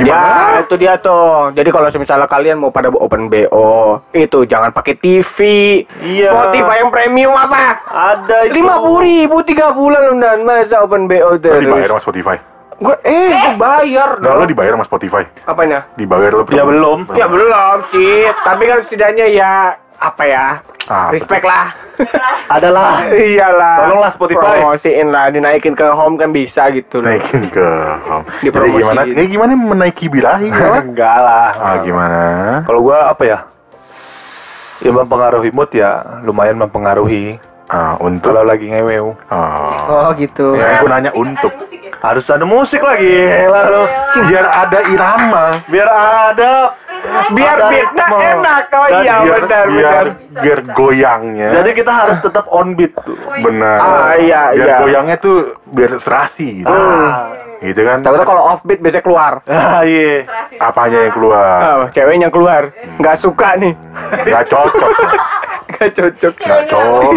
[0.01, 0.23] Ya,
[0.59, 1.55] itu dia tuh.
[1.55, 5.37] Jadi kalau misalnya kalian mau pada open BO, itu jangan pakai TV.
[6.03, 6.35] Iya.
[6.35, 7.79] Spotify yang premium apa?
[7.85, 11.95] ada itu Lima puluh ribu tiga bulan dan masa open BO Lo dibayar terus.
[11.95, 12.37] sama Spotify?
[12.75, 15.23] Gue eh, gue bayar Enggak, lo dibayar sama Spotify?
[15.47, 15.87] Apanya?
[15.95, 16.99] Dibayar lo Ya, belum.
[17.15, 19.53] Ya belum sih, tapi kan setidaknya ya
[19.97, 20.45] apa ya?
[20.85, 21.73] Ah, Respect lah.
[22.45, 23.75] adalah Iyalah.
[23.81, 24.61] Tolonglah Spotify.
[24.61, 27.09] Promosiin lah, dinaikin ke home kan bisa gitu loh.
[27.09, 27.67] Naikin ke
[28.05, 28.25] home.
[28.39, 29.01] Jadi gimana?
[29.07, 30.77] Eh gimana menaiki birahi ya?
[30.85, 32.21] enggak lah Ah gimana?
[32.63, 33.39] kalau gua apa ya
[34.77, 39.89] ya mempengaruhi mood ya lumayan mempengaruhi Ah untuk kalau lagi ngewew Ah.
[39.89, 40.53] Oh gitu.
[40.53, 41.49] Ya, aku nanya untuk
[41.97, 43.09] harus ada musik lagi
[43.49, 43.89] lalu
[44.29, 45.45] biar ada irama.
[45.65, 46.77] biar ada
[47.31, 48.63] Biar beatnya enak.
[48.71, 50.05] Oh iya biar benar biar benar.
[50.35, 51.49] biar goyangnya.
[51.55, 53.77] jadi kita harus tetap on beat tuh benar.
[53.77, 54.77] Ah, iya, biar iya.
[54.79, 56.75] goyangnya tuh biar serasi gitu.
[57.57, 57.97] Gitu kan?
[57.99, 59.33] Takutnya kalau offbeat biasanya keluar.
[59.45, 60.27] ah iya
[60.59, 61.39] Apanya yang keluar?
[61.41, 62.69] Ah, ceweknya keluar.
[62.95, 63.73] Nggak suka nih.
[64.23, 64.91] Gak cocok.
[65.67, 66.33] Nggak cocok.
[66.37, 67.11] Gak cocok.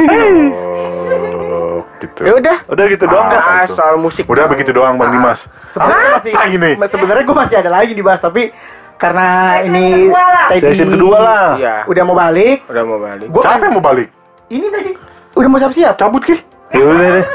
[1.98, 2.20] Gitu.
[2.20, 2.56] Ya udah.
[2.64, 3.30] udah gitu doang Ah.
[3.30, 3.74] kan Ah, itu.
[3.74, 4.24] soal musik.
[4.24, 5.50] Udah begitu doang Bang Dimas.
[5.68, 6.70] Sebenarnya masih Ah, ini.
[6.80, 8.54] sebenarnya gue masih ada lagi dibahas tapi
[8.98, 9.28] karena
[9.62, 10.10] ini
[10.50, 11.74] Teddy sesi kedua lah Iya.
[11.86, 13.26] udah mau balik, Udah mau balik.
[13.26, 14.08] gue Siapa yang mau balik?
[14.48, 14.90] ini tadi
[15.32, 15.94] udah mau siap-siap.
[15.94, 16.36] Cabut ki?
[16.68, 17.26] ya udah deh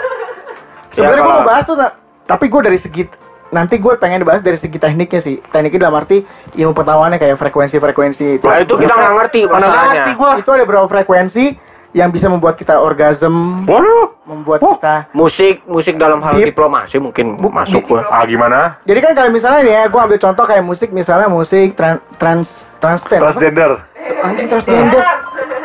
[0.91, 1.75] Sebenarnya gue mau bahas tuh,
[2.23, 3.03] tapi gue dari segi
[3.49, 5.41] nanti gue pengen dibahas dari segi tekniknya sih.
[5.41, 6.21] Tekniknya dalam arti
[6.53, 8.45] ilmu pengetahuannya kayak frekuensi-frekuensi itu.
[8.45, 10.37] Nah, itu kita nggak ngerti Mana ngerti gua.
[10.37, 11.45] Itu ada beberapa frekuensi
[11.93, 14.17] yang bisa membuat kita orgasm, Waduh.
[14.25, 14.73] membuat Oh.
[14.73, 15.07] kita.
[15.11, 16.51] Musik, musik dalam hal Deep.
[16.51, 18.01] diplomasi mungkin Bu- masuk di- gua.
[18.07, 18.81] Ah gimana?
[18.81, 22.65] Jadi kan kalau misalnya nih ya, gue ambil contoh kayak musik misalnya musik tran, trans
[22.77, 23.21] transgender.
[23.23, 23.71] transgender
[24.19, 25.03] Anjing transgender.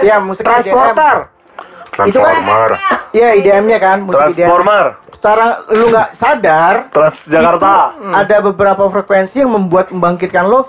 [0.01, 0.69] Ya musik IDM.
[0.69, 1.17] Transporter.
[2.05, 2.71] Itu kan- Transformer.
[3.11, 4.47] Iya IDM-nya kan musik IDM.
[4.47, 10.69] transformer Secara lu nggak sadar transjakarta itu ada beberapa frekuensi yang membuat membangkitkan lo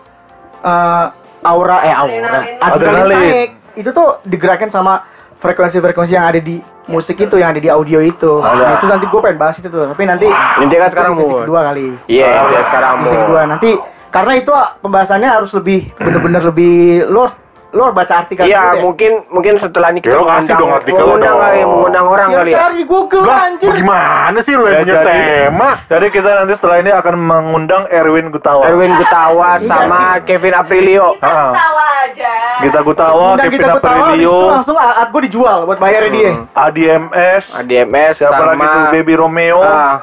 [0.61, 1.05] eh,
[1.41, 2.15] aura eh aura
[2.57, 3.19] adrenalin Adrenalin.
[3.19, 3.49] naik.
[3.75, 5.03] Itu tuh digerakkan sama
[5.39, 6.59] frekuensi-frekuensi yang ada di
[6.91, 8.43] musik itu yang ada di audio itu.
[8.43, 9.87] Nah, itu nanti gue pengen bahas itu tuh.
[9.87, 11.39] Tapi nanti Nanti kan sekarang sesi mau.
[11.47, 11.87] kedua kali.
[12.11, 13.71] Iya, iya sekarang Di sesi kedua nanti
[14.09, 17.29] karena itu ah, pembahasannya harus lebih bener-bener lebih lo
[17.69, 18.81] lo harus baca artikel Iya, dulu deh.
[18.81, 21.39] mungkin mungkin setelah ini Ya, kita lo kasih dong artikel lo mengundang dong.
[21.39, 22.57] kali, mengundang orang Ya, kali ya.
[22.57, 23.69] cari Google Lah, anjir.
[23.69, 25.69] bagaimana sih lo yang Ya, punya jadi- tema?
[25.85, 31.07] jadi kita nanti setelah ini akan mengundang Erwin Gutawa Erwin Gutawa sama Kevin Aprilio.
[31.19, 32.33] Ah, Tawa aja.
[32.59, 36.31] Gita Gutawa Kevin kita ketawa habis itu Aprilio langsung art gue dijual buat bayarnya dia.
[36.57, 40.01] ADMS ADMS siapa sama lagi tuh Baby Romeo Ah,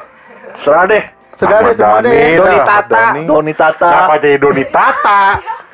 [0.53, 2.33] serah deh Sedang deh deh.
[2.33, 3.03] Doni Tata.
[3.19, 5.21] Doni Tata Ngapa jadi Doni Tata?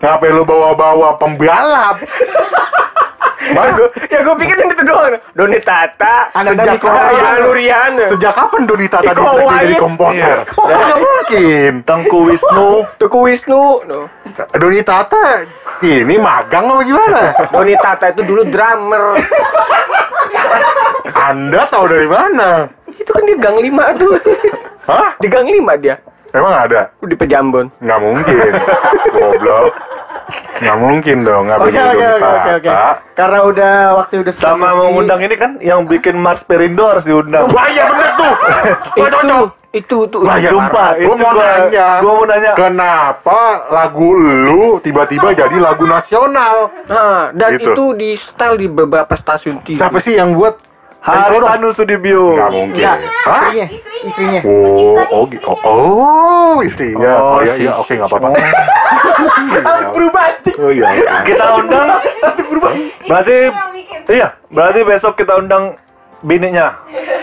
[0.00, 1.96] Ngapain lu bawa-bawa pembalap?
[3.46, 3.78] Mas,
[4.12, 5.14] ya gue pikir itu doang.
[5.38, 7.36] Doni Tata, Ananda Sejak ya kapan?
[7.46, 8.04] Nuriana.
[8.10, 10.36] Sejak kapan Doni Tata Iko di jadi komposer?
[10.50, 11.72] Nggak mungkin.
[11.86, 12.68] Tengku Wisnu
[12.98, 13.62] Tuku Wisnu.
[13.86, 14.00] No.
[14.58, 15.46] Doni Tata
[15.86, 17.22] ini magang apa gimana?
[17.54, 19.14] Doni Tata itu dulu drummer.
[21.16, 22.66] Anda tahu dari mana?
[23.06, 24.12] itu kan di Gang 5 tuh.
[24.90, 25.14] Hah?
[25.22, 25.96] Di Gang 5 dia.
[26.34, 26.90] Emang ada?
[27.00, 27.70] Di Pejambon.
[27.80, 28.50] Nggak mungkin.
[29.38, 29.72] Goblok.
[30.56, 32.18] Nggak mungkin dong, nggak dong oke oke oke.
[32.18, 32.82] ditata.
[33.14, 37.46] Karena udah waktu udah Sama mau ngundang ini kan yang bikin Mars Perindo harus diundang.
[37.46, 38.34] Wah iya bener tuh.
[38.96, 39.48] Cocok.
[39.68, 41.88] itu tuh Wah ya Sumpah, Gue itu mau gua- nanya.
[42.00, 42.52] gua mau nanya.
[42.56, 46.72] Kenapa lagu lu tiba-tiba jadi lagu nasional?
[46.88, 47.70] nah dan Gitu.
[47.70, 50.56] itu di setel di beberapa stasiun TV Siapa sih yang buat?
[50.98, 52.34] Hari Tanu Sudibyo.
[52.34, 52.82] Nggak mungkin.
[52.82, 53.42] Enggak, Hah?
[53.46, 53.66] istrinya,
[54.02, 54.40] istrinya.
[54.42, 57.12] Oh, oh, oh, oh, istrinya.
[57.14, 58.28] Oh, Oh, iya, si- iya, oke, nggak apa-apa.
[59.62, 60.56] Langsung berubah anjing.
[60.58, 60.84] Oh iya.
[60.90, 61.24] oke.
[61.24, 61.86] Kita undang.
[62.22, 62.70] Langsung berubah.
[63.06, 63.36] Berarti
[64.10, 65.74] iya, berarti besok kita undang
[66.22, 66.76] bininya.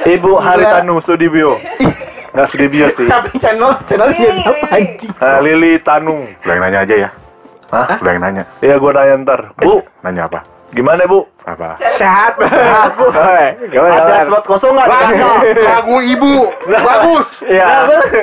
[0.03, 1.59] Ibu Hari Tanu Sudibyo.
[2.33, 3.05] Nggak Sudibyo sih.
[3.05, 3.71] Yang channel?
[3.85, 5.11] Channelnya siapa anjing?
[5.21, 6.15] Nah, Lili Tanu.
[6.43, 7.09] Udah yang nanya aja ya.
[7.69, 7.97] Hah?
[8.01, 8.43] Udah yang nanya.
[8.61, 9.41] Iya, gua nanya ntar.
[9.61, 10.39] Bu, Nanya apa?
[10.73, 11.29] gimana Bu?
[11.43, 11.75] Apa?
[11.91, 14.87] sehat Ada slot kosong nggak?
[14.87, 15.39] di kakak?
[15.59, 16.33] Lagu ibu.
[16.63, 17.27] Bagus.
[17.43, 17.67] Iya,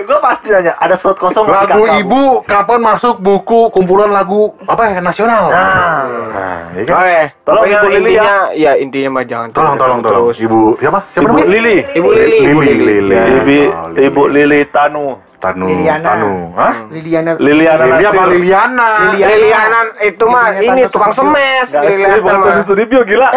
[0.00, 0.72] gue pasti nanya.
[0.76, 5.52] Ada slot kosong Lagu ibu kapan masuk buku kumpulan lagu apa ya nasional?
[5.52, 6.96] Nah, ya kan?
[6.96, 10.30] Oke, Tolong Ibu Lili intinya, ya intinya mah jangan Tolong, tolong, tolong.
[10.32, 10.36] terus.
[10.40, 10.98] Ibu siapa?
[11.02, 11.50] Siapa Ibu namanya?
[11.50, 11.76] Lili.
[11.92, 13.14] Ibu Lili, Lili, Lili.
[13.14, 13.24] Ya.
[13.26, 14.06] Ibu, Oh, Lili.
[14.06, 15.06] Ibu Lili Tanu.
[15.40, 15.72] Tanu.
[15.72, 16.04] Liliana.
[16.04, 16.32] Tanu.
[16.52, 16.74] Hah?
[16.92, 17.30] Liliana.
[17.40, 18.28] Liliana Lili apa Natsir.
[18.28, 18.88] Liliana?
[19.08, 19.32] Liliana.
[19.32, 21.66] Liliana itu mah Liliana ini tukang semes.
[21.72, 23.28] Liliana Sudibyo, gila.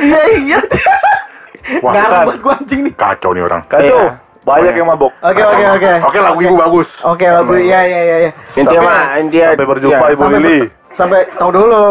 [0.00, 0.58] Iya iya.
[1.84, 2.92] Wah, Ngarang buat gua anjing nih.
[2.96, 3.62] kacau nih orang.
[3.68, 4.00] Kacau.
[4.00, 4.12] Iya.
[4.40, 5.12] Banyak yang mabok.
[5.20, 5.92] Oke oke oke.
[6.08, 6.88] Oke, lagu ibu bagus.
[7.04, 8.16] Oke lagu iya iya iya.
[8.24, 8.30] iya.
[8.56, 10.58] Intinya mah intinya Sampai berjumpa ya, Ibu sampai Lili.
[10.88, 11.84] Sampai tahu dulu.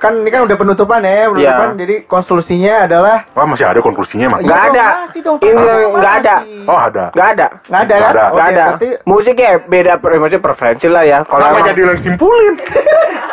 [0.00, 1.68] Kan ini kan udah penutupan ya, penutupan.
[1.68, 1.78] Iya.
[1.78, 4.38] Jadi konklusinya adalah Wah, masih ada konklusinya mah.
[4.42, 4.86] Nggak Iya ada.
[5.04, 5.36] Masih dong.
[5.38, 5.52] Ini
[5.94, 6.36] nggak ada.
[6.66, 7.04] Oh, ada.
[7.12, 7.46] Nggak ada.
[7.70, 8.02] Nggak ada kan?
[8.02, 8.22] Nggak ada.
[8.24, 8.64] Oke, Nggak ada.
[8.66, 11.18] berarti Musiknya beda maksudnya preferensi lah ya.
[11.22, 12.54] Kalau emang- jadi yang simpulin?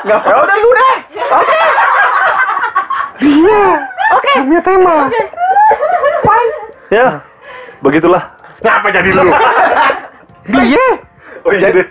[0.05, 0.95] nggak Ya udah lu deh.
[4.43, 4.95] Punya tema.
[6.89, 7.07] Ya,
[7.84, 8.24] begitulah.
[8.63, 9.24] Ngapa jadi lu?
[10.49, 10.88] Iya.
[11.45, 11.88] Oh iya deh.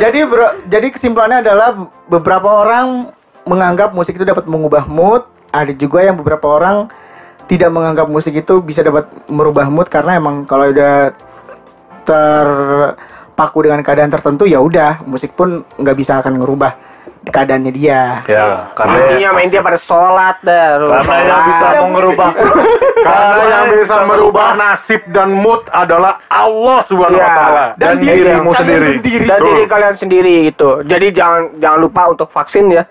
[0.00, 1.76] Jadi bro, jadi kesimpulannya adalah
[2.08, 3.12] beberapa orang
[3.44, 6.88] menganggap musik itu dapat mengubah mood, ada juga yang beberapa orang
[7.48, 11.12] tidak menganggap musik itu bisa dapat merubah mood karena emang kalau udah
[12.04, 16.76] terpaku dengan keadaan tertentu ya udah musik pun nggak bisa akan ngerubah
[17.28, 18.20] keadaannya dia.
[18.24, 20.66] Ya, karena Intinya main dia pada sholat dah.
[20.78, 21.90] karena yang bisa Sholat.
[21.90, 22.30] ngerubah
[23.08, 27.36] Karena yang bisa merubah nasib dan mood adalah Allah Subhanahu wa Iya.
[27.36, 27.64] taala.
[27.74, 28.90] dan dirimu kalian sendiri.
[28.96, 29.24] sendiri.
[29.24, 30.70] dan diri kalian sendiri gitu.
[30.82, 32.84] Jadi jangan jangan lupa untuk vaksin ya.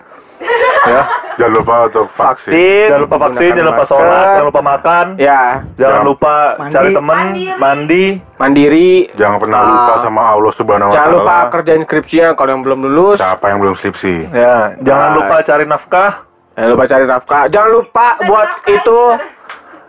[0.84, 1.02] Ya.
[1.38, 2.50] Jangan lupa untuk vaksin.
[2.50, 2.86] Vaksin.
[2.88, 3.94] Jangan lupa vaksin, jangan lupa masker.
[3.94, 6.72] sholat, jangan lupa makan, Ya, jangan Jangan- lupa Mandi.
[6.74, 7.24] cari teman,
[7.56, 8.04] mandi.
[8.36, 8.90] mandiri.
[9.14, 9.68] Jangan pernah Ah.
[9.68, 11.52] lupa sama Allah Subhanahu wa Jangan lupa taala.
[11.54, 13.16] kerjain skripsinya kalau yang belum lulus.
[13.16, 14.14] Siapa yang belum skripsi?
[14.28, 15.16] Ya, jangan Nah.
[15.16, 16.10] lupa cari nafkah.
[16.52, 17.42] Jangan lupa cari nafkah.
[17.46, 18.98] Jangan lupa buat itu.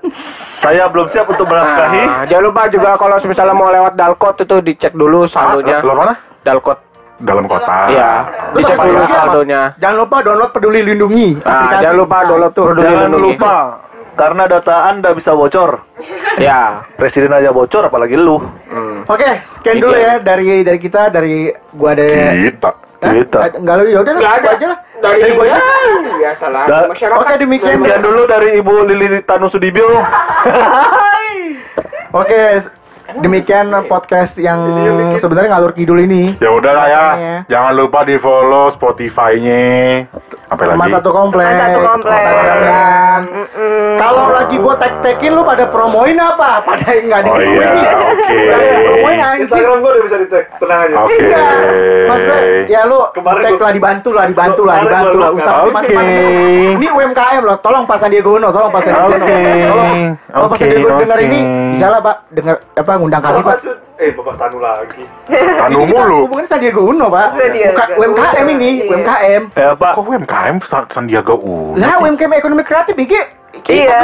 [0.08, 2.04] Saya belum siap untuk menafkahi.
[2.06, 5.82] Nah, jangan lupa juga kalau misalnya mau lewat Dalkot itu dicek dulu saldonya.
[5.82, 6.14] Luar mana?
[6.40, 6.78] Dalkot.
[7.20, 7.78] Dalam kota.
[7.88, 8.12] Iya.
[8.50, 9.62] Terus Dicek apa dulu saldonya.
[9.76, 11.28] Jangan lupa download Peduli Lindungi.
[11.42, 11.82] Ah, aplikasi.
[11.84, 12.64] jangan lupa download itu.
[12.64, 13.28] Peduli Jangan Lindungi.
[13.36, 13.54] lupa
[14.16, 15.70] karena data Anda bisa bocor.
[16.36, 16.62] Ya.
[16.96, 18.40] Presiden aja bocor apalagi lu.
[19.06, 22.72] Oke, sekian dulu ya dari dari kita dari gua ada Kita.
[23.00, 23.12] Hah?
[23.16, 23.40] Kita.
[23.42, 24.50] Ada- Enggak lu ya udah lah, Nggak gua ada.
[24.54, 24.80] aja lah.
[25.00, 25.62] Dari, Dari gua aja.
[26.20, 26.64] Biasalah.
[26.68, 27.18] Da- Masyarakat.
[27.18, 27.76] Oke, demikian.
[27.76, 29.88] Sekian dulu dari Ibu Lili Tanu Sudibyo.
[32.12, 32.70] Oke, s-
[33.18, 34.62] demikian podcast yang
[35.18, 36.38] sebenarnya ngalur kidul ini.
[36.38, 37.06] Ya udah lah ya.
[37.50, 40.06] Jangan lupa di follow Spotify-nya.
[40.50, 40.94] Apa Teman lagi?
[40.98, 41.46] satu komplek.
[41.46, 42.18] Teman satu komplek.
[42.18, 42.82] Instagramnya.
[43.96, 46.58] Kalau lagi gua tag-tagin lu pada promoin apa?
[46.60, 48.10] Pada nggak ada Oh iya, promoin.
[48.10, 48.34] oke.
[48.34, 49.62] Yang promoin anjing.
[49.62, 50.96] gue udah bisa di tag, tenang aja.
[51.00, 51.16] Oke.
[51.20, 51.50] Enggak.
[52.08, 55.30] Maksudnya ya lu Kemarin tag lah dibantu lah, dibantu lah, dibantu lah.
[55.30, 55.42] Oke.
[55.44, 56.04] teman-teman.
[56.74, 57.58] Ini UMKM loh.
[57.60, 59.16] Tolong Pak Sandiaga Uno, tolong Pak Sandiaga Uno.
[59.20, 59.38] Oke.
[59.70, 59.98] Tolong.
[60.26, 61.28] Kalau Pak Oke, Sandiaga Uno dengar oke.
[61.28, 63.58] ini, bisa lah Pak dengar apa ngundang kami Pak.
[64.00, 65.04] Eh, Bapak Tanu lagi.
[65.30, 66.18] Tanu mulu.
[66.24, 67.28] hubungannya Sandiaga Uno Pak.
[67.36, 67.88] Bukan.
[68.00, 68.88] UMKM ini, Iya.
[68.90, 69.42] UMKM.
[69.54, 69.92] Ya, Pak.
[69.94, 71.76] Kok UMKM Sa- Sandiaga Uno?
[71.76, 73.14] Lah UMKM ekonomi kreatif BG.
[73.60, 74.00] Kita Iya.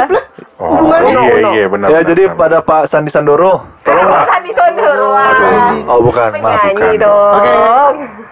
[0.56, 1.88] Oh, Hubungannya iya iya benar.
[1.88, 2.38] Ya, benar, jadi benar.
[2.38, 4.24] pada Pak Sandi Sandoro, tolonglah.
[4.26, 5.06] Sandi Sondoro.
[5.12, 5.82] Anjing.
[5.86, 6.60] Oh, bukan, maaf.
[6.66, 6.92] Bukan.
[6.96, 7.32] dong.
[7.36, 7.52] Oke.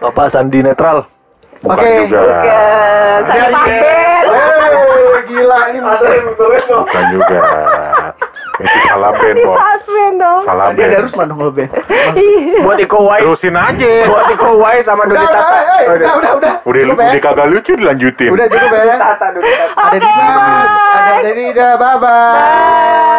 [0.00, 0.98] Bapak Sandi netral.
[1.60, 1.90] bukan Oke.
[2.02, 2.20] juga.
[2.24, 3.20] Bukan.
[3.24, 3.52] Sandi.
[3.68, 4.20] Eh,
[5.24, 5.78] gila ini.
[5.80, 7.38] Bukan juga.
[8.54, 9.58] Itu salah band, Bos.
[9.58, 10.40] Asmen dong.
[10.40, 10.90] Salah band.
[11.02, 11.68] Rusman dong lo Ben.
[12.62, 13.22] Buat Iko Wais.
[13.26, 13.92] Terusin aja.
[14.06, 15.58] Buat Iko Wais sama Udah, Dodi udah, Tata.
[15.58, 16.54] udah, udah, udah.
[16.62, 17.10] Udah Cukup, Ben.
[17.10, 18.30] udah kagak lucu dilanjutin.
[18.30, 18.96] Udah cukup ya.
[19.74, 23.12] Ada Dimas, ada Jadi, bye bye.